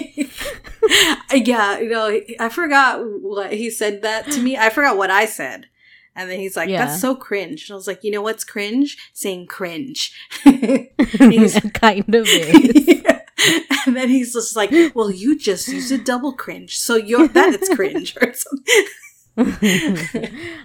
yeah, 1.33 1.79
you 1.79 1.89
know, 1.89 2.21
I 2.39 2.49
forgot 2.49 3.01
what 3.03 3.53
he 3.53 3.71
said 3.71 4.03
that 4.03 4.27
to 4.33 4.41
me. 4.43 4.57
I 4.57 4.71
forgot 4.71 4.97
what 4.97 5.11
I 5.11 5.27
said. 5.27 5.67
And 6.17 6.29
then 6.31 6.39
he's 6.41 6.57
like, 6.57 6.69
Yeah. 6.69 6.87
that's 6.87 7.01
so 7.01 7.15
cringe. 7.15 7.69
And 7.69 7.75
I 7.75 7.77
was 7.77 7.87
like, 7.87 8.03
you 8.05 8.11
know 8.11 8.21
what's 8.23 8.45
cringe? 8.45 8.97
Saying 9.13 9.47
cringe. 9.47 10.13
He's- 10.45 11.61
kind 11.75 12.15
of 12.15 12.27
is. 12.29 13.03
and 13.87 13.97
then 13.97 14.09
he's 14.11 14.33
just 14.35 14.55
like, 14.57 14.71
well, 14.95 15.11
you 15.11 15.39
just 15.39 15.69
used 15.69 15.91
a 15.93 15.99
double 15.99 16.33
cringe. 16.33 16.77
So 16.77 16.97
you're 16.97 17.29
that 17.29 17.55
it's 17.55 17.69
cringe 17.75 18.17
or 18.21 18.33
something. 18.35 18.85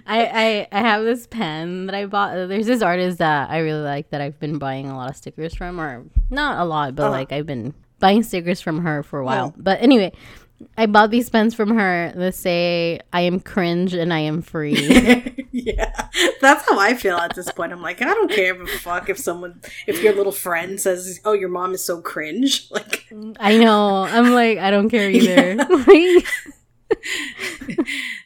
I, 0.06 0.24
I 0.24 0.68
I 0.72 0.80
have 0.80 1.04
this 1.04 1.26
pen 1.26 1.86
that 1.86 1.94
I 1.94 2.06
bought. 2.06 2.34
There's 2.48 2.66
this 2.66 2.82
artist 2.82 3.18
that 3.18 3.48
I 3.48 3.58
really 3.58 3.82
like 3.82 4.10
that 4.10 4.20
I've 4.20 4.38
been 4.38 4.58
buying 4.58 4.88
a 4.88 4.96
lot 4.96 5.08
of 5.10 5.16
stickers 5.16 5.54
from, 5.54 5.80
or 5.80 6.04
not 6.30 6.58
a 6.60 6.64
lot, 6.64 6.94
but 6.94 7.04
Uh-huh. 7.04 7.12
like 7.12 7.32
I've 7.32 7.46
been 7.46 7.72
buying 7.98 8.22
stickers 8.22 8.60
from 8.60 8.80
her 8.82 9.02
for 9.02 9.20
a 9.20 9.24
while. 9.24 9.54
Oh. 9.56 9.60
But 9.62 9.80
anyway, 9.80 10.12
I 10.78 10.86
bought 10.86 11.10
these 11.10 11.28
pens 11.28 11.54
from 11.54 11.76
her 11.76 12.12
that 12.16 12.34
say 12.34 13.00
"I 13.12 13.22
am 13.22 13.40
cringe 13.40 13.94
and 13.94 14.12
I 14.12 14.20
am 14.20 14.42
free." 14.42 15.46
yeah. 15.52 16.08
That's 16.40 16.68
how 16.68 16.78
I 16.78 16.94
feel 16.94 17.16
at 17.16 17.34
this 17.34 17.50
point. 17.50 17.72
I'm 17.72 17.82
like, 17.82 18.02
I 18.02 18.14
don't 18.14 18.30
care 18.30 18.54
if 18.54 18.74
a 18.74 18.78
fuck 18.78 19.08
if 19.08 19.18
someone 19.18 19.60
if 19.86 20.02
your 20.02 20.14
little 20.14 20.32
friend 20.32 20.80
says, 20.80 21.20
Oh, 21.24 21.32
your 21.32 21.48
mom 21.48 21.72
is 21.72 21.84
so 21.84 22.00
cringe. 22.00 22.68
Like 22.76 23.06
I 23.40 23.56
know. 23.56 24.02
I'm 24.02 24.32
like, 24.32 24.58
I 24.58 24.70
don't 24.70 24.90
care 24.90 25.10
either. 25.10 25.56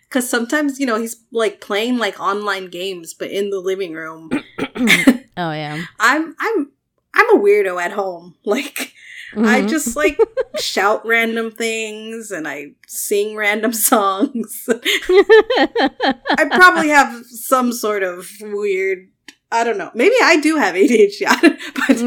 Because 0.02 0.28
sometimes, 0.28 0.80
you 0.80 0.86
know, 0.86 0.98
he's 0.98 1.22
like 1.30 1.60
playing 1.60 1.98
like 1.98 2.18
online 2.18 2.66
games, 2.68 3.14
but 3.14 3.30
in 3.30 3.50
the 3.50 3.60
living 3.60 3.92
room. 3.92 4.30
oh 4.58 5.52
yeah. 5.52 5.84
I'm 6.00 6.34
I'm 6.40 6.72
I'm 7.14 7.36
a 7.36 7.40
weirdo 7.40 7.80
at 7.80 7.92
home. 7.92 8.34
Like 8.44 8.89
I 9.36 9.62
Mhm. 9.62 9.68
just 9.68 9.94
like 9.96 10.18
shout 10.58 11.06
random 11.06 11.50
things 11.52 12.30
and 12.30 12.48
I 12.48 12.72
sing 12.86 13.36
random 13.36 13.72
songs. 13.90 14.68
I 14.68 16.46
probably 16.50 16.88
have 16.98 17.24
some 17.26 17.72
sort 17.72 18.02
of 18.02 18.28
weird. 18.40 19.08
I 19.52 19.64
don't 19.64 19.78
know. 19.78 19.90
Maybe 19.94 20.14
I 20.22 20.36
do 20.40 20.56
have 20.56 20.76
ADHD, 20.76 21.26
but 21.74 22.00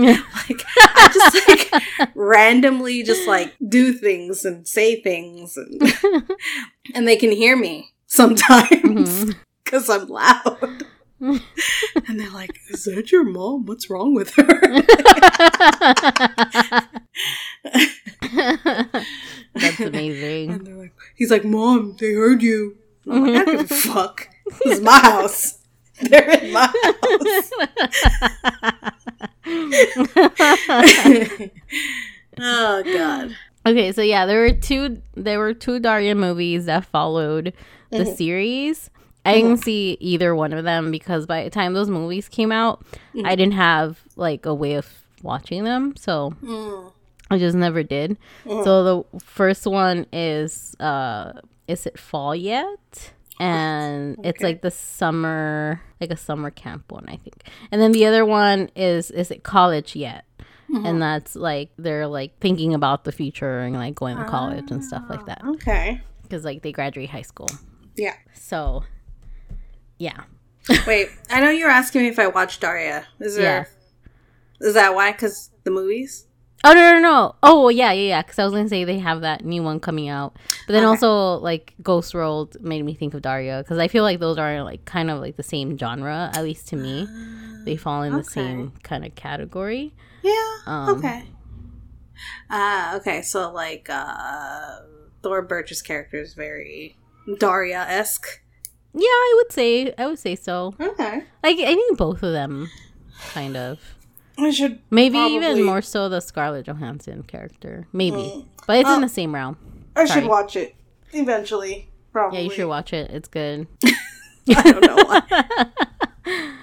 like 0.49 0.63
I 0.77 1.09
just 1.13 1.47
like 1.49 2.13
randomly 2.15 3.03
just 3.03 3.27
like 3.27 3.53
do 3.67 3.91
things 3.91 4.45
and 4.45 4.65
say 4.65 5.01
things, 5.01 5.57
and, 5.57 5.93
and 6.95 7.05
they 7.07 7.17
can 7.17 7.31
hear 7.31 7.57
me 7.57 7.91
sometimes 8.07 9.33
because 9.65 9.89
I'm 9.89 10.07
loud. 10.07 10.83
And 12.07 12.19
they're 12.19 12.29
like, 12.31 12.59
"Is 12.69 12.83
that 12.85 13.11
your 13.11 13.23
mom? 13.23 13.65
What's 13.65 13.89
wrong 13.89 14.13
with 14.13 14.31
her?" 14.35 14.61
That's 19.53 19.79
amazing. 19.79 20.51
And 20.51 20.67
they're 20.67 20.75
like, 20.75 20.93
"He's 21.15 21.31
like, 21.31 21.45
Mom, 21.45 21.95
they 21.99 22.13
heard 22.13 22.41
you." 22.43 22.77
And 23.05 23.13
I'm 23.13 23.21
like, 23.23 23.35
"I 23.41 23.45
don't 23.45 23.57
give 23.57 23.71
a 23.71 23.75
fuck. 23.93 24.27
This 24.63 24.77
is 24.79 24.81
my 24.81 24.99
house. 24.99 25.59
They're 26.01 26.29
in 26.39 26.51
my 26.51 26.67
house." 26.67 27.51
oh 32.39 32.83
God. 32.83 33.35
okay, 33.65 33.91
so 33.91 34.01
yeah, 34.01 34.25
there 34.25 34.39
were 34.41 34.51
two 34.53 35.01
there 35.15 35.39
were 35.39 35.53
two 35.53 35.79
Daria 35.79 36.15
movies 36.15 36.65
that 36.65 36.85
followed 36.85 37.53
the 37.91 37.99
Mhm. 38.05 38.17
series. 38.17 38.89
I 39.25 39.33
didn't 39.35 39.57
see 39.63 39.97
either 39.99 40.35
one 40.35 40.51
of 40.53 40.63
them 40.65 40.91
because 40.91 41.25
by 41.25 41.43
the 41.43 41.49
time 41.49 41.73
those 41.73 41.89
movies 41.89 42.27
came 42.27 42.51
out, 42.51 42.83
Mhm. 43.15 43.25
I 43.25 43.35
didn't 43.35 43.53
have 43.53 44.01
like 44.15 44.45
a 44.45 44.53
way 44.53 44.73
of 44.75 44.87
watching 45.21 45.63
them, 45.63 45.95
so 45.95 46.33
Mm. 46.43 46.91
I 47.31 47.37
just 47.37 47.55
never 47.55 47.83
did. 47.83 48.17
Mhm. 48.45 48.63
So 48.63 48.83
the 48.83 49.19
first 49.19 49.65
one 49.65 50.05
is 50.11 50.75
uh 50.79 51.33
is 51.67 51.85
it 51.85 51.97
fall 51.97 52.35
yet? 52.35 53.13
And 53.39 54.17
it's 54.23 54.41
like 54.43 54.61
the 54.61 54.71
summer 54.71 55.81
like 56.01 56.11
a 56.11 56.17
summer 56.17 56.49
camp 56.51 56.91
one, 56.91 57.05
I 57.07 57.15
think. 57.17 57.43
And 57.71 57.81
then 57.81 57.91
the 57.93 58.05
other 58.05 58.25
one 58.25 58.69
is 58.75 59.09
is 59.11 59.31
it 59.31 59.43
college 59.43 59.95
yet? 59.95 60.25
Mhm. 60.69 60.85
And 60.87 61.01
that's 61.01 61.35
like 61.35 61.69
they're 61.77 62.07
like 62.07 62.37
thinking 62.39 62.73
about 62.73 63.05
the 63.05 63.11
future 63.11 63.59
and 63.61 63.75
like 63.75 63.95
going 63.95 64.17
to 64.17 64.25
college 64.25 64.69
and 64.71 64.83
stuff 64.83 65.03
like 65.09 65.25
that 65.27 65.41
Okay. 65.45 66.01
because 66.23 66.43
like 66.43 66.61
they 66.61 66.71
graduate 66.71 67.09
high 67.09 67.21
school. 67.21 67.49
Yeah. 67.95 68.15
So 68.33 68.83
yeah. 70.03 70.23
Wait, 70.87 71.09
I 71.29 71.41
know 71.41 71.49
you 71.49 71.65
were 71.65 71.71
asking 71.71 72.01
me 72.03 72.07
if 72.07 72.19
I 72.19 72.27
watched 72.27 72.61
Daria. 72.61 73.05
Is 73.19 73.35
there? 73.35 73.67
Is 74.61 74.73
that 74.75 74.95
why? 74.95 75.11
Because 75.11 75.49
the 75.63 75.71
movies. 75.71 76.25
Oh 76.65 76.71
no 76.71 76.93
no 76.93 76.99
no! 76.99 77.35
Oh 77.43 77.67
yeah 77.67 77.91
yeah 77.91 78.07
yeah! 78.07 78.21
Because 78.21 78.39
I 78.39 78.45
was 78.45 78.53
gonna 78.53 78.69
say 78.69 78.85
they 78.85 78.99
have 78.99 79.19
that 79.21 79.43
new 79.43 79.61
one 79.61 79.81
coming 79.81 80.07
out, 80.07 80.37
but 80.65 80.71
then 80.73 80.83
Okay. 80.83 80.89
also 80.91 81.41
like 81.43 81.73
Ghost 81.83 82.13
World 82.13 82.55
made 82.61 82.85
me 82.85 82.93
think 82.93 83.13
of 83.13 83.21
Daria 83.21 83.57
because 83.61 83.77
I 83.79 83.89
feel 83.89 84.03
like 84.03 84.21
those 84.21 84.37
are 84.37 84.63
like 84.63 84.85
kind 84.85 85.11
of 85.11 85.19
like 85.19 85.35
the 85.35 85.43
same 85.43 85.77
genre 85.77 86.31
at 86.33 86.41
least 86.43 86.69
to 86.69 86.77
me. 86.77 87.07
They 87.65 87.75
fall 87.75 88.03
in 88.03 88.15
the 88.15 88.23
same 88.23 88.71
kind 88.83 89.05
of 89.05 89.13
category. 89.15 89.93
Yeah. 90.21 90.55
Um, 90.65 90.97
okay. 90.97 91.23
Ah, 92.49 92.95
okay. 92.97 93.21
So 93.23 93.51
like, 93.51 93.87
uh 93.89 94.79
Thora 95.21 95.43
Birch's 95.43 95.81
character 95.81 96.21
is 96.21 96.33
very 96.33 96.95
Daria 97.39 97.85
esque. 97.89 98.41
Yeah, 98.93 99.07
I 99.07 99.33
would 99.37 99.51
say 99.51 99.93
I 99.97 100.05
would 100.05 100.19
say 100.19 100.35
so. 100.35 100.75
Okay. 100.79 101.23
Like 101.43 101.57
I 101.59 101.73
think 101.73 101.97
both 101.97 102.23
of 102.23 102.31
them, 102.31 102.69
kind 103.33 103.57
of. 103.57 103.79
I 104.37 104.51
should 104.51 104.79
Maybe 104.89 105.17
Probably. 105.17 105.35
even 105.35 105.63
more 105.63 105.81
so 105.81 106.09
the 106.09 106.19
Scarlett 106.19 106.65
Johansson 106.65 107.23
character. 107.23 107.87
Maybe, 107.93 108.17
mm. 108.17 108.45
but 108.65 108.79
it's 108.79 108.89
in 108.89 108.97
uh, 108.97 108.99
the 109.01 109.09
same 109.09 109.33
realm. 109.33 109.57
I 109.95 110.05
Sorry. 110.05 110.21
should 110.21 110.29
watch 110.29 110.55
it 110.55 110.75
eventually. 111.11 111.89
Probably. 112.11 112.39
Yeah, 112.39 112.45
you 112.45 112.51
should 112.51 112.67
watch 112.67 112.93
it. 112.93 113.11
It's 113.11 113.27
good. 113.27 113.67
I 114.49 114.71
don't 114.71 114.85
know 114.85 114.95
why. 114.95 116.53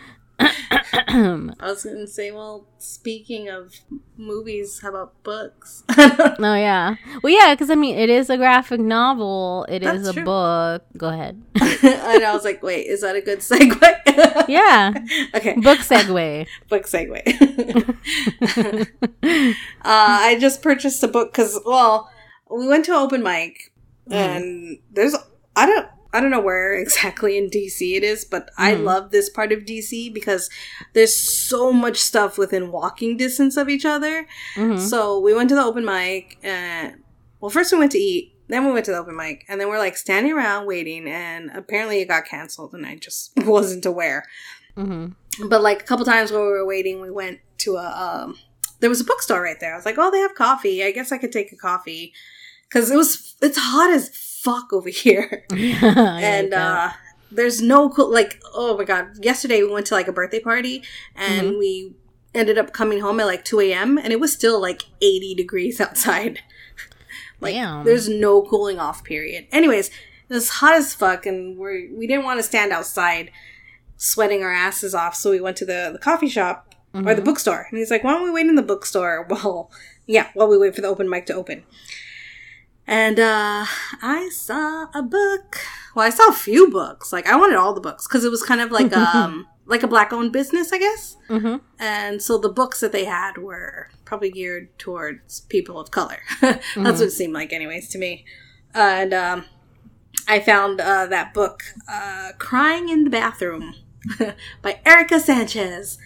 I 0.73 1.53
was 1.63 1.85
gonna 1.85 2.07
say, 2.07 2.31
well, 2.31 2.67
speaking 2.79 3.49
of 3.49 3.75
movies, 4.17 4.81
how 4.81 4.91
about 4.91 5.21
books? 5.25 5.83
No, 6.39 6.55
yeah. 6.55 6.95
Well, 7.23 7.33
yeah, 7.33 7.55
because 7.55 7.71
I 7.71 7.75
mean, 7.75 7.99
it 7.99 8.09
is 8.09 8.31
a 8.31 8.37
graphic 8.37 8.81
novel. 8.81 9.67
It 9.69 9.83
is 9.83 10.05
That's 10.05 10.09
a 10.09 10.13
true. 10.13 10.25
book. 10.25 10.85
Go 10.97 11.09
ahead. 11.09 11.43
and 11.61 12.25
I 12.25 12.33
was 12.33 12.45
like, 12.45 12.63
wait, 12.63 12.87
is 12.87 13.01
that 13.01 13.17
a 13.17 13.21
good 13.21 13.41
segue? 13.41 13.97
Yeah, 14.49 14.93
okay. 15.35 15.55
book 15.55 15.79
segue. 15.79 16.47
book 16.69 16.83
segue. 16.83 17.23
uh, 19.23 19.55
I 19.83 20.37
just 20.39 20.63
purchased 20.63 21.03
a 21.03 21.09
book 21.09 21.33
because, 21.33 21.59
well, 21.65 22.11
we 22.51 22.69
went 22.69 22.85
to 22.87 22.93
open 22.93 23.23
mic, 23.23 23.73
and 24.11 24.79
there's 24.91 25.17
I 25.57 25.67
don't 25.67 25.89
I 26.13 26.21
don't 26.21 26.31
know 26.31 26.41
where 26.41 26.75
exactly 26.85 27.39
in 27.39 27.49
DC 27.49 27.97
it 27.97 28.03
is, 28.05 28.25
but 28.25 28.51
I 28.59 28.73
Mhm. 28.75 28.85
love 28.85 29.11
this 29.11 29.29
part 29.31 29.53
of 29.53 29.61
DC 29.65 30.13
because 30.13 30.51
there's 30.93 31.15
so 31.15 31.73
much 31.73 31.99
stuff 31.99 32.37
within 32.39 32.73
walking 32.73 33.17
distance 33.17 33.57
of 33.57 33.69
each 33.69 33.85
other. 33.85 34.27
Mhm. 34.57 34.79
So 34.79 35.19
we 35.21 35.33
went 35.35 35.49
to 35.51 35.55
the 35.55 35.65
open 35.65 35.85
mic, 35.85 36.39
and 36.43 37.03
well, 37.41 37.51
first 37.51 37.73
we 37.73 37.79
went 37.79 37.93
to 37.93 37.99
eat. 37.99 38.35
Then 38.49 38.67
we 38.67 38.73
went 38.73 38.85
to 38.87 38.91
the 38.91 38.99
open 38.99 39.15
mic, 39.17 39.45
and 39.49 39.61
then 39.61 39.69
we're 39.69 39.79
like 39.79 39.97
standing 39.97 40.33
around 40.33 40.67
waiting, 40.67 41.07
and 41.09 41.51
apparently 41.55 42.01
it 42.01 42.09
got 42.09 42.25
canceled, 42.27 42.75
and 42.75 42.85
I 42.85 42.97
just 42.97 43.31
wasn't 43.37 43.87
aware 43.87 44.25
Mm-hmm. 44.77 45.49
but 45.49 45.63
like 45.63 45.83
a 45.83 45.85
couple 45.85 46.05
times 46.05 46.31
while 46.33 46.43
we 46.43 46.49
were 46.49 46.67
waiting, 46.67 47.01
we 47.01 47.11
went 47.11 47.41
to 47.59 47.77
a 47.77 47.87
um, 48.25 48.39
there 48.81 48.89
was 48.89 49.01
a 49.01 49.05
bookstore 49.05 49.43
right 49.43 49.59
there. 49.61 49.73
I 49.75 49.77
was 49.77 49.85
like, 49.85 49.97
oh, 49.99 50.11
they 50.11 50.21
have 50.21 50.35
coffee. 50.35 50.83
I 50.83 50.91
guess 50.91 51.13
I 51.13 51.19
could 51.19 51.33
take 51.33 51.53
a 51.53 51.57
coffee 51.57 52.13
because 52.69 52.91
it 52.91 52.97
was 52.97 53.35
it's 53.43 53.59
hot 53.59 53.91
as 53.91 54.09
fuck 54.43 54.73
over 54.73 54.89
here, 54.89 55.45
and 55.53 56.55
uh, 56.55 56.91
there's 57.31 57.61
no 57.61 57.91
cool 57.91 58.13
like 58.13 58.41
oh 58.55 58.77
my 58.77 58.85
god. 58.85 59.25
Yesterday 59.25 59.63
we 59.63 59.73
went 59.73 59.87
to 59.87 59.95
like 59.95 60.09
a 60.09 60.13
birthday 60.13 60.41
party 60.41 60.83
and 61.15 61.59
we 61.59 61.95
ended 62.35 62.59
up 62.59 62.73
coming 62.73 63.01
home 63.01 63.19
at 63.21 63.27
like 63.27 63.45
2 63.45 63.61
a.m. 63.61 63.99
and 63.99 64.13
it 64.13 64.21
was 64.21 64.33
still 64.33 64.61
like 64.61 64.85
80 65.03 65.35
degrees 65.35 65.81
outside. 65.81 66.41
like 67.41 67.55
Damn. 67.55 67.85
there's 67.85 68.09
no 68.09 68.43
cooling 68.43 68.79
off 68.79 69.05
period. 69.05 69.47
Anyways, 69.51 69.89
it 69.89 70.35
was 70.35 70.49
hot 70.49 70.75
as 70.75 70.95
fuck 70.95 71.27
and 71.27 71.59
we 71.59 71.91
we 71.93 72.07
didn't 72.07 72.25
want 72.25 72.39
to 72.39 72.45
stand 72.45 72.73
outside 72.73 73.31
sweating 73.97 74.43
our 74.43 74.53
asses 74.53 74.95
off, 74.95 75.15
so 75.15 75.31
we 75.31 75.41
went 75.41 75.59
to 75.59 75.67
the, 75.67 75.91
the 75.93 75.99
coffee 75.99 76.29
shop 76.29 76.75
or 76.95 77.15
the 77.15 77.23
bookstore. 77.23 77.67
And 77.71 77.79
he's 77.79 77.91
like, 77.91 78.03
Why 78.03 78.13
don't 78.13 78.25
we 78.25 78.31
wait 78.31 78.47
in 78.47 78.55
the 78.55 78.63
bookstore 78.63 79.25
while 79.29 79.71
yeah, 80.07 80.29
while 80.35 80.49
we 80.49 80.59
wait 80.59 80.75
for 80.75 80.81
the 80.81 80.89
open 80.89 81.09
mic 81.09 81.27
to 81.27 81.35
open. 81.35 81.65
And 82.91 83.21
uh 83.21 83.65
I 84.03 84.29
saw 84.33 84.89
a 84.93 85.01
book. 85.03 85.59
Well, 85.95 86.05
I 86.07 86.11
saw 86.11 86.29
a 86.29 86.33
few 86.33 86.69
books. 86.71 87.13
Like 87.13 87.27
I 87.29 87.37
wanted 87.37 87.57
all 87.57 87.73
the 87.73 87.81
books 87.81 88.07
because 88.09 88.25
it 88.25 88.31
was 88.31 88.43
kind 88.43 88.61
of 88.61 88.71
like 88.73 88.93
um 88.97 89.47
like 89.67 89.85
a 89.85 89.89
black 89.89 90.13
owned 90.13 90.33
business, 90.33 90.73
I 90.73 90.79
guess. 90.79 91.17
hmm 91.29 91.57
And 91.79 92.21
so 92.21 92.37
the 92.39 92.49
books 92.49 92.81
that 92.81 92.91
they 92.91 93.05
had 93.05 93.39
were 93.39 93.89
probably 94.05 94.31
geared 94.33 94.77
towards 94.79 95.43
people 95.43 95.79
of 95.79 95.93
color. 95.93 96.19
That's 96.41 96.75
what 96.75 97.01
it 97.03 97.13
seemed 97.13 97.33
like, 97.35 97.53
anyways, 97.53 97.89
to 97.91 97.99
me. 97.99 98.25
and 98.75 99.15
um, 99.15 99.45
I 100.27 100.41
found 100.41 100.81
uh, 100.81 101.07
that 101.07 101.33
book, 101.33 101.63
uh, 101.89 102.33
Crying 102.39 102.89
in 102.89 103.05
the 103.05 103.11
Bathroom 103.11 103.75
by 104.63 104.81
Erika 104.85 105.21
Sanchez. 105.21 105.99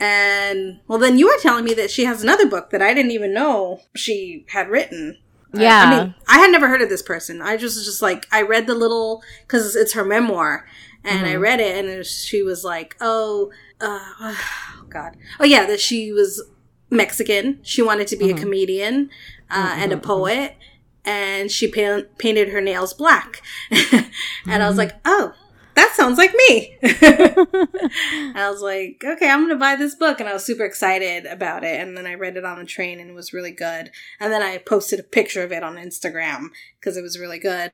And, 0.00 0.80
well, 0.86 0.98
then 0.98 1.18
you 1.18 1.26
were 1.26 1.38
telling 1.42 1.64
me 1.64 1.74
that 1.74 1.90
she 1.90 2.04
has 2.04 2.22
another 2.22 2.46
book 2.46 2.70
that 2.70 2.80
I 2.82 2.94
didn't 2.94 3.10
even 3.10 3.34
know 3.34 3.80
she 3.94 4.46
had 4.50 4.68
written. 4.70 5.18
I- 5.54 5.62
Yeah. 5.62 5.82
I, 5.82 5.90
mean, 6.04 6.14
I 6.26 6.38
had 6.38 6.52
never 6.52 6.68
heard 6.68 6.82
of 6.82 6.88
this 6.88 7.02
person. 7.02 7.40
I 7.42 7.56
just 7.56 7.76
was 7.76 7.84
just 7.84 8.02
like, 8.02 8.26
I 8.30 8.42
read 8.42 8.66
the 8.66 8.74
little, 8.74 9.22
because 9.46 9.76
it's 9.76 9.92
her 9.94 10.04
memoir, 10.04 10.66
and 11.04 11.26
I 11.26 11.30
mm-hmm. 11.30 11.42
read 11.42 11.60
it, 11.60 11.76
and 11.76 11.88
it 11.88 11.98
was- 11.98 12.24
she 12.24 12.42
was 12.42 12.64
like, 12.64 12.96
oh, 13.00 13.50
uh, 13.80 14.00
oh, 14.20 14.84
God. 14.88 15.16
Oh, 15.40 15.44
yeah, 15.44 15.66
that 15.66 15.80
she 15.80 16.12
was 16.12 16.42
Mexican. 16.90 17.60
She 17.62 17.82
wanted 17.82 18.08
to 18.08 18.16
be 18.16 18.30
a 18.30 18.34
mm-hmm. 18.34 18.42
comedian 18.42 19.10
uh, 19.50 19.70
mm-hmm. 19.70 19.80
and 19.80 19.92
a 19.92 19.98
poet, 19.98 20.56
and 21.04 21.50
she 21.50 21.68
pa- 21.68 22.02
painted 22.18 22.50
her 22.50 22.60
nails 22.60 22.94
black. 22.94 23.42
and 23.70 24.62
I 24.62 24.68
was 24.68 24.76
like, 24.78 24.94
oh, 25.04 25.32
that 25.78 25.94
sounds 25.94 26.18
like 26.18 26.32
me. 26.34 26.76
I 26.82 28.48
was 28.50 28.60
like, 28.60 29.02
okay, 29.04 29.30
I'm 29.30 29.40
going 29.40 29.50
to 29.50 29.56
buy 29.56 29.76
this 29.76 29.94
book. 29.94 30.18
And 30.18 30.28
I 30.28 30.32
was 30.32 30.44
super 30.44 30.64
excited 30.64 31.24
about 31.24 31.62
it. 31.62 31.80
And 31.80 31.96
then 31.96 32.06
I 32.06 32.14
read 32.14 32.36
it 32.36 32.44
on 32.44 32.58
the 32.58 32.64
train 32.64 32.98
and 32.98 33.08
it 33.08 33.14
was 33.14 33.32
really 33.32 33.52
good. 33.52 33.90
And 34.18 34.32
then 34.32 34.42
I 34.42 34.58
posted 34.58 34.98
a 34.98 35.04
picture 35.04 35.44
of 35.44 35.52
it 35.52 35.62
on 35.62 35.76
Instagram 35.76 36.48
because 36.78 36.96
it 36.96 37.02
was 37.02 37.18
really 37.18 37.38
good. 37.38 37.72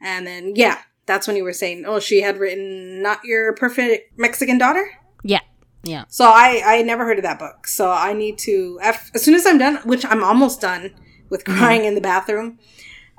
And 0.00 0.26
then, 0.26 0.52
yeah, 0.56 0.82
that's 1.06 1.26
when 1.26 1.36
you 1.36 1.44
were 1.44 1.54
saying, 1.54 1.84
oh, 1.86 2.00
she 2.00 2.20
had 2.20 2.38
written 2.38 3.02
Not 3.02 3.24
Your 3.24 3.54
Perfect 3.54 4.18
Mexican 4.18 4.58
Daughter? 4.58 4.90
Yeah. 5.24 5.40
Yeah. 5.84 6.04
So 6.08 6.26
I 6.26 6.62
I 6.66 6.82
never 6.82 7.06
heard 7.06 7.18
of 7.18 7.22
that 7.22 7.38
book. 7.38 7.66
So 7.66 7.90
I 7.90 8.12
need 8.12 8.36
to 8.40 8.78
as 8.82 9.22
soon 9.22 9.34
as 9.34 9.46
I'm 9.46 9.58
done, 9.58 9.76
which 9.84 10.04
I'm 10.04 10.22
almost 10.22 10.60
done 10.60 10.94
with 11.30 11.44
mm-hmm. 11.44 11.58
crying 11.58 11.84
in 11.84 11.94
the 11.94 12.00
bathroom. 12.00 12.58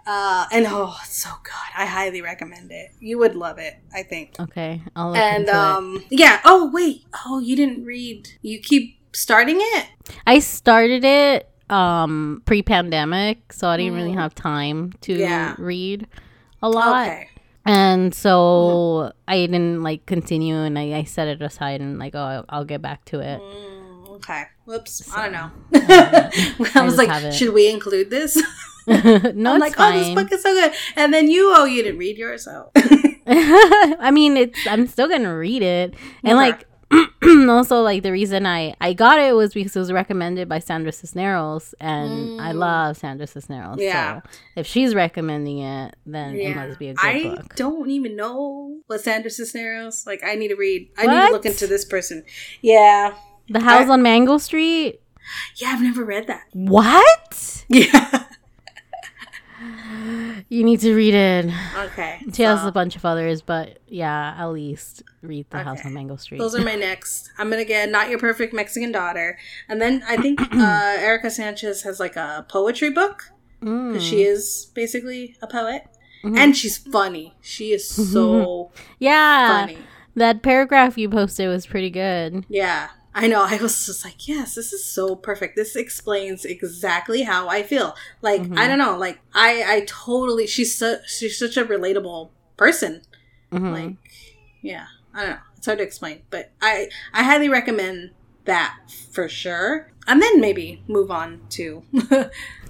Uh, 0.07 0.45
and 0.51 0.65
oh, 0.67 0.95
it's 1.03 1.17
so 1.21 1.29
good. 1.43 1.53
I 1.77 1.85
highly 1.85 2.21
recommend 2.21 2.71
it. 2.71 2.91
You 2.99 3.17
would 3.19 3.35
love 3.35 3.59
it, 3.59 3.75
I 3.93 4.03
think. 4.03 4.35
Okay. 4.39 4.81
I'll 4.95 5.09
look 5.09 5.17
And 5.17 5.41
into 5.47 5.51
it. 5.51 5.55
um, 5.55 6.03
yeah. 6.09 6.39
Oh 6.45 6.69
wait. 6.73 7.05
Oh, 7.25 7.39
you 7.39 7.55
didn't 7.55 7.85
read. 7.85 8.27
You 8.41 8.59
keep 8.59 8.97
starting 9.13 9.57
it. 9.59 9.87
I 10.25 10.39
started 10.39 11.03
it 11.03 11.49
um 11.69 12.41
pre-pandemic, 12.45 13.53
so 13.53 13.67
I 13.67 13.77
didn't 13.77 13.93
really 13.93 14.13
have 14.13 14.33
time 14.33 14.93
to 15.01 15.13
Mm. 15.15 15.19
Yeah. 15.19 15.55
read 15.59 16.07
a 16.63 16.69
lot. 16.69 17.07
Okay. 17.07 17.29
And 17.65 18.15
so 18.15 19.11
I 19.27 19.37
didn't 19.45 19.83
like 19.83 20.07
continue 20.07 20.55
and 20.55 20.79
I, 20.79 20.93
I 20.97 21.03
set 21.03 21.27
it 21.27 21.41
aside 21.43 21.81
and 21.81 21.99
like, 21.99 22.15
oh, 22.15 22.19
I'll, 22.23 22.45
I'll 22.49 22.65
get 22.65 22.81
back 22.81 23.05
to 23.05 23.19
it. 23.19 23.39
Mm, 23.39 24.09
okay. 24.15 24.43
Whoops. 24.65 25.07
I 25.15 25.23
don't 25.29 25.33
know. 25.33 25.51
I 26.73 26.81
was 26.81 26.93
just 26.95 26.97
like, 26.97 27.09
have 27.09 27.25
it. 27.25 27.33
should 27.33 27.53
we 27.53 27.69
include 27.69 28.09
this? 28.09 28.41
no, 29.35 29.53
I'm 29.53 29.59
like, 29.59 29.75
oh, 29.77 29.91
this 29.91 30.13
book 30.15 30.31
is 30.31 30.41
so 30.41 30.53
good. 30.53 30.71
And 30.95 31.13
then 31.13 31.29
you, 31.29 31.51
oh, 31.55 31.65
you 31.65 31.83
didn't 31.83 31.99
read 31.99 32.17
yours, 32.17 32.45
so. 32.45 32.71
I 33.27 34.09
mean, 34.11 34.37
it's 34.37 34.65
I'm 34.65 34.87
still 34.87 35.07
gonna 35.07 35.35
read 35.37 35.61
it, 35.61 35.93
and 36.23 36.35
like 36.37 36.65
also 37.47 37.81
like 37.81 38.01
the 38.01 38.11
reason 38.11 38.47
I 38.47 38.73
I 38.81 38.93
got 38.93 39.19
it 39.19 39.35
was 39.35 39.53
because 39.53 39.75
it 39.75 39.79
was 39.79 39.91
recommended 39.91 40.49
by 40.49 40.57
Sandra 40.57 40.91
Cisneros, 40.91 41.75
and 41.79 42.41
I 42.41 42.53
love 42.53 42.97
Sandra 42.97 43.27
Cisneros. 43.27 43.77
Mm. 43.77 43.81
Yeah. 43.81 44.21
So 44.21 44.29
if 44.55 44.65
she's 44.65 44.95
recommending 44.95 45.59
it, 45.59 45.95
then 46.07 46.35
it 46.35 46.55
must 46.55 46.79
be 46.79 46.89
a 46.89 46.93
good 46.95 47.05
I 47.05 47.35
book. 47.35 47.55
don't 47.55 47.89
even 47.91 48.15
know 48.15 48.79
what 48.87 49.01
Sandra 49.01 49.29
Cisneros. 49.29 50.07
Like, 50.07 50.23
I 50.25 50.33
need 50.33 50.47
to 50.47 50.55
read. 50.55 50.89
I 50.97 51.05
need 51.05 51.27
to 51.27 51.31
look 51.31 51.45
into 51.45 51.67
this 51.67 51.85
person. 51.85 52.23
Yeah, 52.61 53.13
The 53.49 53.59
House 53.59 53.87
I- 53.89 53.93
on 53.93 54.01
Mango 54.01 54.39
Street. 54.39 55.01
yeah, 55.57 55.67
I've 55.69 55.83
never 55.83 56.03
read 56.03 56.25
that. 56.27 56.45
What? 56.53 57.65
Yeah. 57.67 58.23
You 60.49 60.63
need 60.63 60.79
to 60.81 60.93
read 60.95 61.13
it. 61.13 61.45
Okay. 61.77 62.19
Has 62.37 62.61
so 62.61 62.67
a 62.67 62.71
bunch 62.71 62.95
of 62.95 63.05
others, 63.05 63.41
but 63.41 63.79
yeah, 63.87 64.35
at 64.37 64.47
least 64.47 65.03
read 65.21 65.45
The 65.49 65.63
House 65.63 65.85
on 65.85 65.93
Mango 65.93 66.15
Street. 66.15 66.37
those 66.39 66.55
are 66.55 66.63
my 66.63 66.75
next. 66.75 67.29
I'm 67.37 67.49
gonna 67.49 67.65
get 67.65 67.89
"Not 67.89 68.09
Your 68.09 68.19
Perfect 68.19 68.53
Mexican 68.53 68.91
Daughter," 68.91 69.37
and 69.67 69.81
then 69.81 70.03
I 70.07 70.17
think 70.17 70.41
uh, 70.53 70.95
Erika 70.99 71.29
Sanchez 71.29 71.83
has 71.83 71.99
like 71.99 72.15
a 72.15 72.45
poetry 72.49 72.89
book 72.91 73.31
Mm. 73.61 73.99
she 73.99 74.23
is 74.23 74.71
basically 74.73 75.35
a 75.41 75.47
poet, 75.47 75.83
Mm-hmm. 76.23 76.37
and 76.37 76.55
she's 76.55 76.77
funny. 76.77 77.35
She 77.41 77.71
is 77.73 77.87
so 78.13 78.71
yeah, 78.99 79.65
funny. 79.65 79.77
that 80.15 80.41
paragraph 80.41 80.97
you 80.97 81.09
posted 81.09 81.47
was 81.49 81.65
pretty 81.65 81.89
good. 81.89 82.45
Yeah, 82.49 82.87
I 83.15 83.27
know. 83.27 83.43
I 83.43 83.57
was 83.57 83.85
just 83.85 84.05
like, 84.05 84.27
yes, 84.27 84.55
this 84.55 84.71
is 84.71 84.85
so 84.85 85.15
perfect. 85.15 85.55
This 85.55 85.75
explains 85.75 86.45
exactly 86.45 87.23
how 87.23 87.47
I 87.49 87.63
feel. 87.63 87.95
Like, 88.21 88.41
I 88.55 88.67
don't 88.67 88.77
know. 88.77 88.97
Like, 88.97 89.19
I, 89.33 89.63
I 89.67 89.85
totally. 89.87 90.45
She's 90.47 90.77
so, 90.77 90.97
she's 91.07 91.37
such 91.37 91.57
a 91.57 91.65
relatable 91.65 92.29
person. 92.55 93.01
Mhm. 93.51 93.71
Like, 93.73 93.95
yeah, 94.61 94.85
I 95.13 95.21
don't 95.21 95.29
know. 95.31 95.37
It's 95.57 95.65
hard 95.65 95.79
to 95.79 95.83
explain, 95.83 96.21
but 96.29 96.51
I, 96.61 96.89
I 97.13 97.23
highly 97.23 97.49
recommend 97.49 98.11
that 98.45 98.77
for 99.11 99.27
sure. 99.27 99.91
And 100.07 100.21
then 100.21 100.39
maybe 100.39 100.83
move 100.87 101.11
on 101.11 101.41
to 101.51 101.83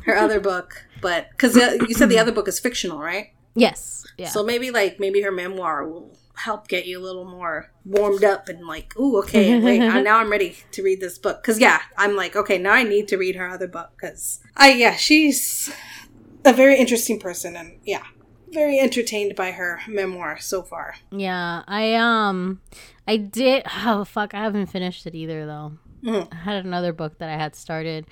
her 0.05 0.15
other 0.15 0.39
book, 0.39 0.85
but 1.01 1.29
because 1.31 1.55
you 1.55 1.93
said 1.93 2.09
the 2.09 2.17
other 2.19 2.31
book 2.31 2.47
is 2.47 2.59
fictional, 2.59 2.99
right? 2.99 3.33
yes, 3.55 4.05
yeah. 4.17 4.27
So 4.29 4.43
maybe 4.43 4.71
like 4.71 4.99
maybe 4.99 5.21
her 5.21 5.31
memoir 5.31 5.85
will 5.87 6.17
help 6.39 6.67
get 6.67 6.85
you 6.85 6.99
a 6.99 7.03
little 7.03 7.25
more 7.25 7.71
warmed 7.85 8.23
up 8.23 8.47
and 8.49 8.65
like, 8.65 8.97
ooh, 8.97 9.19
okay, 9.19 9.59
wait, 9.59 9.79
now 10.03 10.19
I'm 10.19 10.31
ready 10.31 10.55
to 10.71 10.83
read 10.83 11.01
this 11.01 11.17
book. 11.17 11.43
Cause 11.43 11.59
yeah, 11.59 11.81
I'm 11.97 12.15
like, 12.15 12.35
okay, 12.35 12.57
now 12.57 12.73
I 12.73 12.83
need 12.83 13.07
to 13.09 13.17
read 13.17 13.35
her 13.35 13.47
other 13.49 13.67
book. 13.67 13.91
Cause 13.99 14.39
I, 14.55 14.71
yeah, 14.73 14.95
she's 14.95 15.71
a 16.45 16.53
very 16.53 16.77
interesting 16.77 17.19
person. 17.19 17.55
And 17.55 17.79
yeah, 17.83 18.03
very 18.51 18.79
entertained 18.79 19.35
by 19.35 19.51
her 19.51 19.81
memoir 19.87 20.39
so 20.39 20.63
far. 20.63 20.95
Yeah, 21.11 21.63
I 21.67 21.95
um, 21.95 22.61
I 23.07 23.17
did. 23.17 23.63
Oh 23.85 24.05
fuck, 24.05 24.33
I 24.33 24.43
haven't 24.43 24.67
finished 24.67 25.05
it 25.05 25.15
either 25.15 25.45
though. 25.45 25.73
Mhm. 26.03 26.31
I 26.31 26.35
had 26.35 26.65
another 26.65 26.93
book 26.93 27.17
that 27.19 27.29
I 27.29 27.35
had 27.35 27.55
started 27.55 28.05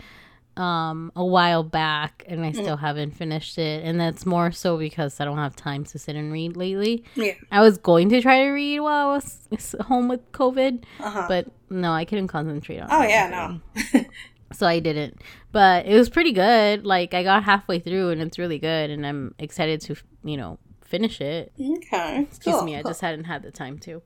um 0.59 1.11
a 1.15 1.23
while 1.25 1.63
back, 1.63 2.23
and 2.27 2.43
I 2.45 2.51
still 2.51 2.77
haven't 2.77 3.11
finished 3.11 3.57
it, 3.57 3.83
and 3.83 3.99
that's 3.99 4.25
more 4.25 4.51
so 4.51 4.77
because 4.77 5.19
I 5.19 5.25
don't 5.25 5.37
have 5.37 5.55
time 5.55 5.83
to 5.85 5.99
sit 5.99 6.15
and 6.15 6.31
read 6.31 6.57
lately. 6.57 7.03
Yeah. 7.15 7.33
I 7.51 7.61
was 7.61 7.77
going 7.77 8.09
to 8.09 8.21
try 8.21 8.43
to 8.43 8.49
read 8.49 8.79
while 8.79 9.09
I 9.09 9.11
was 9.13 9.75
home 9.81 10.07
with 10.07 10.31
COVID, 10.31 10.83
Uh-huh. 10.99 11.25
but 11.27 11.47
no, 11.69 11.91
I 11.93 12.05
couldn't 12.05 12.27
concentrate 12.27 12.79
on. 12.79 12.87
oh 12.91 13.03
yeah, 13.03 13.29
no. 13.29 14.01
so 14.53 14.65
I 14.65 14.79
didn't. 14.79 15.21
But 15.51 15.85
it 15.85 15.95
was 15.95 16.09
pretty 16.09 16.31
good. 16.31 16.85
Like 16.85 17.13
I 17.13 17.23
got 17.23 17.43
halfway 17.43 17.79
through, 17.79 18.09
and 18.11 18.21
it's 18.21 18.37
really 18.39 18.59
good, 18.59 18.89
and 18.89 19.05
I'm 19.05 19.35
excited 19.39 19.81
to 19.81 19.95
you 20.23 20.37
know 20.37 20.57
finish 20.83 21.21
it. 21.21 21.51
Okay. 21.59 22.21
Excuse 22.23 22.55
cool, 22.55 22.63
me, 22.65 22.75
I 22.77 22.81
cool. 22.81 22.91
just 22.91 23.01
hadn't 23.01 23.25
had 23.25 23.43
the 23.43 23.51
time 23.51 23.77
to. 23.79 24.01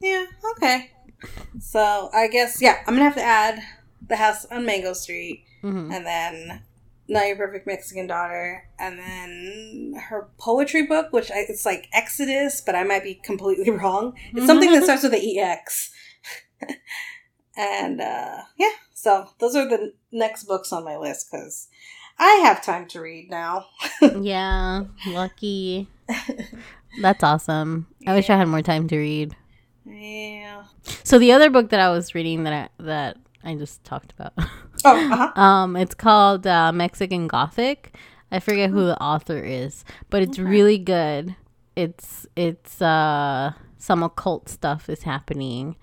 Yeah, 0.00 0.26
okay. 0.56 0.90
So 1.58 2.10
I 2.12 2.28
guess 2.28 2.60
yeah, 2.60 2.76
I'm 2.86 2.94
gonna 2.94 3.04
have 3.04 3.14
to 3.14 3.22
add 3.22 3.60
the 4.06 4.16
house 4.16 4.44
on 4.46 4.66
Mango 4.66 4.92
Street 4.92 5.44
Mhm. 5.66 5.92
and 5.94 6.06
then 6.06 6.62
Not 7.08 7.26
Your 7.28 7.36
Perfect 7.36 7.66
Mexican 7.66 8.06
Daughter, 8.06 8.68
and 8.78 8.98
then 8.98 9.94
her 10.08 10.28
poetry 10.38 10.86
book, 10.86 11.12
which 11.12 11.30
I, 11.30 11.46
it's 11.48 11.64
like 11.66 11.88
Exodus, 11.92 12.60
but 12.60 12.74
I 12.74 12.82
might 12.84 13.04
be 13.04 13.14
completely 13.14 13.70
wrong. 13.80 14.14
It's 14.34 14.46
something 14.46 14.72
that 14.72 14.84
starts 14.84 15.02
with 15.04 15.12
the 15.12 15.40
EX. 15.40 15.90
and 17.56 18.00
uh, 18.00 18.42
yeah, 18.58 18.70
so 18.92 19.28
those 19.38 19.54
are 19.54 19.68
the 19.68 19.92
next 20.12 20.44
books 20.44 20.72
on 20.72 20.84
my 20.84 20.96
list 20.96 21.28
because 21.30 21.68
I 22.18 22.40
have 22.44 22.64
time 22.64 22.86
to 22.88 23.00
read 23.00 23.30
now. 23.30 23.66
yeah, 24.20 24.84
lucky. 25.06 25.88
That's 27.00 27.22
awesome. 27.22 27.86
I 28.06 28.14
wish 28.14 28.30
I 28.30 28.36
had 28.36 28.48
more 28.48 28.62
time 28.62 28.88
to 28.88 28.96
read. 28.96 29.36
Yeah. 29.84 30.64
So 31.04 31.18
the 31.18 31.32
other 31.32 31.50
book 31.50 31.70
that 31.70 31.80
I 31.80 31.90
was 31.90 32.14
reading 32.14 32.44
that 32.44 32.52
I, 32.52 32.82
that 32.82 33.16
I 33.44 33.54
just 33.54 33.84
talked 33.84 34.12
about, 34.18 34.32
Oh, 34.86 34.96
uh 35.12 35.16
huh. 35.34 35.40
um, 35.40 35.76
it's 35.76 35.94
called 35.94 36.46
uh, 36.46 36.72
Mexican 36.72 37.26
Gothic. 37.26 37.94
I 38.30 38.40
forget 38.40 38.70
who 38.70 38.84
the 38.86 39.00
author 39.00 39.38
is, 39.38 39.84
but 40.10 40.22
it's 40.22 40.38
really 40.38 40.78
good. 40.78 41.34
It's 41.76 42.26
it's 42.36 42.80
uh 42.82 43.52
some 43.78 44.02
occult 44.02 44.48
stuff 44.48 44.88
is 44.88 45.02
happening. 45.04 45.76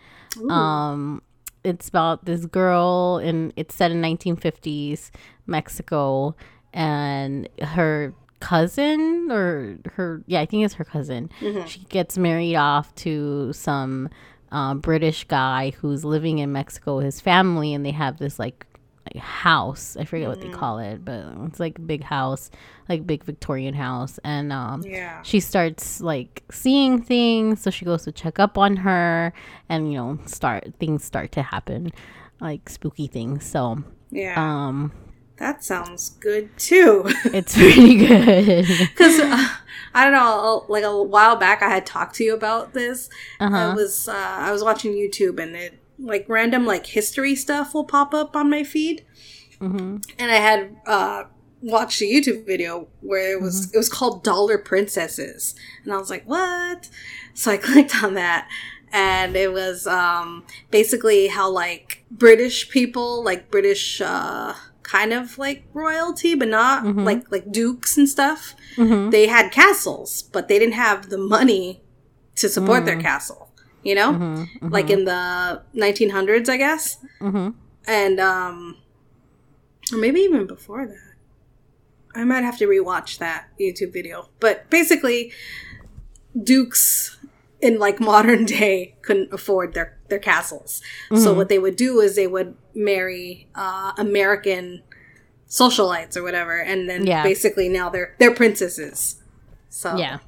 Um, 0.49 1.21
it's 1.63 1.87
about 1.87 2.25
this 2.25 2.45
girl, 2.45 3.17
and 3.23 3.53
it's 3.55 3.75
set 3.75 3.91
in 3.91 4.01
1950s 4.01 5.11
Mexico, 5.47 6.35
and 6.73 7.47
her 7.61 8.13
cousin 8.39 9.29
or 9.31 9.77
her 9.93 10.21
yeah, 10.27 10.41
I 10.41 10.45
think 10.45 10.65
it's 10.65 10.73
her 10.73 10.83
cousin. 10.83 11.29
She 11.65 11.79
gets 11.85 12.17
married 12.17 12.55
off 12.57 12.93
to 12.95 13.53
some 13.53 14.09
uh, 14.51 14.73
British 14.75 15.23
guy 15.25 15.71
who's 15.79 16.03
living 16.03 16.39
in 16.39 16.51
Mexico 16.51 16.97
with 16.97 17.05
his 17.05 17.21
family, 17.21 17.73
and 17.73 17.85
they 17.85 17.91
have 17.91 18.17
this 18.17 18.37
like, 18.39 18.65
like 19.11 19.21
house. 19.21 19.97
I 19.97 20.05
forget 20.05 20.29
what 20.29 20.39
they 20.41 20.49
call 20.49 20.79
it, 20.79 21.03
but 21.03 21.25
it's 21.45 21.59
like 21.59 21.77
a 21.77 21.81
big 21.81 22.03
house, 22.03 22.49
like 22.87 23.05
big 23.05 23.23
Victorian 23.23 23.73
house, 23.73 24.19
and 24.23 24.53
um, 24.53 24.81
Yeah. 24.85 25.21
she 25.23 25.39
starts 25.39 25.99
like 26.01 26.43
seeing 26.51 27.01
things 27.01 27.61
so 27.61 27.69
she 27.69 27.85
goes 27.85 28.03
to 28.03 28.11
check 28.11 28.39
up 28.39 28.57
on 28.57 28.77
her 28.77 29.33
and 29.69 29.91
you 29.91 29.97
know 29.97 30.19
start 30.25 30.73
things 30.79 31.03
start 31.03 31.31
to 31.33 31.41
happen 31.41 31.91
like 32.39 32.69
spooky 32.69 33.07
things 33.07 33.45
so 33.45 33.83
Yeah. 34.11 34.35
um 34.37 34.91
that 35.37 35.63
sounds 35.63 36.11
good 36.21 36.55
too. 36.57 37.03
it's 37.25 37.55
pretty 37.57 37.97
good 37.97 38.65
Because 38.67 39.19
uh, 39.19 39.47
I 39.95 40.03
don't 40.05 40.13
know, 40.13 40.65
like 40.69 40.83
a 40.83 41.03
while 41.03 41.35
back, 41.35 41.61
I 41.61 41.69
had 41.69 41.85
talked 41.85 42.15
to 42.15 42.23
you 42.23 42.33
about 42.33 42.73
this. 42.73 43.09
uh-huh 43.39 43.55
I 43.57 43.73
was 43.73 44.07
uh, 44.07 44.13
I 44.15 44.51
was 44.51 44.63
watching 44.63 44.93
YouTube, 44.93 45.41
and 45.41 45.55
it 45.55 45.79
like 45.99 46.25
random 46.27 46.65
like 46.65 46.85
history 46.87 47.35
stuff 47.35 47.73
will 47.73 47.85
pop 47.85 48.13
up 48.13 48.35
on 48.35 48.49
my 48.49 48.63
feed, 48.63 49.05
hmm 49.59 49.97
and 50.19 50.31
I 50.31 50.35
had 50.35 50.75
uh, 50.85 51.23
watched 51.61 52.01
a 52.01 52.05
YouTube 52.05 52.45
video 52.45 52.87
where 53.01 53.33
it 53.33 53.41
was 53.41 53.73
it 53.73 53.77
was 53.77 53.89
called 53.89 54.23
Dollar 54.23 54.57
Princesses, 54.57 55.55
and 55.83 55.93
I 55.93 55.97
was 55.97 56.09
like, 56.09 56.23
what? 56.25 56.89
So 57.33 57.51
I 57.51 57.57
clicked 57.69 58.03
on 58.03 58.13
that. 58.15 58.49
And 58.95 59.35
it 59.35 59.51
was 59.51 59.87
um, 59.87 60.45
basically 60.69 61.25
how 61.25 61.49
like 61.49 62.05
British 62.11 62.69
people, 62.69 63.23
like 63.23 63.49
British 63.49 63.99
uh, 63.99 64.53
kind 64.83 65.11
of 65.13 65.39
like 65.39 65.63
royalty, 65.73 66.35
but 66.35 66.47
not 66.47 66.83
Mhm. 66.83 67.03
like 67.03 67.31
like 67.31 67.51
dukes 67.51 67.97
and 67.97 68.07
stuff 68.07 68.55
hmm 68.75 69.09
they 69.09 69.25
had 69.27 69.51
castles, 69.51 70.21
but 70.21 70.47
they 70.47 70.59
didn't 70.59 70.75
have 70.75 71.09
the 71.09 71.17
money 71.17 71.81
to 72.35 72.47
support 72.49 72.85
their 72.85 72.99
castle. 73.01 73.42
You 73.83 73.95
know, 73.95 74.13
hmm 74.13 74.45
like 74.69 74.89
in 74.89 75.05
the 75.05 75.61
1900s, 75.75 76.49
I 76.49 76.57
guess, 76.57 76.97
hmm 77.19 77.49
and 77.85 78.19
um, 78.19 78.77
or 79.91 79.97
maybe 79.97 80.21
even 80.21 80.47
before 80.47 80.87
that. 80.87 81.13
I 82.15 82.23
might 82.23 82.43
have 82.43 82.57
to 82.59 82.67
rewatch 82.67 83.17
that 83.17 83.47
YouTube 83.59 83.91
video, 83.91 84.29
but 84.39 84.69
basically, 84.69 85.31
dukes 86.41 87.17
in 87.61 87.79
like 87.79 87.99
modern 88.11 88.45
day 88.45 88.95
couldn't 89.01 89.33
afford 89.33 89.73
their 89.73 89.97
their 90.09 90.19
castles. 90.19 90.81
So 91.13 91.33
what 91.33 91.49
they 91.49 91.59
would 91.59 91.75
do 91.75 91.99
is 91.99 92.15
they 92.15 92.27
would 92.27 92.55
marry 92.75 93.47
uh, 93.55 93.93
American 93.97 94.83
socialites 95.47 96.15
or 96.15 96.23
whatever, 96.23 96.59
and 96.59 96.89
then 96.89 97.05
Yeah. 97.05 97.23
basically 97.23 97.69
now 97.69 97.89
they're 97.89 98.15
they're 98.19 98.33
princesses. 98.33 99.21
So 99.69 99.97
yeah 99.97 100.19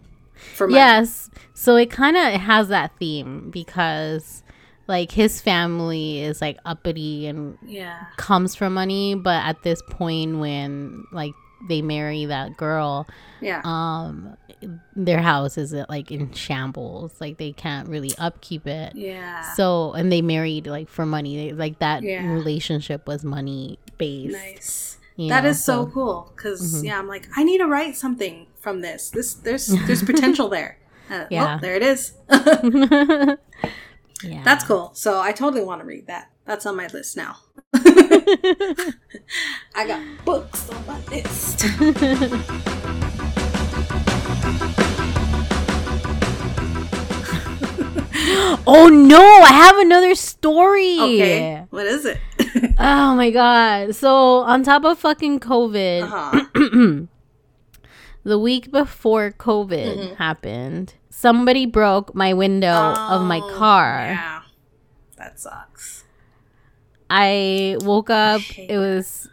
for 0.55 0.67
money. 0.67 0.75
yes 0.79 1.29
so 1.53 1.75
it 1.75 1.89
kind 1.89 2.17
of 2.17 2.33
has 2.41 2.67
that 2.69 2.91
theme 2.99 3.49
because 3.51 4.43
like 4.87 5.11
his 5.11 5.41
family 5.41 6.21
is 6.21 6.41
like 6.41 6.57
uppity 6.65 7.25
and 7.27 7.57
yeah, 7.65 8.05
comes 8.17 8.53
from 8.55 8.73
money 8.73 9.15
but 9.15 9.43
at 9.45 9.63
this 9.63 9.81
point 9.89 10.37
when 10.39 11.05
like 11.11 11.33
they 11.67 11.81
marry 11.81 12.25
that 12.25 12.55
girl 12.57 13.07
yeah, 13.41 13.61
um 13.63 14.37
their 14.95 15.21
house 15.21 15.57
is 15.57 15.73
like 15.89 16.11
in 16.11 16.31
shambles 16.33 17.19
like 17.19 17.37
they 17.37 17.51
can't 17.51 17.87
really 17.89 18.11
upkeep 18.19 18.67
it 18.67 18.95
yeah. 18.95 19.41
so 19.53 19.93
and 19.93 20.11
they 20.11 20.21
married 20.21 20.67
like 20.67 20.87
for 20.89 21.05
money 21.05 21.35
They- 21.49 21.53
like 21.53 21.79
that 21.79 22.03
Yeah. 22.03 22.27
relationship 22.31 23.07
was 23.07 23.23
money 23.23 23.79
based 23.97 24.33
nice. 24.33 24.97
you 25.15 25.29
That 25.29 25.43
know, 25.45 25.49
is 25.51 25.63
so, 25.63 25.87
cool 25.87 26.31
because 26.35 26.83
yeah, 26.83 26.99
I'm 26.99 27.07
like 27.07 27.27
I 27.35 27.43
need 27.43 27.57
to 27.59 27.65
write 27.65 27.95
something 27.95 28.45
from 28.65 28.81
this. 28.81 29.11
This 29.11 29.35
there's 29.35 29.67
there's 29.85 30.01
potential 30.03 30.49
there. 30.49 30.79
Uh, 31.07 31.25
Yeah. 31.29 31.59
there 31.61 31.75
it 31.75 31.83
is. 31.83 32.13
yeah 34.23 34.41
That's 34.43 34.63
cool. 34.65 34.89
So 34.95 35.21
I 35.21 35.33
totally 35.33 35.63
want 35.63 35.81
to 35.81 35.85
read 35.85 36.07
that. 36.07 36.31
That's 36.45 36.65
on 36.65 36.75
my 36.75 36.87
list 36.87 37.15
now. 37.15 37.37
I 37.75 38.55
got 39.85 40.01
books 40.25 40.67
on 40.71 40.83
my 40.87 40.99
list. 41.11 41.63
oh 48.67 48.89
no 48.91 49.21
i 49.43 49.49
have 49.51 49.77
another 49.77 50.15
story 50.15 50.97
Okay, 50.99 51.63
what 51.69 51.85
is 51.85 52.05
it? 52.05 52.17
oh 52.79 53.15
my 53.15 53.29
god 53.29 53.93
so 53.93 54.39
on 54.39 54.63
top 54.63 54.83
of 54.85 54.97
fucking 54.97 55.39
covid 55.39 56.03
uh-huh. 56.03 57.01
the 58.25 58.37
week 58.39 58.71
before 58.71 59.31
covid 59.31 59.95
Mm-hmm. 59.97 60.15
happened 60.15 60.95
somebody 61.09 61.65
broke 61.65 62.13
my 62.13 62.33
window 62.33 62.73
of 63.13 63.21
my 63.21 63.39
Oh, 63.41 63.57
car 63.57 64.09
Yeah, 64.19 64.41
that 65.17 65.39
sucks. 65.39 66.03
I 67.09 67.77
woke 67.81 68.09
up. 68.09 68.41
It 68.57 68.77
was 68.77 69.29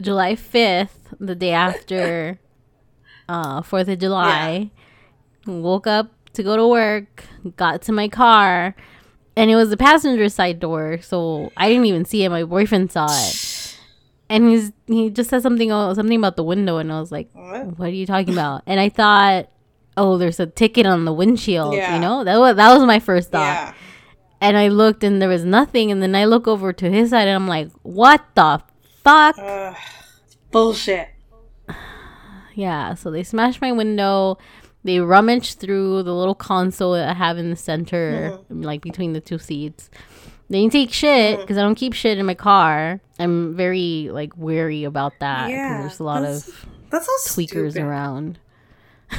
July 0.00 0.34
5th, 0.36 1.16
the 1.18 1.34
day 1.34 1.52
after 1.52 2.38
uh 3.28 3.62
4th 3.62 3.88
of 3.88 3.98
July. 3.98 4.70
Woke 5.46 5.86
up 5.86 6.12
to 6.34 6.42
go 6.42 6.56
to 6.56 6.68
work, 6.68 7.24
got 7.56 7.82
to 7.82 7.92
my 7.92 8.06
car, 8.08 8.76
and 9.34 9.50
it 9.50 9.56
was 9.56 9.70
the 9.70 9.76
passenger 9.76 10.28
side 10.28 10.60
door, 10.60 11.00
so 11.00 11.50
I 11.56 11.68
didn't 11.70 11.86
even 11.86 12.04
see 12.04 12.22
it. 12.24 12.28
My 12.28 12.44
boyfriend 12.44 12.92
saw 12.92 13.06
it. 13.10 13.59
And 14.30 14.48
he's 14.48 14.72
he 14.86 15.10
just 15.10 15.28
said 15.28 15.42
something 15.42 15.70
oh, 15.72 15.92
something 15.92 16.16
about 16.16 16.36
the 16.36 16.44
window 16.44 16.78
and 16.78 16.90
I 16.92 17.00
was 17.00 17.10
like, 17.12 17.28
What? 17.34 17.78
"What 17.78 17.88
are 17.88 17.92
you 17.92 18.06
talking 18.06 18.32
about?" 18.32 18.62
And 18.66 18.78
I 18.80 18.88
thought, 18.88 19.48
"Oh, 19.96 20.16
there's 20.18 20.38
a 20.40 20.46
ticket 20.46 20.86
on 20.86 21.04
the 21.04 21.12
windshield." 21.12 21.74
Yeah. 21.74 21.94
You 21.96 22.00
know, 22.00 22.24
that 22.24 22.38
was 22.38 22.56
that 22.56 22.72
was 22.72 22.86
my 22.86 23.00
first 23.00 23.30
thought 23.32 23.40
Yeah. 23.42 23.74
and 24.40 24.56
I 24.56 24.68
looked 24.68 25.02
and 25.04 25.20
there 25.20 25.28
was 25.28 25.44
nothing 25.44 25.90
and 25.90 26.00
then 26.00 26.14
I 26.14 26.24
look 26.26 26.46
over 26.46 26.72
to 26.72 26.90
his 26.90 27.10
side 27.10 27.26
and 27.28 27.34
I'm 27.34 27.48
like, 27.48 27.70
"What 27.82 28.24
the 28.36 28.62
fuck?" 29.02 29.36
Ugh. 29.38 29.76
bullshit. 30.52 31.08
Yeah, 32.54 32.94
so 32.94 33.10
they 33.10 33.22
smashed 33.22 33.60
my 33.60 33.72
window. 33.72 34.36
They 34.82 34.98
rummaged 35.00 35.58
through 35.60 36.02
the 36.04 36.14
little 36.14 36.34
console 36.34 36.92
that 36.94 37.08
I 37.08 37.12
have 37.14 37.36
in 37.38 37.50
the 37.50 37.56
center, 37.56 38.30
Mm-hmm. 38.32 38.62
like 38.62 38.80
between 38.80 39.12
the 39.12 39.20
two 39.20 39.38
seats. 39.38 39.90
They 40.50 40.60
didn't 40.60 40.72
take 40.72 40.92
shit 40.92 41.40
because 41.40 41.56
I 41.56 41.62
don't 41.62 41.76
keep 41.76 41.92
shit 41.94 42.18
in 42.18 42.26
my 42.26 42.34
car. 42.34 43.00
I'm 43.18 43.54
very 43.56 44.08
like 44.12 44.32
wary 44.36 44.82
about 44.84 45.12
that 45.20 45.46
because 45.46 45.56
Yeah, 45.56 45.80
there's 45.82 46.00
a 46.00 46.04
lot 46.04 46.20
that's- 46.22 46.48
of 46.48 46.66
That's 46.90 47.06
so 47.06 47.40
tweakers 47.40 47.70
stupid. 47.72 47.86
around. 47.86 48.38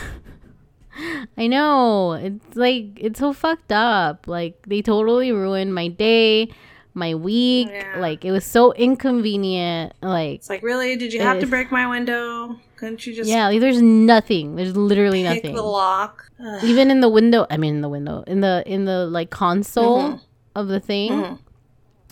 I 1.38 1.48
know. 1.48 2.14
It's 2.14 2.56
like 2.56 2.86
it's 2.98 3.20
so 3.20 3.34
fucked 3.34 3.72
up. 3.72 4.28
Like 4.28 4.62
they 4.68 4.82
totally 4.82 5.32
ruined 5.32 5.74
my 5.74 5.88
day, 5.88 6.50
my 6.94 7.16
week. 7.16 7.70
Yeah. 7.72 7.96
Like 8.00 8.26
it 8.26 8.32
was 8.32 8.44
so 8.46 8.74
inconvenient. 8.74 9.94
Like 10.02 10.36
It's 10.36 10.50
like, 10.50 10.62
really? 10.64 10.98
Did 10.98 11.14
you 11.14 11.22
have 11.22 11.40
to 11.40 11.48
break 11.48 11.72
my 11.72 11.88
window? 11.88 12.60
Couldn't 12.76 13.06
you 13.08 13.16
just 13.16 13.30
yeah, 13.30 13.48
like 13.48 13.62
there's 13.62 13.82
nothing. 13.82 14.56
There's 14.56 14.76
literally 14.76 15.24
pick 15.24 15.44
nothing. 15.44 15.56
the 15.56 15.62
lock? 15.64 16.30
Ugh. 16.44 16.64
Even 16.64 16.92
in 16.92 17.00
the 17.00 17.10
window, 17.10 17.48
I 17.50 17.58
mean 17.58 17.76
in 17.76 17.82
the 17.82 17.90
window, 17.90 18.24
in 18.28 18.42
the 18.42 18.64
in 18.66 18.86
the 18.86 19.06
like 19.06 19.30
console 19.30 20.02
Mhm. 20.02 20.22
Of 20.56 20.68
the 20.68 20.80
thing, 20.80 21.12
Mhm. 21.12 21.40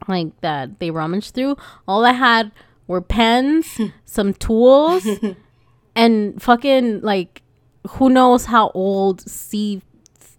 like 0.08 0.40
that 0.42 0.80
they 0.80 0.92
rummaged 0.92 1.34
through, 1.34 1.58
all 1.88 2.06
I 2.06 2.14
had 2.14 2.52
were 2.88 3.02
pens, 3.02 3.66
some 4.06 4.34
tools, 4.34 5.06
and 5.96 6.42
fucking 6.42 7.02
like 7.02 7.42
who 7.92 8.10
knows 8.10 8.46
how 8.46 8.72
old 8.74 9.22
sea 9.30 9.82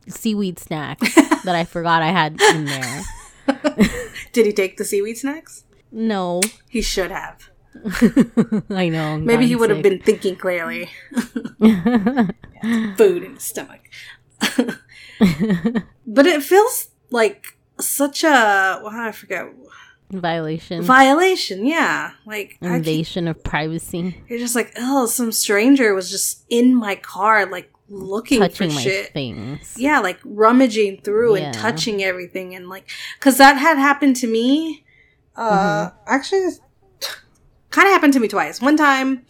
seaweed 0.08 0.58
snacks 0.58 1.14
that 1.44 1.54
I 1.54 1.64
forgot 1.64 2.02
I 2.02 2.08
had 2.08 2.40
in 2.52 2.64
there. 2.66 3.02
Did 4.32 4.46
he 4.46 4.52
take 4.52 4.76
the 4.76 4.84
seaweed 4.84 5.18
snacks? 5.18 5.64
No, 5.92 6.40
He 6.68 6.82
should 6.82 7.10
have. 7.10 7.50
I 8.70 8.88
know. 8.88 9.14
I'm 9.14 9.24
Maybe 9.24 9.46
he 9.46 9.56
would 9.56 9.70
have 9.70 9.82
been 9.82 10.00
thinking 10.00 10.36
clearly. 10.36 10.88
Food 12.96 13.22
in 13.24 13.34
his 13.34 13.42
stomach. 13.44 13.80
but 16.06 16.26
it 16.26 16.42
feels 16.42 16.88
like 17.10 17.56
such 17.88 18.24
a 18.24 18.80
well, 18.82 18.92
I 18.92 19.12
forget 19.12 19.46
violation, 20.10 20.82
violation. 20.82 21.66
Yeah, 21.66 22.12
like 22.26 22.58
invasion 22.60 23.28
of 23.28 23.42
privacy, 23.44 24.22
you're 24.28 24.38
just 24.38 24.54
like 24.56 24.72
oh, 24.76 25.06
some 25.06 25.32
stranger 25.32 25.94
was 25.94 26.10
just 26.10 26.44
in 26.48 26.74
my 26.74 26.96
car, 26.96 27.46
like 27.46 27.70
looking 27.88 28.40
touching 28.40 28.70
for 28.70 28.74
my 28.76 28.80
shit. 28.80 29.12
things. 29.12 29.74
Yeah, 29.76 30.00
like 30.00 30.18
rummaging 30.24 31.00
through 31.02 31.36
Yeah. 31.36 31.44
and 31.46 31.54
touching 31.54 32.02
everything, 32.02 32.54
and 32.54 32.68
like 32.68 32.88
because 33.18 33.38
that 33.38 33.56
had 33.56 33.78
happened 33.78 34.16
to 34.16 34.26
me. 34.26 34.84
Uh, 35.36 35.90
Mm-hmm. 35.90 35.96
actually, 36.14 36.48
kind 37.70 37.86
of 37.86 37.92
happened 37.92 38.12
to 38.14 38.20
me 38.20 38.28
twice. 38.28 38.60
One 38.60 38.76
time, 38.76 39.24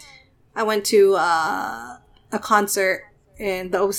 I 0.56 0.62
went 0.62 0.84
to 0.86 1.14
uh, 1.14 1.98
a 2.32 2.38
concert 2.40 3.04
in 3.38 3.70
the 3.70 3.78
OC, 3.80 3.94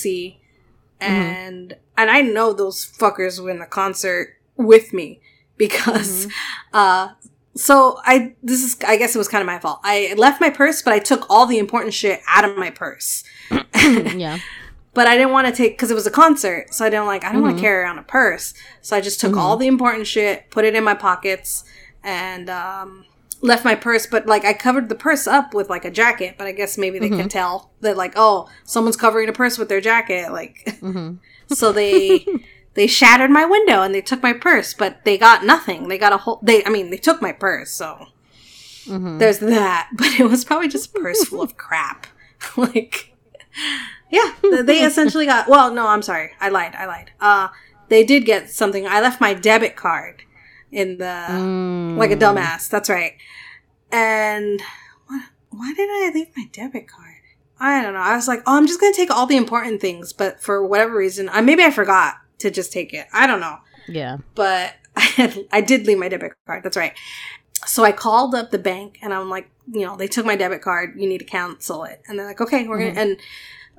Mm-hmm. 1.01 1.03
and 1.13 1.75
and 1.97 2.09
I 2.11 2.21
know 2.21 2.53
those 2.53 2.85
fuckers 2.85 3.39
were 3.39 3.49
in 3.51 3.59
the 3.59 3.65
concert 3.65 4.37
with 4.65 4.93
me 4.93 5.19
because, 5.57 6.25
Mm-hmm. 6.27 6.31
uh, 6.77 7.07
so 7.55 7.99
I 8.05 8.33
this 8.41 8.63
is 8.63 8.77
I 8.87 8.95
guess 8.95 9.13
it 9.13 9.17
was 9.17 9.27
kind 9.27 9.41
of 9.41 9.45
my 9.45 9.59
fault. 9.59 9.81
I 9.83 10.13
left 10.17 10.39
my 10.39 10.49
purse, 10.49 10.81
but 10.81 10.93
I 10.93 10.99
took 10.99 11.29
all 11.29 11.45
the 11.45 11.57
important 11.57 11.93
shit 11.93 12.21
out 12.27 12.45
of 12.45 12.55
my 12.57 12.69
purse. 12.69 13.23
yeah. 13.75 14.39
But 14.93 15.07
I 15.07 15.15
didn't 15.15 15.31
want 15.31 15.47
to 15.47 15.53
take 15.53 15.71
because 15.77 15.89
it 15.89 15.93
was 15.93 16.05
a 16.05 16.11
concert, 16.11 16.73
so 16.73 16.83
I 16.85 16.89
didn't 16.89 17.05
like 17.05 17.23
I 17.23 17.31
don't 17.31 17.41
want 17.41 17.53
Mm-hmm. 17.55 17.61
to 17.63 17.67
carry 17.67 17.81
around 17.83 17.97
a 17.99 18.03
purse. 18.03 18.53
So 18.81 18.93
I 18.97 18.99
just 18.99 19.21
took 19.21 19.37
all 19.37 19.55
the 19.55 19.67
important 19.67 20.05
shit, 20.05 20.49
put 20.49 20.65
it 20.65 20.75
in 20.75 20.83
my 20.83 20.93
pockets, 20.95 21.63
and 22.03 22.49
um, 22.49 23.05
left 23.39 23.63
my 23.63 23.73
purse. 23.75 24.05
But 24.05 24.25
like 24.27 24.43
I 24.43 24.51
covered 24.51 24.89
the 24.89 24.95
purse 24.95 25.27
up 25.27 25.53
with 25.53 25.69
like 25.69 25.85
a 25.85 25.91
jacket. 25.91 26.35
But 26.37 26.47
I 26.47 26.51
guess 26.51 26.77
maybe 26.77 26.99
they 26.99 27.07
Mm-hmm. 27.09 27.21
could 27.21 27.31
tell 27.31 27.71
that 27.79 27.95
like 27.95 28.13
oh 28.17 28.49
someone's 28.65 28.97
covering 28.97 29.29
a 29.29 29.33
purse 29.33 29.57
with 29.57 29.69
their 29.69 29.79
jacket. 29.79 30.33
Like 30.33 30.61
Mm-hmm. 30.81 31.15
so 31.53 31.71
they 31.71 32.25
they 32.73 32.87
shattered 32.87 33.31
my 33.31 33.45
window 33.45 33.81
and 33.81 33.93
they 33.93 34.01
took 34.01 34.21
my 34.23 34.33
purse, 34.33 34.73
but 34.73 35.03
they 35.05 35.17
got 35.17 35.43
nothing. 35.45 35.87
They 35.87 35.97
got 35.97 36.13
a 36.13 36.17
whole. 36.17 36.39
They 36.41 36.63
I 36.65 36.69
mean 36.69 36.89
they 36.89 36.97
took 36.97 37.21
my 37.21 37.31
purse. 37.31 37.71
So 37.71 38.07
Mm-hmm. 38.87 39.19
there's 39.19 39.37
that. 39.39 39.89
But 39.95 40.19
it 40.19 40.23
was 40.27 40.43
probably 40.43 40.67
just 40.67 40.89
a 40.95 40.99
purse 40.99 41.23
full 41.25 41.41
of 41.41 41.55
crap. 41.55 42.07
like 42.57 43.13
yeah, 44.09 44.33
they 44.63 44.83
essentially 44.83 45.25
got. 45.25 45.47
Well, 45.47 45.73
no, 45.73 45.87
I'm 45.87 46.01
sorry, 46.01 46.31
I 46.39 46.49
lied. 46.49 46.73
I 46.75 46.85
lied. 46.85 47.11
Uh, 47.19 47.49
they 47.89 48.03
did 48.03 48.25
get 48.25 48.49
something. 48.49 48.87
I 48.87 48.99
left 48.99 49.21
my 49.21 49.33
debit 49.33 49.75
card 49.75 50.23
in 50.71 50.97
the 50.97 51.05
Mm. 51.05 51.97
like 51.97 52.11
a 52.11 52.15
dumbass. 52.17 52.69
That's 52.69 52.89
right. 52.89 53.13
And 53.91 54.61
what, 55.07 55.21
why 55.49 55.73
did 55.73 55.89
I 55.89 56.11
leave 56.13 56.27
my 56.35 56.45
debit 56.51 56.87
card? 56.87 57.07
I 57.59 57.81
don't 57.81 57.93
know. 57.93 57.99
I 57.99 58.15
was 58.15 58.27
like, 58.27 58.39
oh, 58.47 58.57
I'm 58.57 58.65
just 58.67 58.79
gonna 58.81 58.93
take 58.95 59.11
all 59.11 59.27
the 59.27 59.37
important 59.37 59.79
things, 59.81 60.11
but 60.13 60.41
for 60.41 60.65
whatever 60.65 60.95
reason, 60.97 61.29
I 61.29 61.41
maybe 61.41 61.63
I 61.63 61.69
forgot 61.71 62.15
to 62.41 62.51
just 62.51 62.71
take 62.71 62.93
it. 62.93 63.07
I 63.13 63.25
don't 63.27 63.39
know 63.39 63.57
Yeah. 63.87 64.17
but 64.35 64.73
I, 64.95 65.01
had, 65.15 65.37
I 65.51 65.61
did 65.61 65.87
leave 65.87 65.97
my 65.97 66.09
debit 66.09 66.33
card. 66.45 66.63
That's 66.63 66.77
right. 66.77 66.93
So 67.65 67.83
I 67.83 67.91
called 67.91 68.33
up 68.35 68.51
the 68.51 68.59
bank 68.59 68.99
and 69.01 69.13
I'm 69.13 69.29
like, 69.29 69.49
you 69.71 69.85
know, 69.85 69.95
they 69.95 70.07
took 70.07 70.25
my 70.25 70.35
debit 70.35 70.61
card. 70.61 70.93
You 70.97 71.07
need 71.07 71.19
to 71.19 71.25
cancel 71.25 71.83
it. 71.85 72.01
And 72.07 72.17
they're 72.19 72.25
like, 72.27 72.41
okay, 72.41 72.67
we're 72.67 72.79
gonna. 72.79 72.99
And 72.99 73.17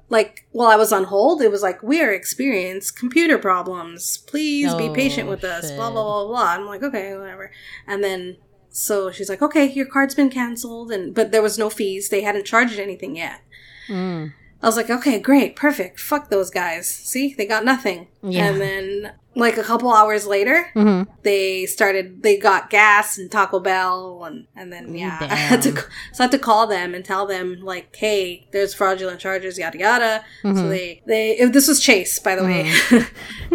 like, 0.08 0.46
while 0.52 0.68
I 0.68 0.76
was 0.76 0.92
on 0.92 1.04
hold, 1.04 1.42
it 1.42 1.50
was 1.50 1.62
like, 1.62 1.82
we 1.82 2.00
are 2.02 2.12
experiencing 2.12 2.96
computer 2.98 3.38
problems. 3.38 4.18
Please 4.18 4.74
be 4.74 4.88
Oh, 4.88 4.94
patient 4.94 5.28
with 5.28 5.42
us. 5.44 5.68
shit. 5.68 5.76
Blah 5.76 5.90
blah 5.90 6.02
blah 6.04 6.26
blah. 6.28 6.50
I'm 6.52 6.66
like, 6.66 6.82
okay, 6.82 7.16
whatever. 7.16 7.50
And 7.86 8.02
then 8.04 8.36
so 8.70 9.10
she's 9.10 9.28
like, 9.28 9.42
okay, 9.42 9.66
your 9.70 9.86
card's 9.86 10.14
been 10.14 10.30
canceled, 10.30 10.90
and 10.92 11.14
but 11.14 11.30
there 11.32 11.42
was 11.42 11.58
no 11.58 11.68
fees. 11.68 12.08
They 12.08 12.22
hadn't 12.22 12.46
charged 12.46 12.78
anything 12.78 13.16
yet. 13.16 13.40
Mm. 13.88 14.32
I 14.62 14.66
was 14.66 14.76
like, 14.76 14.90
okay, 14.90 15.18
great, 15.18 15.56
perfect. 15.56 15.98
Fuck 15.98 16.30
those 16.30 16.50
guys. 16.50 16.86
See, 16.86 17.34
they 17.34 17.46
got 17.46 17.64
nothing. 17.64 18.06
Yeah. 18.22 18.46
And 18.46 18.60
then, 18.60 19.12
like 19.34 19.56
a 19.56 19.62
couple 19.62 19.92
hours 19.92 20.26
later, 20.26 20.70
hmm 20.74 21.02
they 21.22 21.66
started. 21.66 22.22
They 22.22 22.36
got 22.36 22.70
gas 22.70 23.18
and 23.18 23.30
Taco 23.30 23.58
Bell, 23.60 24.24
and 24.24 24.46
and 24.54 24.72
then 24.72 24.94
yeah, 24.94 25.18
I 25.30 25.34
had 25.34 25.62
to. 25.62 25.72
So 26.12 26.20
I 26.20 26.22
had 26.24 26.30
to 26.32 26.38
call 26.38 26.66
them 26.66 26.94
and 26.94 27.04
tell 27.04 27.26
them 27.26 27.60
like, 27.62 27.94
hey, 27.96 28.46
there's 28.52 28.74
fraudulent 28.74 29.20
charges, 29.20 29.58
yada 29.58 29.78
yada. 29.78 30.24
Mm-hmm. 30.44 30.56
So 30.56 30.68
they 30.68 31.02
they 31.06 31.30
if 31.38 31.52
this 31.52 31.66
was 31.66 31.80
Chase, 31.80 32.18
by 32.18 32.36
the 32.36 32.44
way, 32.44 32.72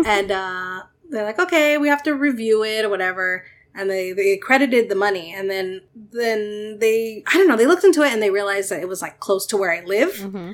and 0.06 0.32
uh, 0.32 0.84
they're 1.10 1.26
like, 1.26 1.40
okay, 1.40 1.78
we 1.78 1.88
have 1.88 2.04
to 2.04 2.14
review 2.14 2.64
it 2.64 2.84
or 2.84 2.90
whatever. 2.90 3.46
And 3.76 3.92
they, 3.92 4.12
they 4.12 4.38
credited 4.38 4.90
the 4.90 4.96
money, 4.96 5.32
and 5.32 5.52
then 5.52 5.82
then 6.12 6.80
they 6.80 7.24
I 7.28 7.34
don't 7.38 7.48
know 7.48 7.56
they 7.56 7.68
looked 7.68 7.84
into 7.84 8.02
it 8.02 8.12
and 8.12 8.22
they 8.24 8.32
realized 8.32 8.72
that 8.72 8.82
it 8.82 8.88
was 8.88 9.04
like 9.04 9.20
close 9.20 9.46
to 9.48 9.58
where 9.58 9.72
I 9.72 9.86
live, 9.86 10.18
hmm 10.18 10.54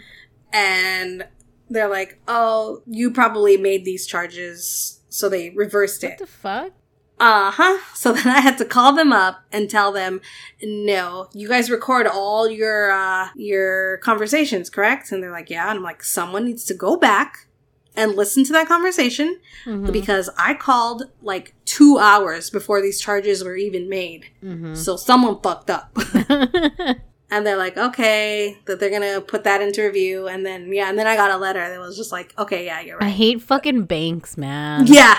and 0.54 1.26
they're 1.70 1.90
like, 1.90 2.20
"Oh, 2.28 2.82
you 2.88 3.12
probably 3.12 3.58
made 3.58 3.84
these 3.84 4.06
charges." 4.08 5.02
So 5.10 5.28
they 5.28 5.50
reversed 5.50 6.04
it. 6.04 6.12
What 6.12 6.20
the 6.20 6.28
fuck? 6.28 6.72
Uh 7.20 7.52
huh. 7.52 7.80
So 7.94 8.14
then 8.18 8.28
I 8.28 8.40
had 8.40 8.58
to 8.60 8.66
call 8.66 8.94
them 8.94 9.12
up 9.12 9.44
and 9.52 9.70
tell 9.70 9.92
them, 9.92 10.22
"No, 10.62 11.30
you 11.34 11.48
guys 11.50 11.70
record 11.70 12.08
all 12.08 12.50
your 12.50 12.92
uh 12.92 13.30
your 13.36 13.98
conversations, 13.98 14.70
correct?" 14.70 15.12
And 15.12 15.22
they're 15.22 15.32
like, 15.32 15.50
"Yeah." 15.50 15.70
And 15.70 15.78
I'm 15.80 15.84
like, 15.84 16.04
"Someone 16.04 16.46
needs 16.46 16.64
to 16.66 16.74
go 16.74 16.96
back 16.98 17.48
and 17.96 18.16
listen 18.16 18.44
to 18.44 18.52
that 18.54 18.68
conversation 18.68 19.40
Mhm. 19.68 19.92
because 19.94 20.28
I 20.38 20.56
called 20.56 21.04
like 21.22 21.54
2 21.66 22.00
hours 22.00 22.50
before 22.50 22.82
these 22.82 23.00
charges 23.00 23.44
were 23.44 23.56
even 23.56 23.88
made. 23.88 24.26
Mhm. 24.44 24.76
So 24.76 24.96
someone 24.98 25.40
fucked 25.42 25.70
up." 25.70 25.96
and 27.36 27.46
they're 27.46 27.58
like, 27.58 27.78
okay, 27.78 28.58
that 28.66 28.80
they're 28.80 28.90
gonna 28.90 29.22
put 29.22 29.44
that 29.44 29.62
into 29.62 29.82
review, 29.84 30.28
and 30.28 30.46
then 30.46 30.72
yeah, 30.74 30.90
and 30.90 30.98
then 30.98 31.08
I 31.08 31.16
got 31.16 31.32
a 31.32 31.38
letter 31.38 31.68
that 31.68 31.80
was 31.80 31.98
just 31.98 32.12
like, 32.12 32.34
okay, 32.38 32.66
yeah, 32.66 32.82
you're 32.82 32.98
right. 32.98 33.08
I 33.08 33.10
hate 33.10 33.42
fucking 33.42 33.84
banks, 33.84 34.38
man. 34.38 34.86
Yeah, 34.88 35.18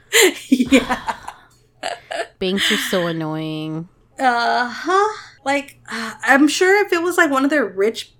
yeah, 0.48 1.14
Banks 2.38 2.70
are 2.72 2.76
so 2.76 3.06
annoying. 3.06 3.88
uh 4.18 4.68
huh. 4.68 5.14
Like, 5.44 5.78
uh, 5.90 6.14
I'm 6.22 6.48
sure 6.48 6.84
if 6.84 6.92
it 6.92 7.02
was 7.02 7.16
like 7.16 7.30
one 7.30 7.44
of 7.44 7.50
their 7.50 7.64
rich, 7.66 8.12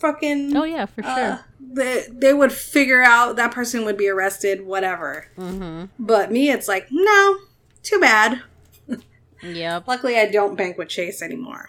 fucking, 0.00 0.56
Oh 0.56 0.64
yeah, 0.64 0.86
for 0.86 1.02
sure. 1.02 1.10
uh, 1.10 1.38
they 1.60 2.04
they 2.10 2.32
would 2.34 2.52
figure 2.52 3.02
out 3.02 3.36
that 3.36 3.52
person 3.52 3.84
would 3.84 3.96
be 3.96 4.08
arrested, 4.08 4.66
whatever. 4.66 5.26
mm-hmm. 5.38 5.84
But 5.98 6.32
me, 6.32 6.50
it's 6.50 6.68
like, 6.68 6.88
no, 6.90 7.36
too 7.82 8.00
bad. 8.00 8.42
Yep. 9.42 9.86
Luckily, 9.86 10.16
I 10.16 10.30
don't 10.30 10.56
bank 10.56 10.78
with 10.78 10.88
Chase 10.88 11.20
anymore. 11.20 11.68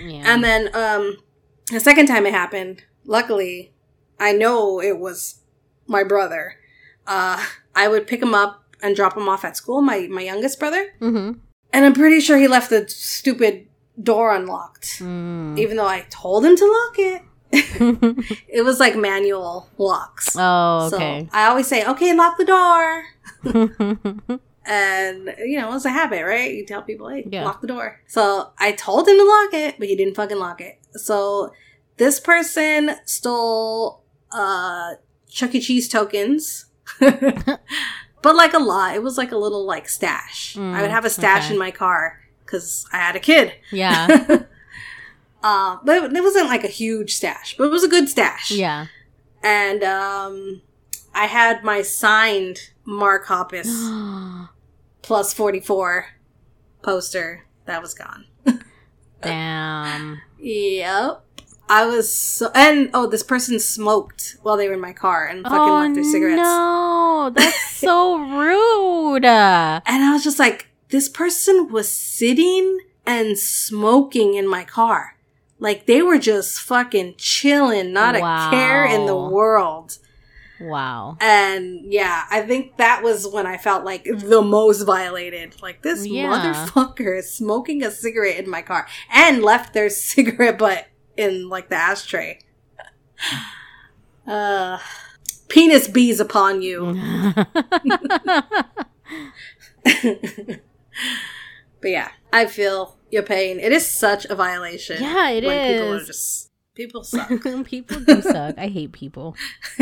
Yeah. 0.00 0.22
And 0.26 0.42
then 0.42 0.74
um 0.74 1.16
the 1.70 1.80
second 1.80 2.06
time 2.06 2.26
it 2.26 2.32
happened, 2.32 2.84
luckily, 3.04 3.72
I 4.18 4.32
know 4.32 4.80
it 4.80 4.98
was 4.98 5.40
my 5.86 6.02
brother. 6.04 6.56
Uh 7.06 7.44
I 7.74 7.88
would 7.88 8.06
pick 8.06 8.22
him 8.22 8.34
up 8.34 8.64
and 8.82 8.96
drop 8.96 9.16
him 9.16 9.28
off 9.28 9.44
at 9.44 9.56
school, 9.56 9.80
my 9.80 10.08
my 10.08 10.22
youngest 10.22 10.58
brother. 10.58 10.94
mm-hmm. 11.00 11.38
And 11.72 11.84
I'm 11.84 11.94
pretty 11.94 12.18
sure 12.20 12.36
he 12.36 12.48
left 12.48 12.70
the 12.70 12.88
stupid 12.88 13.68
door 14.02 14.34
unlocked. 14.34 14.98
Mm. 14.98 15.56
Even 15.58 15.76
though 15.76 15.86
I 15.86 16.04
told 16.10 16.44
him 16.44 16.56
to 16.56 16.64
lock 16.64 16.98
it. 16.98 17.22
it 18.48 18.64
was 18.64 18.78
like 18.80 18.96
manual 18.96 19.68
locks. 19.78 20.36
oh, 20.36 20.90
okay. 20.92 21.28
So 21.30 21.36
I 21.36 21.46
always 21.46 21.66
say, 21.66 21.84
okay, 21.84 22.14
lock 22.14 22.38
the 22.38 22.44
door. 22.44 24.40
And, 24.66 25.34
you 25.38 25.58
know, 25.58 25.74
it's 25.74 25.84
a 25.86 25.90
habit, 25.90 26.22
right? 26.24 26.52
You 26.54 26.66
tell 26.66 26.82
people, 26.82 27.08
hey, 27.08 27.26
Yeah. 27.30 27.44
lock 27.44 27.60
the 27.60 27.66
door. 27.66 28.00
So 28.06 28.50
I 28.58 28.72
told 28.72 29.08
him 29.08 29.16
to 29.16 29.24
lock 29.24 29.54
it, 29.54 29.76
but 29.78 29.88
he 29.88 29.96
didn't 29.96 30.14
fucking 30.14 30.36
lock 30.38 30.60
it. 30.60 30.78
So 30.96 31.52
this 31.96 32.20
person 32.20 32.96
stole 33.04 34.02
uh 34.32 34.94
Chuck 35.28 35.54
E. 35.54 35.60
Cheese 35.60 35.88
tokens. 35.88 36.66
but 37.00 38.36
like 38.36 38.52
a 38.52 38.58
lot. 38.58 38.94
It 38.94 39.02
was 39.02 39.16
like 39.16 39.32
a 39.32 39.36
little 39.38 39.64
like 39.64 39.88
stash. 39.88 40.54
Mm, 40.56 40.74
I 40.74 40.82
would 40.82 40.90
have 40.90 41.04
a 41.04 41.10
stash 41.10 41.44
okay. 41.46 41.54
in 41.54 41.58
my 41.58 41.70
car 41.70 42.20
because 42.44 42.86
I 42.92 42.98
had 42.98 43.16
a 43.16 43.20
kid. 43.20 43.54
yeah. 43.72 44.42
Uh, 45.42 45.78
but 45.84 45.96
it, 45.96 46.14
it 46.14 46.22
wasn't 46.22 46.46
like 46.48 46.64
a 46.64 46.68
huge 46.68 47.14
stash, 47.14 47.56
but 47.56 47.64
it 47.64 47.70
was 47.70 47.82
a 47.82 47.88
good 47.88 48.10
stash. 48.10 48.50
Yeah. 48.50 48.88
and 49.42 49.82
um, 49.82 50.60
I 51.14 51.26
had 51.26 51.64
my 51.64 51.82
signed 51.82 52.70
Mark 52.84 53.26
Hoppus 53.26 53.68
plus 55.02 55.34
44 55.34 56.06
poster 56.82 57.46
that 57.66 57.82
was 57.82 57.94
gone. 57.94 58.26
Damn. 59.22 60.20
Yep. 60.38 61.24
I 61.68 61.86
was 61.86 62.12
so, 62.12 62.50
and 62.52 62.90
oh, 62.94 63.06
this 63.06 63.22
person 63.22 63.60
smoked 63.60 64.36
while 64.42 64.56
they 64.56 64.66
were 64.66 64.74
in 64.74 64.80
my 64.80 64.92
car 64.92 65.26
and 65.26 65.44
fucking 65.44 65.58
oh 65.58 65.78
left 65.78 65.94
their 65.94 66.02
cigarettes. 66.02 66.38
no, 66.38 67.30
that's 67.32 67.70
so 67.76 68.18
rude. 68.18 69.24
And 69.24 69.82
I 69.86 70.12
was 70.12 70.24
just 70.24 70.40
like, 70.40 70.66
this 70.88 71.08
person 71.08 71.68
was 71.70 71.88
sitting 71.88 72.80
and 73.06 73.38
smoking 73.38 74.34
in 74.34 74.48
my 74.48 74.64
car. 74.64 75.16
Like 75.60 75.86
they 75.86 76.02
were 76.02 76.18
just 76.18 76.58
fucking 76.60 77.14
chilling, 77.18 77.92
not 77.92 78.16
a 78.16 78.50
care 78.50 78.84
in 78.84 79.06
the 79.06 79.16
world. 79.16 79.98
Wow. 80.60 81.16
And 81.20 81.90
yeah, 81.92 82.24
I 82.30 82.42
think 82.42 82.76
that 82.76 83.02
was 83.02 83.26
when 83.26 83.46
I 83.46 83.56
felt 83.56 83.84
like 83.84 84.04
the 84.04 84.42
most 84.42 84.82
violated. 84.82 85.60
Like 85.62 85.82
this 85.82 86.06
Yeah. 86.06 86.26
motherfucker 86.26 87.18
is 87.18 87.32
smoking 87.32 87.82
a 87.82 87.90
cigarette 87.90 88.38
in 88.44 88.50
my 88.50 88.60
car 88.62 88.86
and 89.10 89.42
left 89.42 89.72
their 89.72 89.88
cigarette 89.90 90.58
butt 90.58 90.86
in 91.16 91.48
like 91.48 91.70
the 91.70 91.76
ashtray. 91.76 92.40
Uh 94.26 94.78
penis 95.48 95.88
bees 95.88 96.20
upon 96.20 96.62
you. 96.62 96.94
But 101.80 101.90
yeah, 101.90 102.10
I 102.32 102.44
feel 102.46 102.98
your 103.10 103.22
pain. 103.22 103.58
It 103.58 103.72
is 103.72 103.88
such 103.88 104.26
a 104.26 104.34
violation. 104.34 105.02
Yeah, 105.02 105.30
it 105.30 105.44
when 105.44 105.72
People 105.72 105.94
are 105.94 106.04
just 106.04 106.49
people 106.80 107.04
suck. 107.04 107.28
people 107.66 108.00
do 108.00 108.22
suck. 108.22 108.56
I 108.58 108.68
hate 108.68 108.92
people. 108.92 109.36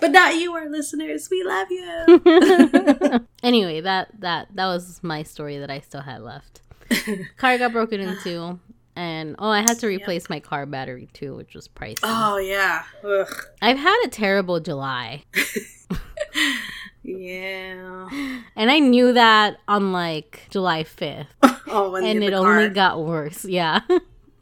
but 0.00 0.10
not 0.10 0.34
you, 0.36 0.52
our 0.54 0.68
listeners. 0.68 1.28
We 1.30 1.44
love 1.44 1.68
you. 1.70 3.26
anyway, 3.42 3.80
that 3.82 4.08
that 4.20 4.48
that 4.54 4.66
was 4.66 5.00
my 5.02 5.22
story 5.22 5.58
that 5.58 5.70
I 5.70 5.80
still 5.80 6.00
had 6.02 6.22
left. 6.22 6.60
car 7.36 7.58
got 7.58 7.72
broken 7.72 8.00
into, 8.00 8.58
and 8.96 9.36
oh, 9.38 9.48
I 9.48 9.60
had 9.60 9.78
to 9.80 9.86
replace 9.86 10.28
my 10.28 10.40
car 10.40 10.66
battery 10.66 11.08
too, 11.12 11.34
which 11.36 11.54
was 11.54 11.68
pricey. 11.68 11.98
oh 12.02 12.38
yeah. 12.38 12.84
Ugh. 13.04 13.32
I've 13.60 13.78
had 13.78 14.02
a 14.04 14.08
terrible 14.08 14.60
July, 14.60 15.24
Yeah. 17.02 18.08
and 18.56 18.70
I 18.70 18.78
knew 18.78 19.12
that 19.12 19.58
on 19.68 19.92
like 19.92 20.46
July 20.50 20.84
fifth, 20.84 21.28
Oh, 21.72 21.90
when 21.90 22.04
and 22.04 22.22
it 22.22 22.32
only 22.32 22.68
got 22.68 23.02
worse. 23.04 23.44
Yeah. 23.44 23.80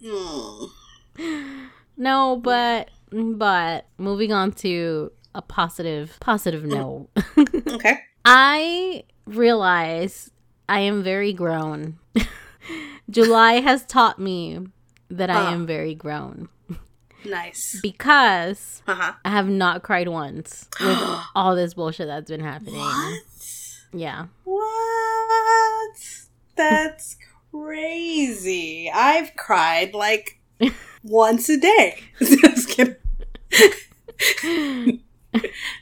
Mm. 0.02 0.70
no, 1.96 2.36
but 2.36 2.90
but 3.12 3.86
moving 3.98 4.32
on 4.32 4.52
to 4.52 5.12
a 5.34 5.42
positive 5.42 6.16
positive 6.20 6.64
note. 6.64 7.08
Okay. 7.68 7.98
I 8.24 9.04
realize 9.26 10.30
I 10.68 10.80
am 10.80 11.02
very 11.02 11.32
grown. 11.32 11.98
July 13.10 13.54
has 13.60 13.84
taught 13.86 14.18
me 14.18 14.58
that 15.10 15.30
I 15.30 15.46
Uh. 15.48 15.52
am 15.52 15.66
very 15.66 15.94
grown 15.94 16.48
Nice. 17.24 17.78
because 17.82 18.82
Uh 18.86 18.94
huh. 18.94 19.12
I 19.24 19.30
have 19.30 19.48
not 19.48 19.82
cried 19.82 20.08
once 20.08 20.68
with 20.80 20.98
all 21.34 21.54
this 21.56 21.74
bullshit 21.74 22.06
that's 22.08 22.30
been 22.30 22.40
happening. 22.40 22.74
What? 22.80 23.22
Yeah. 23.92 24.26
What? 24.44 25.96
That's 26.57 27.16
crazy. 27.53 28.90
I've 28.92 29.34
cried 29.36 29.94
like 29.94 30.38
once 31.03 31.48
a 31.48 31.57
day. 31.59 31.98
Just 32.20 32.68
kidding. 32.68 32.96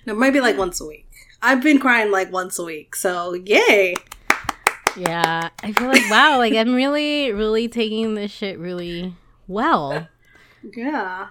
no, 0.07 0.14
maybe 0.14 0.41
like 0.41 0.57
once 0.57 0.81
a 0.81 0.87
week. 0.87 1.07
I've 1.43 1.62
been 1.62 1.79
crying 1.79 2.11
like 2.11 2.33
once 2.33 2.59
a 2.59 2.64
week, 2.64 2.95
so 2.97 3.35
yay. 3.35 3.95
Yeah. 4.97 5.51
I 5.62 5.73
feel 5.73 5.89
like 5.89 6.09
wow, 6.11 6.39
like 6.39 6.55
I'm 6.55 6.75
really, 6.75 7.33
really 7.33 7.69
taking 7.69 8.14
this 8.14 8.31
shit 8.33 8.59
really 8.59 9.14
well. 9.47 10.09
Yeah. 10.77 11.29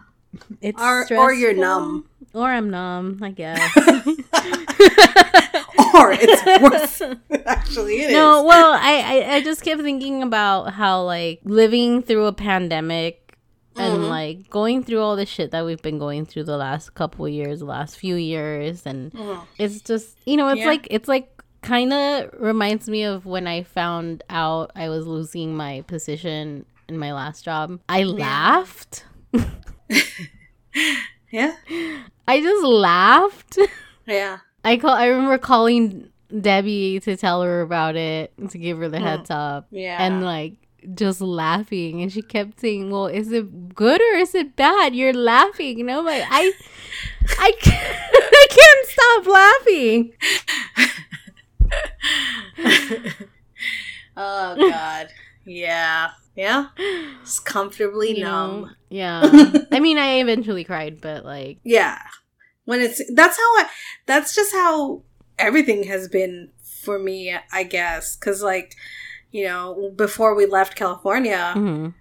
It's 0.61 0.81
Or- 0.81 1.07
or 1.17 1.33
you're 1.33 1.53
numb. 1.53 2.05
Or 2.33 2.49
I'm 2.49 2.69
numb, 2.69 3.19
I 3.21 3.31
guess. 3.31 3.61
Or 5.93 6.11
it's 6.11 6.61
worse. 6.61 7.01
Actually, 7.45 8.01
it 8.01 8.09
is. 8.09 8.13
no, 8.13 8.43
well, 8.43 8.73
I, 8.73 9.01
I 9.23 9.35
I 9.35 9.41
just 9.41 9.63
kept 9.63 9.81
thinking 9.81 10.21
about 10.23 10.73
how 10.73 11.03
like 11.03 11.39
living 11.43 12.01
through 12.03 12.25
a 12.25 12.33
pandemic 12.33 13.37
and 13.75 13.99
Mhm. 14.03 14.09
like 14.09 14.49
going 14.49 14.83
through 14.83 15.01
all 15.01 15.15
the 15.15 15.25
shit 15.25 15.51
that 15.51 15.65
we've 15.65 15.81
been 15.81 15.99
going 15.99 16.25
through 16.25 16.43
the 16.45 16.57
last 16.57 16.93
couple 16.95 17.27
years, 17.29 17.59
the 17.59 17.65
last 17.65 17.97
few 17.97 18.15
years, 18.15 18.85
and 18.85 19.11
Mhm. 19.13 19.41
it's 19.57 19.81
just 19.81 20.17
you 20.25 20.37
know 20.37 20.47
it's 20.49 20.61
Yeah. 20.61 20.67
like 20.67 20.87
it's 20.91 21.07
like 21.07 21.29
kind 21.61 21.91
of 21.93 22.29
reminds 22.39 22.87
me 22.89 23.03
of 23.03 23.25
when 23.25 23.47
I 23.47 23.63
found 23.63 24.23
out 24.29 24.71
I 24.75 24.89
was 24.89 25.05
losing 25.07 25.55
my 25.55 25.81
position 25.87 26.65
in 26.87 26.97
my 26.97 27.11
last 27.13 27.43
job. 27.45 27.79
I 27.89 28.03
laughed. 28.03 29.03
Yeah. 31.31 31.55
I 32.27 32.41
just 32.41 32.63
laughed. 32.63 33.57
Yeah. 34.05 34.37
I 34.67 34.77
call. 34.77 34.91
I 34.91 35.05
remember 35.07 35.37
calling 35.37 36.09
Debbie 36.41 36.99
to 37.01 37.15
tell 37.15 37.41
her 37.41 37.61
about 37.61 37.95
it 37.95 38.33
to 38.49 38.57
give 38.57 38.77
her 38.79 38.89
the 38.89 38.99
hmm. 38.99 39.05
heads 39.05 39.29
up. 39.29 39.67
Yeah. 39.71 39.97
and 40.03 40.23
like 40.23 40.55
just 40.93 41.21
laughing 41.21 42.01
and 42.01 42.13
she 42.13 42.21
kept 42.21 42.59
saying 42.59 42.89
well 42.89 43.07
is 43.07 43.31
it 43.31 43.75
good 43.75 43.99
or 43.99 44.17
is 44.17 44.33
it 44.35 44.55
bad 44.55 44.95
you're 44.95 45.11
laughing 45.11 45.85
know 45.85 46.01
like 46.01 46.23
i 46.29 46.53
i 47.39 47.51
can't, 47.59 47.97
I 48.13 48.47
can't 48.49 48.87
stop 48.87 49.27
laughing 49.27 50.13
oh 54.17 54.69
god. 54.69 55.09
Yeah. 55.45 56.09
Yeah. 56.35 56.67
It's 57.21 57.39
comfortably 57.39 58.17
you 58.17 58.23
know? 58.23 58.61
numb. 58.61 58.75
yeah 58.89 59.21
i 59.71 59.79
mean 59.79 59.97
i 59.97 60.19
eventually 60.19 60.63
cried 60.63 61.01
but 61.01 61.25
like 61.25 61.59
Yeah. 61.63 61.99
When 62.67 62.81
it's 62.81 63.01
that's 63.13 63.37
how 63.37 63.43
I 63.43 63.69
that's 64.07 64.35
just 64.35 64.51
how 64.51 65.03
everything 65.39 65.83
has 65.85 66.09
been 66.09 66.49
for 66.61 66.99
me, 66.99 67.33
I 67.53 67.63
guess. 67.63 68.17
Cause 68.17 68.43
like, 68.43 68.75
you 69.31 69.45
know, 69.45 69.93
before 69.95 70.35
we 70.35 70.45
left 70.45 70.75
California, 70.75 71.53
mhm. 71.55 71.93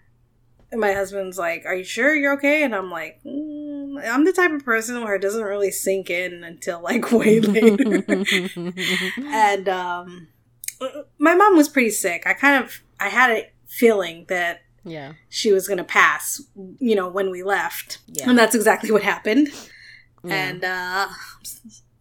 my 0.72 0.92
husband's 0.92 1.38
like, 1.38 1.64
Are 1.66 1.76
you 1.76 1.84
sure 1.84 2.16
you're 2.16 2.34
okay? 2.34 2.64
And 2.64 2.74
I'm 2.74 2.90
like, 2.90 3.20
mm, 3.24 4.04
I'm 4.04 4.24
the 4.24 4.32
type 4.32 4.50
of 4.50 4.64
person 4.64 5.04
where 5.04 5.14
it 5.14 5.22
doesn't 5.22 5.44
really 5.44 5.70
sink 5.70 6.10
in 6.10 6.42
until 6.42 6.82
like 6.82 7.12
way 7.12 7.38
later. 7.38 8.02
and 9.18 9.68
um 9.68 10.26
my 11.20 11.36
mom 11.36 11.56
was 11.56 11.68
pretty 11.68 11.90
sick. 11.90 12.24
I 12.26 12.32
kind 12.32 12.64
of 12.64 12.82
I 12.98 13.08
had 13.08 13.30
a 13.30 13.50
feeling 13.66 14.26
that 14.30 14.62
yeah 14.82 15.12
she 15.28 15.52
was 15.52 15.68
going 15.68 15.78
to 15.78 15.84
pass, 15.84 16.42
you 16.80 16.96
know, 16.96 17.08
when 17.08 17.30
we 17.30 17.44
left. 17.44 17.98
Yeah. 18.08 18.28
And 18.28 18.36
that's 18.36 18.56
exactly 18.56 18.90
what 18.90 19.04
happened. 19.04 19.50
Yeah. 20.24 20.34
And 20.34 20.64
uh 20.64 21.08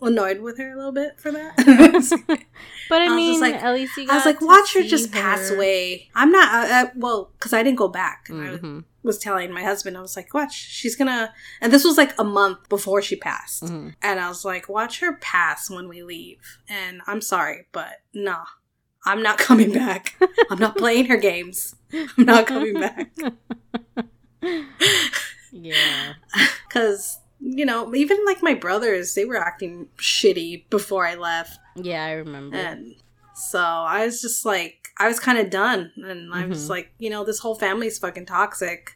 annoyed 0.02 0.40
with 0.42 0.58
her 0.60 0.72
a 0.74 0.76
little 0.76 0.92
bit 0.92 1.20
for 1.20 1.32
that. 1.32 1.56
but 2.90 3.02
i, 3.02 3.06
I 3.06 3.16
mean 3.16 3.40
like- 3.42 3.56
at 3.56 3.74
least 3.74 3.98
you 3.98 4.06
I 4.10 4.16
was 4.16 4.26
like, 4.26 4.42
watch 4.42 4.74
her 4.76 4.84
just 4.84 5.12
pass 5.12 5.50
away. 5.50 6.10
I'm 6.14 6.32
not, 6.32 6.54
uh, 6.54 6.74
uh, 6.74 6.86
well, 6.96 7.32
because 7.34 7.54
I 7.54 7.64
didn't 7.64 7.78
go 7.78 7.88
back. 7.88 8.28
And 8.30 8.84
I 8.84 8.84
was 9.04 9.18
telling 9.18 9.52
my 9.52 9.64
husband, 9.64 9.98
I 9.98 10.02
was 10.02 10.16
like, 10.16 10.34
watch, 10.34 10.54
she's 10.54 10.96
gonna, 10.96 11.34
and 11.62 11.72
this 11.74 11.84
was 11.84 11.98
like 11.98 12.14
a 12.20 12.24
month 12.24 12.70
before 12.70 13.02
she 13.02 13.16
passed. 13.16 13.64
Mhm. 13.64 13.96
And 14.04 14.20
I 14.20 14.28
was 14.28 14.46
like, 14.46 14.70
watch 14.70 15.00
her 15.00 15.14
pass 15.18 15.70
when 15.72 15.88
we 15.88 16.04
leave. 16.04 16.60
And 16.70 17.02
I'm 17.08 17.22
sorry, 17.22 17.66
but 17.72 18.02
nah, 18.14 18.46
I'm 19.06 19.24
not 19.24 19.38
coming 19.48 19.72
back. 19.74 20.16
I'm 20.52 20.60
not 20.60 20.78
playing 20.78 21.06
her 21.08 21.18
games. 21.18 21.76
I'm 21.94 22.26
not 22.26 22.46
coming 22.48 22.74
back. 22.80 23.12
yeah 25.52 26.14
Because, 26.68 27.20
you 27.48 27.66
know, 27.66 27.94
even 27.94 28.18
like 28.26 28.42
my 28.42 28.54
brothers, 28.56 29.14
they 29.14 29.24
were 29.26 29.38
acting 29.38 29.88
shitty 29.98 30.68
before 30.70 31.06
I 31.06 31.16
left. 31.16 31.60
yeah 31.76 32.04
i 32.06 32.12
remember 32.14 32.56
And 32.58 32.96
so 33.36 33.60
I 33.60 34.06
was 34.06 34.22
just 34.22 34.46
like, 34.46 34.90
I 34.98 35.08
was 35.08 35.20
kind 35.20 35.38
of 35.38 35.50
done. 35.50 35.92
And 35.98 36.34
I 36.34 36.46
was 36.48 36.66
Mhm. 36.66 36.70
like, 36.70 36.92
you 37.00 37.10
know, 37.10 37.24
this 37.26 37.40
whole 37.40 37.56
family's 37.56 38.00
fucking 38.00 38.26
toxic. 38.26 38.92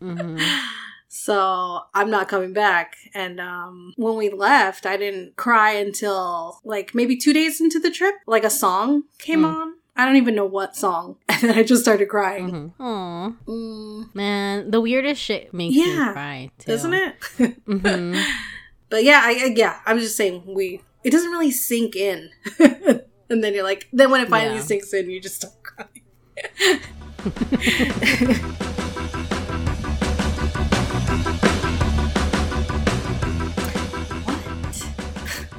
hmm 0.00 0.38
so 1.08 1.80
I'm 1.94 2.10
not 2.10 2.28
coming 2.28 2.52
back. 2.52 2.96
And 3.14 3.40
um, 3.40 3.92
when 3.96 4.16
we 4.16 4.30
left, 4.30 4.86
I 4.86 4.96
didn't 4.96 5.36
cry 5.36 5.72
until 5.72 6.58
like 6.64 6.94
maybe 6.94 7.16
two 7.16 7.32
days 7.32 7.60
into 7.60 7.78
the 7.78 7.90
trip. 7.90 8.14
Like 8.26 8.44
a 8.44 8.50
song 8.50 9.04
came 9.18 9.42
Mm. 9.42 9.54
on. 9.56 9.74
I 9.94 10.04
don't 10.06 10.16
even 10.16 10.34
know 10.34 10.46
what 10.46 10.74
song. 10.76 11.16
And 11.28 11.42
then 11.50 11.58
I 11.58 11.62
just 11.64 11.82
started 11.82 12.08
crying. 12.08 12.48
hmm 12.76 12.82
Aw. 12.82 13.32
Mm, 13.46 14.14
Man, 14.14 14.70
the 14.70 14.80
weirdest 14.80 15.20
shit 15.20 15.52
makes 15.52 15.74
me 15.76 15.96
cry 16.12 16.50
too. 16.58 16.72
isn't 16.72 16.92
it? 16.94 17.14
hmm 17.66 18.14
But 18.88 19.04
yeah, 19.04 19.20
I, 19.24 19.30
I 19.30 19.52
yeah, 19.56 19.80
I'm 19.86 19.98
just 19.98 20.16
saying 20.16 20.42
we. 20.46 20.80
It 21.04 21.10
doesn't 21.10 21.30
really 21.32 21.50
sink 21.50 21.96
in, 21.96 22.30
and 22.60 23.42
then 23.42 23.54
you're 23.54 23.64
like, 23.64 23.88
then 23.92 24.10
when 24.10 24.20
it 24.20 24.28
finally 24.28 24.56
Yeah. 24.56 24.62
sinks 24.62 24.92
in, 24.94 25.10
you 25.10 25.20
just 25.20 25.36
start 25.42 25.54
crying. 25.64 26.02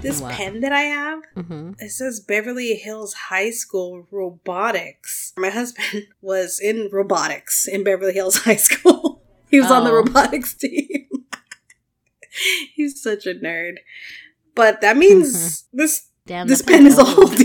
This 0.04 0.22
Wow. 0.22 0.30
pen 0.32 0.60
that 0.62 0.72
I 0.74 0.82
have, 0.84 1.20
hmm 1.36 1.72
it 1.80 1.90
says 1.90 2.20
Beverly 2.20 2.76
Hills 2.76 3.14
High 3.30 3.50
School 3.52 4.06
Robotics. 4.12 5.34
My 5.38 5.50
husband 5.50 6.08
was 6.22 6.60
in 6.60 6.90
robotics 6.92 7.68
in 7.68 7.84
Beverly 7.84 8.14
Hills 8.14 8.38
High 8.46 8.58
School. 8.58 9.24
he 9.50 9.60
was 9.60 9.72
on 9.72 9.84
the 9.86 9.92
Oh. 9.92 9.96
robotics 10.04 10.54
team. 10.62 11.08
He's 12.76 13.02
such 13.02 13.26
a 13.26 13.34
nerd. 13.36 13.76
But 14.56 14.82
that 14.82 14.98
means 14.98 15.66
this 15.74 16.08
Damn, 16.26 16.48
this 16.48 16.62
pen 16.62 16.86
is 16.88 16.98
old. 17.00 17.38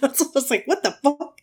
That's 0.00 0.20
what 0.20 0.28
I 0.28 0.32
was 0.34 0.50
like, 0.50 0.64
what 0.66 0.82
the 0.82 0.92
fuck? 1.02 1.38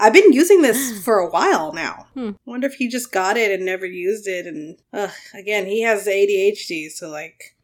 I've 0.00 0.12
been 0.12 0.32
using 0.32 0.62
this 0.62 1.00
for 1.04 1.18
a 1.18 1.30
while 1.30 1.72
now. 1.72 2.06
Hmm. 2.14 2.30
Wonder 2.44 2.66
if 2.66 2.74
he 2.74 2.88
just 2.88 3.12
got 3.12 3.36
it 3.36 3.50
and 3.52 3.64
never 3.64 3.86
used 3.86 4.26
it. 4.26 4.46
And 4.46 4.78
uh, 4.92 5.08
again, 5.34 5.66
he 5.66 5.82
has 5.82 6.06
ADHD, 6.06 6.90
so 6.90 7.08
like, 7.08 7.56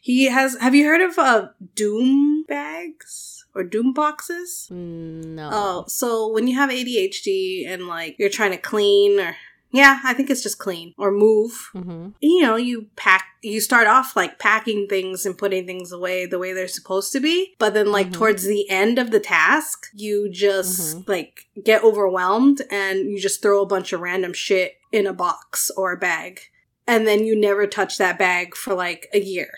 he 0.00 0.24
has. 0.26 0.56
Have 0.60 0.74
you 0.74 0.86
heard 0.86 1.00
of 1.00 1.18
uh, 1.18 1.48
Doom 1.74 2.44
bags 2.48 3.44
or 3.54 3.62
Doom 3.64 3.92
boxes? 3.92 4.68
Mm, 4.72 5.24
No. 5.26 5.50
Oh, 5.52 5.84
so 5.88 6.28
when 6.32 6.46
you 6.48 6.54
have 6.56 6.70
ADHD 6.70 7.66
and 7.68 7.86
like 7.86 8.16
you're 8.18 8.28
trying 8.30 8.52
to 8.52 8.58
clean 8.58 9.20
or 9.20 9.36
yeah, 9.72 10.00
I 10.04 10.14
think 10.14 10.30
it's 10.30 10.42
just 10.44 10.58
clean 10.58 10.94
or 10.96 11.10
move. 11.10 11.70
Mm-hmm. 11.74 12.10
You 12.20 12.42
know, 12.42 12.56
you 12.56 12.86
pack. 12.96 13.24
You 13.42 13.60
start 13.60 13.86
off 13.86 14.16
like 14.16 14.38
packing 14.38 14.86
things 14.88 15.26
and 15.26 15.36
putting 15.36 15.66
things 15.66 15.92
away 15.92 16.24
the 16.24 16.38
way 16.38 16.52
they're 16.54 16.68
supposed 16.68 17.12
to 17.12 17.20
be, 17.20 17.54
but 17.58 17.74
then 17.74 17.92
like 17.92 18.08
Mhm. 18.08 18.12
towards 18.14 18.44
the 18.44 18.68
end 18.70 18.98
of 18.98 19.10
the 19.10 19.20
task, 19.20 19.86
you 19.92 20.30
just 20.30 20.96
Mhm. 20.98 21.08
like 21.08 21.46
get 21.62 21.82
overwhelmed 21.84 22.62
and 22.70 23.10
you 23.10 23.18
just 23.18 23.42
throw 23.42 23.60
a 23.60 23.66
bunch 23.66 23.92
of 23.92 24.00
random 24.00 24.32
shit 24.32 24.76
in 24.92 25.06
a 25.06 25.12
box 25.12 25.70
or 25.76 25.92
a 25.92 25.96
bag, 25.98 26.40
and 26.86 27.06
then 27.06 27.24
you 27.24 27.38
never 27.38 27.66
touch 27.66 27.98
that 27.98 28.18
bag 28.18 28.56
for 28.56 28.72
like 28.74 29.08
a 29.12 29.20
year 29.20 29.50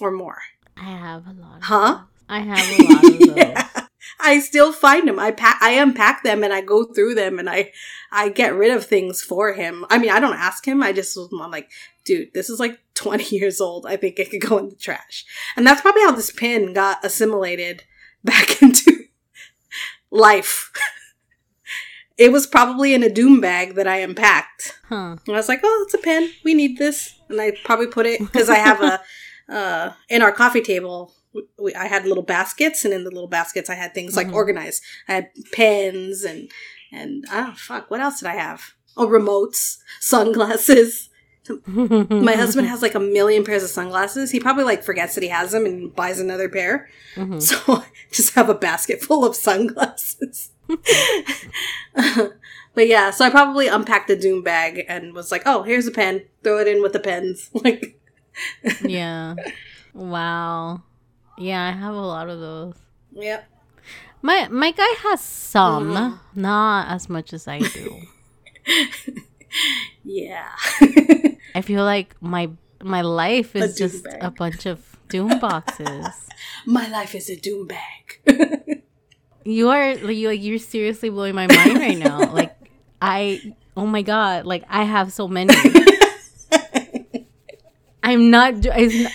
or 0.00 0.10
more. 0.10 0.38
I 0.76 0.84
have 0.84 1.26
a 1.26 1.32
lot. 1.32 1.56
Of 1.58 1.62
Huh? 1.64 1.92
those. 1.92 2.04
I 2.28 2.40
have 2.40 2.80
a 2.80 2.92
lot 2.92 3.04
of 3.12 3.18
those. 3.18 3.36
yeah. 3.36 3.68
I 4.18 4.40
still 4.40 4.72
find 4.72 5.06
them. 5.06 5.18
I 5.18 5.30
pack, 5.30 5.58
I 5.62 5.72
unpack 5.72 6.22
them 6.22 6.42
and 6.42 6.52
I 6.52 6.60
go 6.60 6.84
through 6.84 7.14
them 7.14 7.38
and 7.38 7.48
I, 7.50 7.72
I 8.10 8.28
get 8.30 8.54
rid 8.54 8.72
of 8.72 8.84
things 8.86 9.22
for 9.22 9.52
him. 9.52 9.84
I 9.90 9.98
mean, 9.98 10.10
I 10.10 10.20
don't 10.20 10.36
ask 10.36 10.66
him. 10.66 10.82
I 10.82 10.92
just 10.92 11.16
was 11.16 11.28
I'm 11.32 11.50
like, 11.50 11.70
dude, 12.04 12.32
this 12.34 12.48
is 12.50 12.58
like 12.58 12.78
20 12.94 13.36
years 13.36 13.60
old. 13.60 13.86
I 13.86 13.96
think 13.96 14.18
it 14.18 14.30
could 14.30 14.40
go 14.40 14.58
in 14.58 14.68
the 14.70 14.74
trash. 14.76 15.24
And 15.56 15.66
that's 15.66 15.80
probably 15.82 16.02
how 16.02 16.12
this 16.12 16.30
pin 16.32 16.72
got 16.72 17.04
assimilated 17.04 17.84
back 18.24 18.60
into 18.62 19.04
life. 20.10 20.72
it 22.16 22.32
was 22.32 22.46
probably 22.46 22.94
in 22.94 23.02
a 23.02 23.10
doom 23.10 23.40
bag 23.40 23.74
that 23.74 23.86
I 23.86 23.98
unpacked. 23.98 24.78
Huh. 24.88 25.16
And 25.26 25.36
I 25.36 25.38
was 25.38 25.48
like, 25.48 25.60
oh, 25.62 25.82
it's 25.84 25.94
a 25.94 25.98
pen. 25.98 26.30
We 26.44 26.54
need 26.54 26.78
this. 26.78 27.20
And 27.28 27.40
I 27.40 27.52
probably 27.64 27.86
put 27.88 28.06
it 28.06 28.20
because 28.20 28.48
I 28.48 28.56
have 28.56 28.80
a, 28.82 29.00
uh, 29.48 29.92
in 30.08 30.22
our 30.22 30.32
coffee 30.32 30.60
table, 30.62 31.12
we, 31.62 31.74
I 31.74 31.86
had 31.86 32.06
little 32.06 32.22
baskets, 32.22 32.84
and 32.84 32.92
in 32.94 33.04
the 33.04 33.10
little 33.10 33.28
baskets, 33.28 33.68
I 33.70 33.74
had 33.74 33.92
things 33.94 34.16
like 34.16 34.28
Mhm. 34.28 34.34
organized. 34.34 34.82
I 35.08 35.12
had 35.14 35.30
pens 35.52 36.22
and, 36.24 36.50
and, 36.92 37.24
oh, 37.30 37.52
fuck, 37.56 37.90
what 37.90 38.00
else 38.00 38.20
did 38.20 38.28
I 38.28 38.34
have? 38.36 38.72
Oh, 38.96 39.06
remotes, 39.06 39.76
sunglasses. 40.00 41.10
My 41.66 42.32
husband 42.34 42.66
has 42.66 42.82
like 42.82 42.94
a 42.96 43.00
million 43.00 43.44
pairs 43.44 43.62
of 43.62 43.68
sunglasses. 43.70 44.32
He 44.32 44.40
probably 44.40 44.64
like 44.64 44.82
forgets 44.82 45.14
that 45.14 45.22
he 45.22 45.28
has 45.28 45.52
them 45.52 45.64
and 45.64 45.94
buys 45.94 46.18
another 46.18 46.48
pair. 46.48 46.88
Mhm. 47.14 47.40
So 47.40 47.56
I 47.74 47.86
just 48.10 48.34
have 48.34 48.48
a 48.48 48.54
basket 48.54 49.00
full 49.02 49.24
of 49.24 49.36
sunglasses. 49.36 50.50
but 51.94 52.88
yeah, 52.88 53.10
so 53.10 53.24
I 53.24 53.30
probably 53.30 53.68
unpacked 53.68 54.08
the 54.08 54.16
Doom 54.16 54.42
bag 54.42 54.84
and 54.88 55.14
was 55.14 55.30
like, 55.30 55.42
"Oh, 55.46 55.62
here's 55.62 55.86
a 55.86 55.90
pen. 55.92 56.24
Throw 56.42 56.58
it 56.58 56.68
in 56.68 56.82
with 56.82 56.92
the 56.92 57.00
pens." 57.00 57.50
Like, 57.54 57.98
yeah. 58.84 59.34
Wow. 59.94 60.82
Yeah, 61.38 61.66
I 61.68 61.72
have 61.72 61.94
a 61.94 62.00
lot 62.00 62.28
of 62.28 62.40
those. 62.40 62.74
yep. 63.12 63.46
My 64.22 64.48
my 64.48 64.70
guy 64.72 64.92
has 65.04 65.20
some, 65.20 65.92
Mhm. 65.94 66.18
not 66.34 66.88
as 66.88 67.08
much 67.08 67.32
as 67.32 67.46
I 67.48 67.58
do. 67.60 68.00
Yeah. 70.04 70.48
I 71.54 71.60
feel 71.62 71.82
like 71.84 72.14
my 72.20 72.50
my 72.82 73.00
life 73.02 73.56
is 73.56 73.74
doom 73.74 73.88
just 73.88 74.04
bag. 74.04 74.18
a 74.22 74.30
bunch 74.30 74.66
of 74.66 74.78
doom 75.08 75.38
boxes. 75.38 76.06
My 76.66 76.86
life 76.88 77.14
is 77.14 77.30
a 77.30 77.36
Doom 77.36 77.66
bag. 77.66 78.82
you 79.44 79.68
are 79.70 79.92
you 79.92 80.28
like 80.28 80.42
you're 80.42 80.58
seriously 80.58 81.08
blowing 81.10 81.34
my 81.34 81.46
mind 81.46 81.78
right 81.78 81.96
now. 81.98 82.30
Like 82.32 82.54
I 83.00 83.54
oh 83.76 83.86
my 83.86 84.02
god, 84.02 84.44
like 84.46 84.64
I 84.68 84.84
have 84.84 85.12
so 85.12 85.26
many. 85.28 85.54
I'm 88.10 88.30
not 88.30 88.54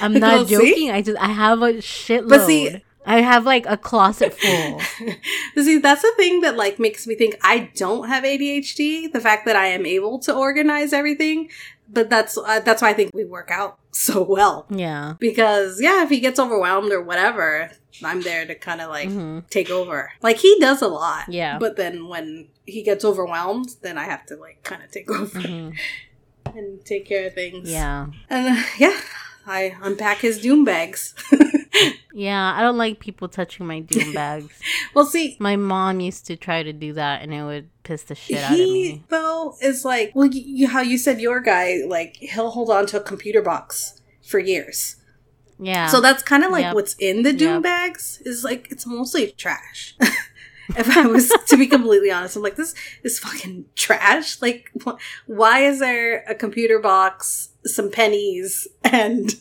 I'm 0.02 0.14
not 0.14 0.22
Well, 0.22 0.46
see? 0.46 0.54
joking. 0.56 0.92
I 0.92 1.02
just 1.02 1.18
I 1.20 1.28
have 1.32 1.62
a 1.62 1.74
shitload. 1.76 2.30
But 2.30 2.46
see- 2.46 2.84
I 3.04 3.22
have 3.22 3.46
like 3.48 3.66
a 3.68 3.78
closet 3.78 4.32
full. 4.32 4.80
See, 5.56 5.80
that's 5.80 6.04
the 6.04 6.14
thing 6.18 6.42
that 6.42 6.56
like 6.56 6.78
makes 6.78 7.08
me 7.08 7.16
think 7.16 7.36
I 7.42 7.72
don't 7.76 8.08
have 8.08 8.24
ADHD. 8.24 9.12
The 9.12 9.20
fact 9.20 9.48
that 9.48 9.56
I 9.56 9.68
am 9.68 9.88
able 9.88 10.20
to 10.20 10.36
organize 10.36 10.94
everything, 10.94 11.50
but 11.92 12.12
that's 12.12 12.38
uh, 12.38 12.60
that's 12.60 12.80
why 12.84 12.90
I 12.90 12.94
think 12.94 13.10
we 13.16 13.26
work 13.26 13.50
out 13.50 13.80
so 13.92 14.22
well. 14.22 14.68
Yeah. 14.70 15.16
Because 15.20 15.82
yeah, 15.82 16.04
if 16.04 16.10
he 16.12 16.20
gets 16.20 16.40
overwhelmed 16.40 16.92
or 16.92 17.02
whatever, 17.02 17.72
I'm 18.04 18.22
there 18.22 18.46
to 18.46 18.54
kind 18.54 18.82
of 18.82 18.90
like 18.92 19.10
Mhm. 19.10 19.50
take 19.50 19.72
over. 19.72 20.12
Like 20.22 20.38
he 20.38 20.56
does 20.60 20.84
a 20.84 20.88
lot. 20.88 21.24
Yeah. 21.28 21.58
But 21.58 21.78
then 21.78 22.08
when 22.08 22.50
he 22.68 22.84
gets 22.84 23.04
overwhelmed, 23.04 23.70
then 23.82 23.98
I 23.98 24.04
have 24.04 24.28
to 24.28 24.36
like 24.36 24.62
kind 24.62 24.84
of 24.84 24.92
take 24.92 25.10
over 25.20 25.40
Mhm. 25.40 25.76
And 26.56 26.84
take 26.86 27.06
care 27.08 27.28
of 27.28 27.34
things. 27.34 27.70
Yeah. 27.72 28.08
And 28.30 28.58
uh, 28.58 28.64
yeah, 28.78 29.00
I 29.46 29.76
unpack 29.82 30.20
his 30.20 30.40
doom 30.42 30.64
bags. 30.66 31.14
Yeah, 32.14 32.54
I 32.56 32.62
don't 32.62 32.78
like 32.78 33.00
people 33.00 33.30
touching 33.30 33.66
my 33.66 33.80
doom 33.80 34.12
bags. 34.14 34.52
well, 34.94 35.06
see, 35.06 35.38
My 35.40 35.56
mom 35.56 36.02
used 36.02 36.26
to 36.28 36.36
try 36.36 36.62
to 36.62 36.74
do 36.74 36.92
that, 36.94 37.22
and 37.22 37.34
it 37.34 37.42
would 37.42 37.70
piss 37.84 38.04
the 38.04 38.16
shit 38.16 38.44
out 38.44 38.52
of 38.52 38.60
he 38.60 38.74
me. 38.74 39.04
though 39.08 39.56
is 39.62 39.86
like, 39.86 40.12
well, 40.14 40.28
you, 40.28 40.68
how 40.68 40.82
you 40.82 40.98
said 40.98 41.22
your 41.22 41.40
guy, 41.40 41.78
like 41.88 42.18
he'll 42.18 42.52
hold 42.52 42.70
on 42.70 42.86
to 42.88 42.98
a 43.00 43.04
computer 43.04 43.42
box 43.42 44.02
for 44.22 44.40
years. 44.40 44.98
Yeah. 45.58 45.88
So 45.88 46.02
that's 46.02 46.22
kind 46.22 46.44
of 46.44 46.52
like 46.52 46.64
Yep. 46.64 46.76
what's 46.76 46.96
in 47.00 47.22
the 47.24 47.32
doom 47.32 47.54
Yep. 47.56 47.64
bags 47.64 48.22
is 48.26 48.44
like 48.44 48.68
it's 48.70 48.86
mostly 48.86 49.32
trash. 49.32 49.96
if 50.78 50.96
I 50.98 51.06
was 51.08 51.32
to 51.48 51.58
be 51.58 51.68
completely 51.68 52.12
honest, 52.12 52.36
I'm 52.36 52.42
like 52.44 52.56
this 52.56 52.74
is 53.04 53.20
fucking 53.20 53.66
trash. 53.76 54.42
Like, 54.42 54.70
wh- 54.86 54.96
why 55.28 55.60
is 55.60 55.80
there 55.80 56.24
a 56.24 56.36
computer 56.36 56.80
box, 56.80 57.50
some 57.66 57.92
pennies, 57.92 58.68
and 58.84 59.34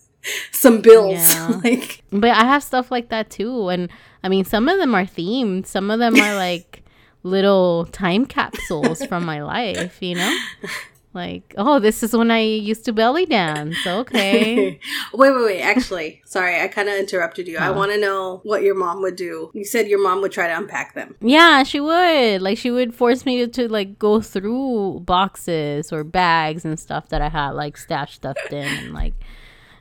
some 0.52 0.80
bills? 0.80 1.34
Yeah. 1.34 1.60
like, 1.64 2.02
But 2.10 2.30
I 2.30 2.44
have 2.44 2.62
stuff 2.62 2.90
like 2.90 3.08
that 3.10 3.30
too. 3.30 3.68
And 3.68 3.90
I 4.22 4.28
mean, 4.28 4.44
some 4.44 4.68
of 4.68 4.78
them 4.78 4.94
are 4.94 5.04
themed, 5.04 5.66
some 5.66 5.90
of 5.90 5.98
them 5.98 6.16
are 6.16 6.34
like 6.34 6.82
little 7.22 7.86
time 7.86 8.24
capsules 8.24 9.04
from 9.06 9.24
my 9.24 9.42
life, 9.42 10.00
you 10.00 10.14
know? 10.14 10.38
Like, 11.16 11.54
oh, 11.56 11.78
this 11.78 12.02
is 12.02 12.14
when 12.14 12.30
I 12.30 12.40
used 12.40 12.84
to 12.84 12.92
belly 12.92 13.24
dance. 13.24 13.76
Okay. 13.86 14.78
wait, 15.14 15.30
wait, 15.34 15.44
wait. 15.44 15.62
Actually, 15.62 16.20
sorry, 16.26 16.60
I 16.60 16.68
kind 16.68 16.90
of 16.90 16.94
interrupted 16.94 17.48
you. 17.48 17.56
I 17.56 17.68
oh. 17.68 17.72
want 17.72 17.90
to 17.92 17.98
know 17.98 18.42
what 18.44 18.62
your 18.62 18.74
mom 18.74 19.00
would 19.00 19.16
do. 19.16 19.50
You 19.54 19.64
said 19.64 19.88
your 19.88 20.02
mom 20.02 20.20
would 20.20 20.30
try 20.30 20.46
to 20.46 20.56
unpack 20.56 20.94
them. 20.94 21.16
yeah, 21.22 21.62
she 21.62 21.80
would. 21.80 22.42
Like, 22.42 22.58
she 22.58 22.70
would 22.70 22.94
force 22.94 23.24
me 23.24 23.38
to, 23.38 23.48
to 23.48 23.66
like 23.66 23.98
go 23.98 24.20
through 24.20 25.00
boxes 25.06 25.90
or 25.90 26.04
bags 26.04 26.66
and 26.66 26.78
stuff 26.78 27.08
that 27.08 27.22
I 27.22 27.30
had 27.30 27.52
like 27.52 27.78
stashed 27.78 28.16
stuffed 28.16 28.52
in 28.52 28.66
and 28.66 28.92
like 28.92 29.14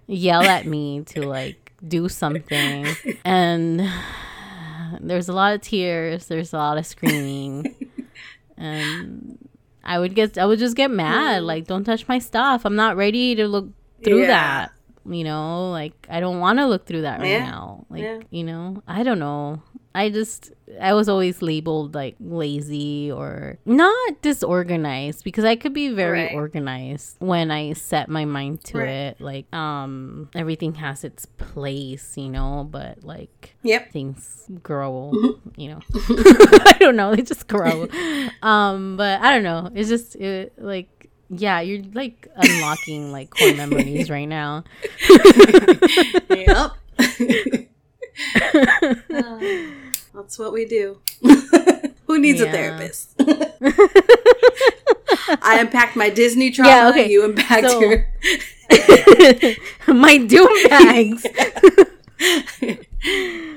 yell 0.08 0.44
at 0.44 0.66
me 0.66 1.02
to 1.08 1.28
like 1.28 1.74
do 1.86 2.10
something. 2.10 2.88
And 3.26 3.92
there's 5.02 5.28
a 5.28 5.34
lot 5.34 5.54
of 5.54 5.62
tears, 5.62 6.28
there's 6.28 6.54
a 6.54 6.58
lot 6.58 6.78
of 6.78 6.86
screaming. 6.86 7.76
and 8.58 9.45
I 9.86 10.00
would 10.00 10.16
get 10.16 10.38
I 10.38 10.46
would 10.46 10.60
just 10.60 10.76
get 10.76 10.90
mad 10.92 11.44
like 11.44 11.66
don't 11.68 11.84
touch 11.84 12.08
my 12.08 12.20
stuff. 12.20 12.66
I'm 12.66 12.76
not 12.76 12.98
ready 12.98 13.36
to 13.36 13.48
look 13.48 13.68
through 14.04 14.22
Yeah. 14.22 14.28
that. 14.28 14.72
You 15.08 15.24
know, 15.24 15.70
like 15.72 15.94
I 16.10 16.20
don't 16.20 16.40
want 16.40 16.58
to 16.60 16.66
look 16.66 16.86
through 16.88 17.02
that 17.04 17.20
right 17.20 17.30
Yeah. 17.30 17.46
now. 17.46 17.86
Like, 17.90 18.02
Yeah. 18.02 18.20
you 18.32 18.44
know, 18.44 18.82
I 18.88 19.04
don't 19.04 19.20
know. 19.20 19.62
I 19.96 20.10
just 20.10 20.52
I 20.82 20.92
was 20.94 21.08
always 21.08 21.42
labeled 21.42 21.96
like 21.96 22.16
lazy 22.20 23.10
or 23.10 23.58
not 23.66 24.22
disorganized 24.22 25.24
because 25.24 25.46
I 25.46 25.56
could 25.56 25.72
be 25.74 25.88
very 25.96 26.24
Right. 26.28 26.34
organized 26.36 27.16
when 27.20 27.50
I 27.50 27.72
set 27.74 28.10
my 28.10 28.26
mind 28.26 28.64
to 28.66 28.80
Right. 28.80 29.16
it. 29.16 29.22
Like 29.22 29.48
um 29.56 30.30
everything 30.36 30.76
has 30.76 31.06
its 31.06 31.26
place, 31.40 32.18
you 32.18 32.28
know, 32.28 32.68
but 32.70 33.04
like 33.06 33.56
Yep. 33.64 33.92
things 33.96 34.44
grow, 34.62 35.14
Mm-hmm. 35.16 35.62
you 35.62 35.70
know. 35.72 35.82
I 36.68 36.76
don't 36.80 36.98
know, 36.98 37.16
they 37.16 37.22
just 37.24 37.48
grow. 37.48 37.88
um 38.44 38.98
but 38.98 39.22
I 39.22 39.32
don't 39.34 39.44
know. 39.48 39.72
It's 39.74 39.88
just 39.88 40.18
it, 40.18 40.54
like 40.60 40.90
yeah, 41.30 41.62
you're 41.62 41.84
like 41.94 42.28
unlocking 42.36 43.12
like 43.14 43.30
core 43.32 43.54
memories 43.64 44.10
right 44.12 44.28
now. 44.28 44.66
yep. 46.30 46.72
Uh, 49.14 49.42
that's 50.16 50.40
what 50.40 50.54
we 50.54 50.66
do. 50.66 51.00
Who 52.08 52.20
needs 52.20 52.40
a 52.42 52.50
therapist? 52.52 53.14
I 55.42 55.58
unpacked 55.60 55.96
my 55.96 56.10
Disney 56.10 56.52
trauma. 56.52 56.70
Yeah, 56.70 56.90
okay. 56.90 57.10
You 57.10 57.24
unpacked 57.26 57.70
So- 57.70 57.80
your. 57.80 58.08
my 59.88 60.18
doom 60.18 60.48
bags. 60.70 61.26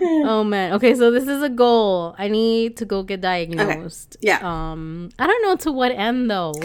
oh 0.02 0.44
man. 0.44 0.72
Okay, 0.74 0.94
so 0.94 1.10
this 1.10 1.26
is 1.28 1.42
a 1.42 1.48
goal. 1.48 2.14
I 2.18 2.28
need 2.28 2.76
to 2.78 2.84
go 2.84 3.02
get 3.02 3.20
diagnosed. 3.20 4.16
Yeah. 4.20 4.38
Um, 4.42 5.10
I 5.18 5.26
don't 5.26 5.42
know 5.42 5.56
to 5.56 5.72
what 5.72 5.92
end 5.92 6.30
though. 6.30 6.52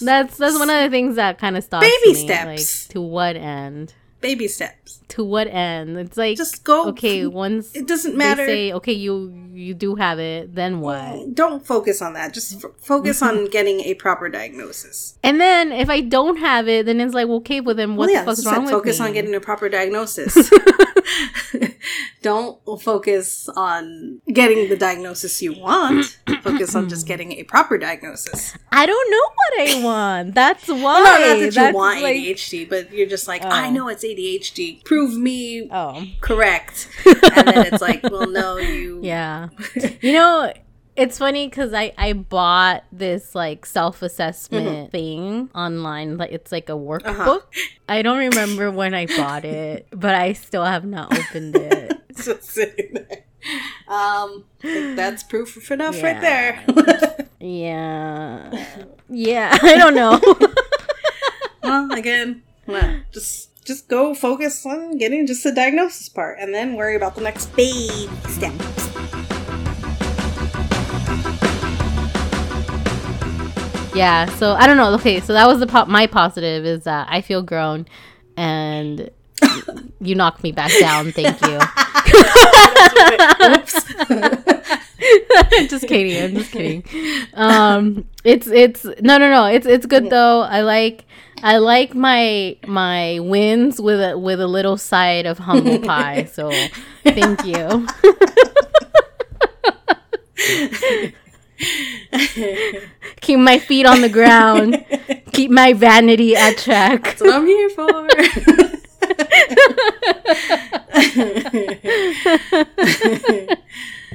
that's 0.00 0.36
that's 0.36 0.58
one 0.58 0.70
of 0.70 0.82
the 0.84 0.88
things 0.90 1.16
that 1.16 1.38
kind 1.38 1.56
of 1.56 1.64
stops 1.64 1.86
Baby 1.86 2.12
me. 2.18 2.26
steps. 2.26 2.86
Like 2.86 2.92
to 2.94 3.00
what 3.00 3.36
end? 3.36 3.94
Baby 4.20 4.48
steps. 4.48 5.00
To 5.08 5.24
what 5.24 5.46
end? 5.48 5.96
It's 5.98 6.16
like 6.16 6.36
Just 6.36 6.62
go. 6.62 6.88
okay. 6.88 7.26
Once 7.26 7.74
It 7.74 7.88
doesn't 7.88 8.12
they 8.12 8.18
matter. 8.18 8.46
say 8.46 8.72
okay, 8.74 8.92
you 8.92 9.32
you 9.52 9.74
do 9.74 9.94
have 9.96 10.18
it. 10.18 10.54
Then 10.54 10.80
what? 10.80 11.34
Don't 11.34 11.66
focus 11.66 12.00
on 12.02 12.12
that. 12.14 12.34
Just 12.34 12.62
f- 12.64 12.70
focus 12.80 13.22
on 13.22 13.46
getting 13.50 13.80
a 13.80 13.94
proper 13.94 14.28
diagnosis. 14.28 15.18
And 15.22 15.40
then 15.40 15.72
if 15.72 15.88
I 15.88 16.00
don't 16.02 16.36
have 16.36 16.68
it, 16.68 16.86
then 16.86 17.00
it's 17.00 17.14
like 17.14 17.28
okay, 17.28 17.60
well 17.60 17.74
then 17.74 17.96
what 17.96 18.06
Well, 18.06 18.10
yeah, 18.14 18.24
the 18.24 18.36
fuck's 18.36 18.46
wrong 18.46 18.64
with 18.64 18.70
focus 18.72 19.00
me? 19.00 19.06
on 19.06 19.12
getting 19.14 19.34
a 19.34 19.40
proper 19.40 19.68
diagnosis. 19.68 20.34
Don't 22.22 22.58
focus 22.82 23.48
on 23.56 24.20
getting 24.32 24.68
the 24.68 24.76
diagnosis 24.76 25.40
you 25.42 25.58
want. 25.58 26.18
focus 26.42 26.74
on 26.74 26.88
just 26.88 27.06
getting 27.06 27.32
a 27.32 27.44
proper 27.44 27.78
diagnosis. 27.78 28.56
I 28.70 28.84
don't 28.86 29.10
know 29.10 29.30
what 29.34 29.68
I 29.70 29.84
want. 29.84 30.34
That's 30.34 30.68
why. 30.68 30.76
Well, 30.76 31.02
no, 31.04 31.10
not 31.10 31.18
that 31.18 31.38
you 31.38 31.50
That's 31.50 31.74
want 31.74 32.02
like- 32.02 32.16
ADHD, 32.16 32.68
but 32.68 32.92
you're 32.92 33.08
just 33.08 33.26
like, 33.28 33.42
I 33.44 33.68
Oh. 33.68 33.70
know 33.70 33.88
it's 33.88 34.04
ADHD. 34.04 34.84
Prove 34.84 35.16
me 35.16 35.68
Oh. 35.72 36.04
correct. 36.20 36.88
and 37.06 37.46
then 37.48 37.66
it's 37.72 37.82
like, 37.82 38.02
well, 38.04 38.28
no, 38.30 38.58
you. 38.58 39.00
Yeah. 39.02 39.48
you 40.00 40.12
know, 40.12 40.52
it's 41.00 41.18
funny 41.18 41.48
because 41.48 41.72
I, 41.72 41.92
I 41.96 42.12
bought 42.12 42.84
this 42.92 43.34
like 43.34 43.64
self 43.64 44.02
assessment 44.02 44.92
thing 44.92 45.50
online. 45.54 46.18
Like 46.18 46.30
it's 46.32 46.52
like 46.52 46.68
a 46.68 46.72
workbook. 46.74 47.04
Uh-huh. 47.06 47.40
I 47.88 48.02
don't 48.02 48.18
remember 48.18 48.70
when 48.70 48.92
I 48.94 49.06
bought 49.06 49.44
it, 49.44 49.86
but 49.90 50.14
I 50.14 50.34
still 50.34 50.64
have 50.64 50.84
not 50.84 51.16
opened 51.16 51.56
it. 51.56 51.98
Just 52.16 52.44
sitting 52.44 52.92
there. 52.94 53.24
Um, 53.88 54.44
that's 54.62 55.22
proof 55.22 55.70
enough 55.70 55.96
Yeah. 55.96 56.06
right 56.06 56.20
there. 56.20 57.26
yeah. 57.40 58.66
Yeah. 59.12 59.58
I 59.62 59.76
don't 59.76 59.94
know. 59.94 60.20
well, 61.64 61.90
again, 61.92 62.42
well, 62.66 63.00
just 63.12 63.48
just 63.64 63.88
go 63.88 64.14
focus 64.14 64.64
on 64.64 64.98
getting 64.98 65.26
just 65.26 65.42
the 65.42 65.50
diagnosis 65.52 66.08
part, 66.08 66.38
and 66.38 66.54
then 66.54 66.74
worry 66.76 66.94
about 66.94 67.16
the 67.16 67.20
next 67.22 67.46
baby 67.56 68.08
steps. 68.28 68.89
Yeah. 73.94 74.26
So 74.36 74.52
I 74.52 74.66
don't 74.66 74.76
know. 74.76 74.94
Okay. 74.94 75.20
So 75.20 75.32
that 75.32 75.46
was 75.46 75.60
the 75.60 75.66
po- 75.66 75.86
my 75.86 76.06
positive 76.06 76.64
is 76.64 76.84
that 76.84 77.08
I 77.10 77.20
feel 77.20 77.42
grown 77.42 77.86
and 78.36 79.10
you 80.00 80.14
knocked 80.14 80.42
me 80.42 80.52
back 80.52 80.70
down. 80.80 81.12
Thank 81.12 81.40
you. 81.42 81.58
Just 85.68 85.88
kidding. 85.88 86.22
I'm 86.22 86.34
just 86.34 86.52
kidding. 86.52 86.84
Um, 87.34 88.04
it's 88.24 88.46
it's 88.46 88.84
no 88.84 89.18
no 89.18 89.30
no. 89.30 89.46
It's 89.46 89.66
it's 89.66 89.86
good 89.86 90.10
though. 90.10 90.42
I 90.42 90.60
like 90.60 91.04
I 91.42 91.58
like 91.58 91.94
my 91.94 92.56
my 92.66 93.18
wins 93.20 93.80
with 93.80 94.00
a 94.00 94.18
with 94.18 94.40
a 94.40 94.46
little 94.46 94.76
side 94.76 95.26
of 95.26 95.38
humble 95.38 95.78
pie. 95.80 96.24
So 96.24 96.50
thank 97.02 97.44
you. 97.46 97.86
Keep 103.30 103.38
my 103.38 103.60
feet 103.60 103.86
on 103.86 104.00
the 104.00 104.08
ground. 104.08 104.84
Keep 105.32 105.52
my 105.52 105.72
vanity 105.72 106.34
at 106.34 106.58
check. 106.58 107.04
That's 107.04 107.20
what 107.20 107.32
I'm 107.32 107.46
here 107.46 107.70
for. 107.70 107.86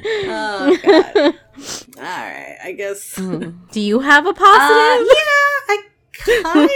oh 0.04 0.78
god. 0.82 1.16
All 1.16 1.32
right, 2.02 2.56
I 2.62 2.72
guess. 2.76 3.14
Do 3.16 3.80
you 3.80 4.00
have 4.00 4.26
a 4.26 4.30
Uh, 4.30 4.32
positive? 4.34 5.08
yeah, 5.08 5.14
I 5.68 5.82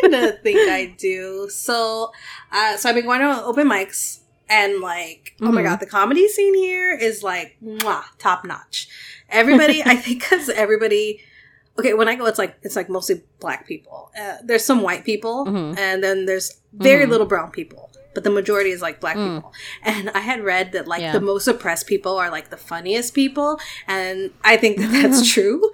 kind 0.02 0.14
of 0.14 0.40
think 0.42 0.68
I 0.68 0.94
do. 0.98 1.48
So, 1.50 2.12
uh, 2.50 2.76
so 2.76 2.88
I've 2.88 2.94
been 2.94 3.04
going 3.04 3.20
to 3.20 3.44
open 3.44 3.68
mics, 3.68 4.20
and 4.48 4.80
like, 4.80 5.34
oh 5.42 5.52
my 5.52 5.60
Mhm. 5.60 5.64
god, 5.64 5.80
the 5.80 5.86
comedy 5.86 6.28
scene 6.28 6.54
here 6.54 6.92
is 6.94 7.22
like, 7.22 7.56
mwah, 7.62 8.04
top 8.18 8.44
notch. 8.44 8.88
Everybody, 9.28 9.82
I 9.84 9.96
think, 9.96 10.20
because 10.22 10.48
everybody. 10.48 11.20
Okay, 11.80 11.94
when 11.94 12.08
I 12.08 12.14
go, 12.14 12.26
it's 12.26 12.38
like 12.38 12.56
it's 12.62 12.76
like 12.76 12.88
mostly 12.88 13.22
black 13.40 13.66
people. 13.66 14.10
Uh, 14.20 14.36
there's 14.44 14.64
some 14.64 14.82
white 14.82 15.04
people, 15.04 15.46
Mhm. 15.46 15.78
and 15.78 16.04
then 16.04 16.26
there's 16.26 16.60
very 16.72 17.06
Mhm. 17.06 17.10
little 17.10 17.26
brown 17.26 17.50
people. 17.50 17.89
But 18.14 18.24
the 18.24 18.30
majority 18.30 18.70
is 18.70 18.82
like 18.82 19.00
black 19.00 19.16
Mm. 19.16 19.36
people. 19.36 19.52
And 19.82 20.10
I 20.10 20.20
had 20.20 20.42
read 20.42 20.72
that 20.72 20.88
like 20.88 21.00
Yeah. 21.00 21.12
the 21.12 21.20
most 21.20 21.46
oppressed 21.46 21.86
people 21.86 22.16
are 22.16 22.30
like 22.30 22.50
the 22.50 22.56
funniest 22.56 23.14
people, 23.14 23.60
and 23.86 24.30
I 24.42 24.56
think 24.56 24.78
that 24.78 24.90
that's 24.92 25.30
true. 25.34 25.70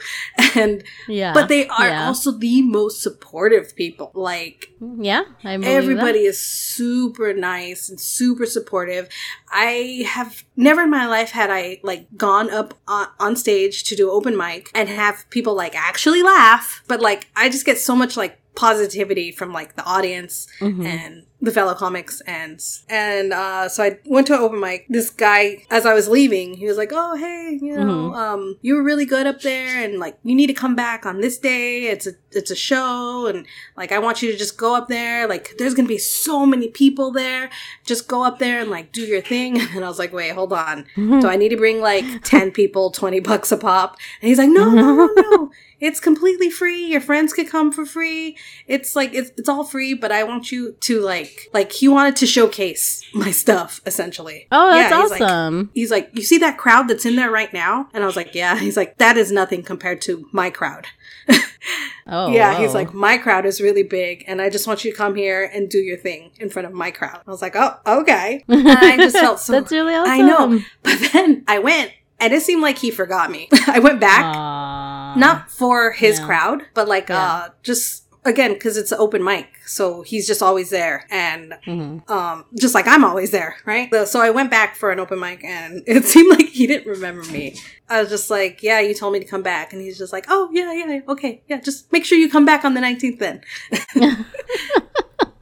And 0.54 0.82
yeah. 1.08 1.32
but 1.32 1.48
they 1.48 1.66
are 1.68 1.88
yeah. 1.88 2.06
also 2.06 2.32
the 2.32 2.62
most 2.62 3.02
supportive 3.02 3.74
people. 3.76 4.10
Like 4.14 4.68
yeah. 4.98 5.22
I 5.44 5.54
everybody 5.54 6.20
is 6.20 6.38
super 6.42 7.32
nice 7.32 7.88
and 7.88 7.98
super 8.00 8.46
supportive. 8.46 9.08
I 9.50 10.04
have 10.06 10.44
never 10.56 10.82
in 10.82 10.90
my 10.90 11.06
life 11.06 11.30
had 11.30 11.50
I 11.50 11.78
like 11.82 12.06
gone 12.16 12.50
up 12.50 12.74
on, 12.86 13.06
on 13.18 13.36
stage 13.36 13.84
to 13.84 13.96
do 13.96 14.10
open 14.10 14.36
mic 14.36 14.70
and 14.74 14.88
have 14.88 15.24
people 15.30 15.54
like 15.54 15.74
actually 15.74 16.22
laugh, 16.22 16.82
but 16.88 17.00
like 17.00 17.28
I 17.36 17.48
just 17.48 17.64
get 17.64 17.78
so 17.78 17.94
much 17.96 18.16
like 18.16 18.38
positivity 18.56 19.30
from 19.30 19.52
like 19.52 19.76
the 19.76 19.84
audience. 19.84 20.46
Mhm. 20.60 20.84
and 20.86 21.22
the 21.42 21.52
fellow 21.52 21.74
comics 21.74 22.22
and 22.26 22.58
and 22.88 23.30
uh 23.30 23.68
so 23.68 23.84
I 23.84 23.98
went 24.06 24.26
to 24.28 24.32
an 24.34 24.40
open 24.40 24.58
mic. 24.58 24.86
This 24.88 25.10
guy 25.10 25.64
as 25.70 25.84
I 25.84 25.92
was 25.92 26.08
leaving, 26.08 26.54
he 26.54 26.64
was 26.66 26.78
like, 26.78 26.92
"Oh, 26.94 27.14
hey, 27.14 27.58
you 27.60 27.76
know, 27.76 28.14
um 28.14 28.56
you 28.62 28.74
were 28.74 28.82
really 28.82 29.04
good 29.04 29.26
up 29.26 29.42
there 29.42 29.84
and 29.84 29.98
like 29.98 30.16
you 30.24 30.34
need 30.34 30.46
to 30.46 30.54
come 30.54 30.74
back 30.74 31.04
on 31.04 31.20
this 31.20 31.36
day. 31.38 31.88
It's 31.88 32.06
a 32.06 32.12
it's 32.32 32.50
a 32.50 32.56
show 32.56 33.26
and 33.26 33.46
like 33.76 33.92
I 33.92 33.98
want 33.98 34.22
you 34.22 34.32
to 34.32 34.38
just 34.38 34.56
go 34.56 34.74
up 34.74 34.88
there. 34.88 35.28
Like 35.28 35.54
there's 35.58 35.74
to 35.74 35.82
be 35.84 35.98
so 35.98 36.46
many 36.46 36.68
people 36.68 37.12
there. 37.12 37.50
Just 37.84 38.08
go 38.08 38.24
up 38.24 38.38
there 38.38 38.58
and 38.62 38.70
like 38.70 38.90
do 38.92 39.02
your 39.02 39.20
thing." 39.20 39.60
And 39.76 39.84
I 39.84 39.88
was 39.88 39.98
like, 39.98 40.14
"Wait, 40.14 40.32
hold 40.32 40.54
on. 40.54 40.86
Do 40.96 41.28
I 41.28 41.36
need 41.36 41.50
to 41.50 41.56
bring 41.58 41.80
like 41.82 42.04
10 42.24 42.50
people, 42.50 42.90
20 42.90 43.20
bucks 43.20 43.52
a 43.52 43.58
pop?" 43.58 43.98
And 44.22 44.28
he's 44.30 44.38
like, 44.38 44.48
"No, 44.48 44.70
no, 44.70 44.94
no, 44.96 45.06
no. 45.30 45.50
It's 45.80 46.00
completely 46.00 46.48
free. 46.50 46.86
Your 46.86 47.00
friends 47.00 47.32
could 47.32 47.48
come 47.50 47.70
for 47.72 47.84
free. 47.84 48.36
It's 48.66 48.96
like 48.96 49.12
it's 49.14 49.30
it's 49.36 49.48
all 49.48 49.64
free, 49.64 49.92
but 49.94 50.10
I 50.12 50.24
want 50.24 50.50
you 50.50 50.72
to 50.72 51.00
like 51.00 51.48
like 51.52 51.72
he 51.72 51.86
wanted 51.88 52.16
to 52.16 52.26
showcase 52.26 53.04
my 53.14 53.30
stuff 53.30 53.80
essentially. 53.86 54.46
Oh, 54.50 54.70
that's 54.70 54.90
Yeah, 54.90 55.02
he's 55.02 55.10
like- 55.10 55.20
awesome. 55.22 55.70
He's 55.74 55.90
like, 55.90 56.10
you 56.14 56.22
see 56.22 56.38
that 56.38 56.56
crowd 56.58 56.88
that's 56.88 57.04
in 57.04 57.16
there 57.16 57.30
right 57.30 57.52
now? 57.52 57.88
And 57.92 58.02
I 58.02 58.06
was 58.06 58.16
like, 58.16 58.34
yeah. 58.34 58.58
He's 58.58 58.76
like, 58.76 58.96
that 58.98 59.16
is 59.16 59.30
nothing 59.30 59.62
compared 59.62 60.00
to 60.02 60.28
my 60.32 60.50
crowd. 60.50 60.86
oh, 62.06 62.30
yeah, 62.30 62.56
he's 62.58 62.72
like, 62.74 62.94
my 62.94 63.18
crowd 63.18 63.44
is 63.46 63.60
really 63.60 63.82
big, 63.82 64.24
and 64.28 64.40
I 64.40 64.48
just 64.48 64.66
want 64.66 64.84
you 64.84 64.92
to 64.92 64.96
come 64.96 65.14
here 65.16 65.44
and 65.52 65.68
do 65.68 65.78
your 65.78 65.96
thing 65.96 66.30
in 66.38 66.48
front 66.50 66.66
of 66.66 66.72
my 66.72 66.90
crowd. 66.90 67.20
I 67.26 67.30
was 67.30 67.42
like, 67.42 67.56
oh, 67.56 67.78
okay. 67.86 68.44
And 68.48 68.68
I 68.68 68.96
just 68.96 69.16
felt 69.16 69.40
so. 69.40 69.52
That's 69.52 69.72
really 69.72 69.94
awesome. 69.94 70.12
I 70.12 70.18
know, 70.18 70.60
but 70.82 70.98
then 71.12 71.44
I 71.48 71.58
went, 71.58 71.90
and 72.20 72.32
it 72.32 72.42
seemed 72.42 72.62
like 72.62 72.78
he 72.78 72.90
forgot 72.90 73.30
me. 73.30 73.48
I 73.66 73.80
went 73.80 74.00
back, 74.00 74.22
Aw. 74.24 74.75
Not 75.16 75.50
for 75.50 75.92
his 75.92 76.18
Yeah. 76.18 76.26
crowd, 76.26 76.62
but 76.74 76.88
like 76.88 77.08
Yeah. 77.08 77.22
uh, 77.22 77.48
just 77.62 78.04
again 78.24 78.52
because 78.54 78.76
it's 78.76 78.90
an 78.90 78.98
open 78.98 79.22
mic, 79.22 79.46
so 79.66 80.02
he's 80.02 80.26
just 80.26 80.42
always 80.42 80.70
there, 80.70 81.06
and 81.10 81.54
Mhm. 81.66 82.10
um, 82.10 82.44
just 82.58 82.74
like 82.74 82.88
I'm 82.88 83.04
always 83.04 83.30
there, 83.30 83.56
right? 83.64 83.88
So, 83.92 84.04
so 84.04 84.20
I 84.20 84.30
went 84.30 84.50
back 84.50 84.74
for 84.76 84.90
an 84.90 84.98
open 84.98 85.20
mic, 85.20 85.44
and 85.44 85.82
it 85.86 86.04
seemed 86.04 86.30
like 86.36 86.48
he 86.48 86.66
didn't 86.66 86.88
remember 86.88 87.22
me. 87.30 87.54
I 87.88 88.00
was 88.00 88.08
just 88.10 88.28
like, 88.30 88.62
"Yeah, 88.64 88.80
you 88.80 88.94
told 88.94 89.12
me 89.12 89.20
to 89.20 89.24
come 89.24 89.42
back," 89.42 89.72
and 89.72 89.80
he's 89.80 89.96
just 89.98 90.12
like, 90.12 90.26
"Oh, 90.28 90.48
yeah, 90.52 90.72
yeah, 90.72 91.00
okay, 91.08 91.42
yeah, 91.48 91.60
just 91.60 91.92
make 91.92 92.04
sure 92.04 92.18
you 92.18 92.28
come 92.28 92.44
back 92.44 92.64
on 92.64 92.74
the 92.74 92.80
19th 92.80 93.18
then." 93.20 93.40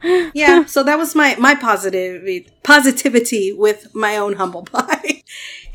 yeah, 0.35 0.65
so 0.65 0.83
that 0.83 0.97
was 0.99 1.15
my 1.15 1.35
my 1.39 1.55
positivity 1.55 2.47
positivity 2.63 3.51
with 3.51 3.93
my 3.95 4.17
own 4.17 4.33
humble 4.33 4.63
pie. 4.63 5.23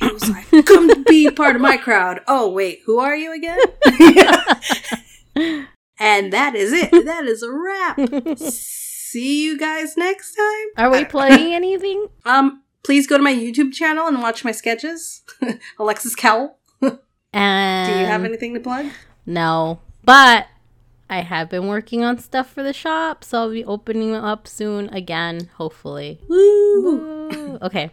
He 0.00 0.10
was 0.12 0.28
like, 0.30 0.46
"Come 0.66 0.88
to 0.88 1.02
be 1.04 1.30
part 1.30 1.56
of 1.56 1.62
my 1.62 1.76
crowd." 1.76 2.20
Oh 2.26 2.50
wait, 2.50 2.80
who 2.86 2.98
are 2.98 3.14
you 3.16 3.32
again? 3.34 3.58
and 5.98 6.32
that 6.32 6.54
is 6.54 6.72
it. 6.72 6.90
That 6.90 7.24
is 7.26 7.42
a 7.42 7.50
wrap. 7.52 8.38
See 8.38 9.44
you 9.44 9.58
guys 9.58 9.96
next 9.96 10.34
time. 10.34 10.66
Are 10.84 10.90
we 10.90 10.98
don't- 10.98 11.10
playing 11.10 11.54
anything? 11.54 12.06
Um, 12.24 12.62
please 12.84 13.06
go 13.06 13.16
to 13.16 13.22
my 13.22 13.32
YouTube 13.34 13.72
channel 13.72 14.06
and 14.06 14.20
watch 14.22 14.44
my 14.44 14.52
sketches. 14.52 15.22
Alexis 15.78 16.14
Cowell. 16.14 16.58
And 17.32 17.92
Do 17.92 17.98
you 18.00 18.06
have 18.06 18.24
anything 18.24 18.54
to 18.54 18.60
plug? 18.60 18.86
No, 19.26 19.80
but 20.04 20.46
I 21.08 21.20
have 21.20 21.48
been 21.48 21.66
working 21.68 22.02
on 22.04 22.18
stuff 22.18 22.50
for 22.52 22.62
the 22.62 22.72
shop, 22.72 23.22
so 23.24 23.38
I'll 23.38 23.50
be 23.50 23.64
opening 23.64 24.14
up 24.14 24.46
soon 24.48 24.88
again, 24.90 25.50
hopefully. 25.56 26.20
Woo! 26.28 26.82
Woo. 27.30 27.58
Okay. 27.62 27.90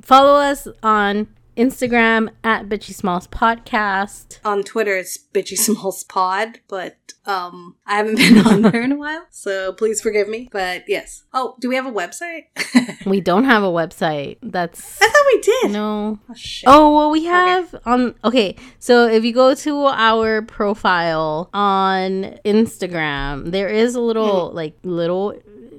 Follow 0.00 0.34
us 0.40 0.66
on 0.82 1.28
Instagram 1.60 2.30
at 2.42 2.68
Bitchy 2.70 2.94
Smalls 2.94 3.26
Podcast. 3.28 4.38
On 4.44 4.62
Twitter, 4.62 4.96
it's 4.96 5.18
Bitchy 5.18 5.58
Smalls 5.58 6.04
Pod, 6.04 6.60
but 6.68 6.96
um, 7.26 7.76
I 7.86 7.96
haven't 7.96 8.16
been 8.16 8.38
on 8.46 8.62
there 8.62 8.80
in 8.82 8.92
a 8.92 8.96
while, 8.96 9.26
so 9.30 9.72
please 9.74 10.00
forgive 10.00 10.26
me. 10.26 10.48
But 10.50 10.84
yes. 10.88 11.24
Oh, 11.34 11.56
do 11.60 11.68
we 11.68 11.74
have 11.76 11.86
a 11.86 11.92
website? 11.92 12.44
We 13.06 13.20
don't 13.22 13.44
have 13.44 13.62
a 13.62 13.66
website. 13.68 14.36
That's 14.42 15.00
I 15.00 15.08
thought 15.08 15.24
we 15.32 15.40
did. 15.40 15.70
no. 15.72 16.18
Oh, 16.28 16.34
shit. 16.34 16.64
Oh 16.68 16.94
well, 16.94 17.10
we 17.10 17.24
have 17.24 17.74
on. 17.86 18.14
Okay, 18.24 18.56
so 18.78 19.06
if 19.06 19.24
you 19.24 19.32
go 19.32 19.54
to 19.54 19.86
our 19.86 20.42
profile 20.42 21.48
on 21.54 22.36
Instagram, 22.44 23.50
there 23.52 23.68
is 23.68 23.94
a 23.94 24.00
little 24.02 24.50
like 24.52 24.74
little 24.82 25.32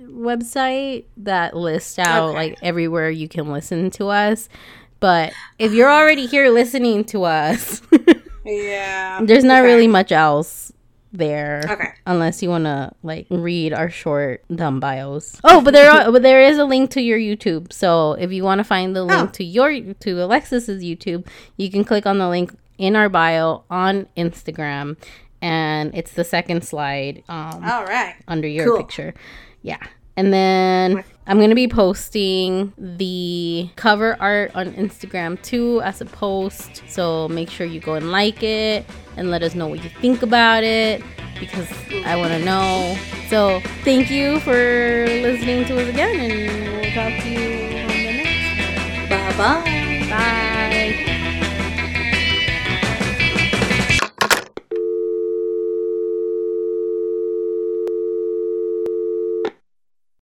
website 0.10 1.06
that 1.18 1.56
lists 1.56 2.00
out 2.00 2.30
Okay. 2.30 2.38
like 2.38 2.60
everywhere 2.64 3.10
you 3.12 3.28
can 3.28 3.52
listen 3.52 3.92
to 3.92 4.08
us. 4.08 4.50
But 5.02 5.34
if 5.60 5.74
you're 5.74 5.92
already 5.92 6.28
here 6.28 6.50
listening 6.50 7.04
to 7.06 7.24
us, 7.26 7.82
Yeah. 8.46 9.20
there's 9.24 9.44
not 9.44 9.60
Okay. 9.64 9.68
really 9.74 9.88
much 9.88 10.14
else 10.14 10.72
there. 11.12 11.62
Okay. 11.70 11.90
Unless 12.06 12.42
you 12.42 12.48
want 12.50 12.64
to 12.64 12.94
like 13.04 13.28
read 13.30 13.74
our 13.74 13.90
short 13.90 14.44
dumb 14.56 14.80
bios. 14.80 15.38
Oh, 15.44 15.60
but 15.62 15.74
there 15.74 15.92
are, 15.92 16.10
but 16.12 16.22
there 16.24 16.42
is 16.42 16.58
a 16.58 16.64
link 16.66 16.90
to 16.92 17.02
your 17.02 17.20
YouTube. 17.20 17.74
So 17.74 18.14
if 18.14 18.32
you 18.32 18.44
want 18.44 18.60
to 18.60 18.64
find 18.64 18.96
the 18.96 19.04
link 19.04 19.22
Oh. 19.30 19.32
to 19.34 19.44
your 19.44 19.78
to 19.82 20.24
Alexis's 20.24 20.82
YouTube, 20.82 21.28
you 21.58 21.70
can 21.70 21.84
click 21.84 22.06
on 22.06 22.18
the 22.18 22.30
link 22.30 22.56
in 22.78 22.96
our 22.96 23.10
bio 23.10 23.64
on 23.70 24.08
Instagram, 24.16 24.96
and 25.42 25.92
it's 25.94 26.14
the 26.14 26.24
second 26.24 26.64
slide 26.64 27.24
um, 27.28 27.64
All 27.66 27.84
right. 27.84 28.16
under 28.28 28.48
your 28.48 28.66
Cool. 28.68 28.78
picture. 28.78 29.14
Yeah. 29.64 29.78
And 30.18 30.32
then 30.34 31.04
I'm 31.28 31.38
going 31.38 31.50
to 31.50 31.56
be 31.56 31.68
posting 31.68 32.74
the 32.78 33.70
cover 33.76 34.18
art 34.20 34.52
on 34.56 34.74
Instagram 34.74 35.42
too 35.42 35.82
as 35.82 36.02
a 36.02 36.06
post. 36.06 36.84
So 36.88 37.28
make 37.30 37.50
sure 37.50 37.66
you 37.66 37.80
go 37.80 37.94
and 37.94 38.12
like 38.12 38.42
it 38.44 38.86
and 39.18 39.30
let 39.30 39.44
us 39.44 39.56
know 39.56 39.68
what 39.68 39.84
you 39.84 39.90
think 40.02 40.24
about 40.24 40.64
it 40.64 41.04
because 41.40 41.72
I 42.06 42.16
want 42.16 42.32
to 42.32 42.40
know. 42.44 42.98
So 43.30 43.62
thank 43.84 44.10
you 44.10 44.40
for 44.42 44.52
listening 44.52 45.66
to 45.66 45.82
us 45.82 45.88
again 45.88 46.20
and 46.20 46.74
we'll 46.74 46.92
talk 46.94 47.24
to 47.24 47.30
you 47.30 47.78
on 47.82 47.88
the 47.88 48.24
next 48.24 49.10
Bye 49.10 50.08
bye. 50.10 50.51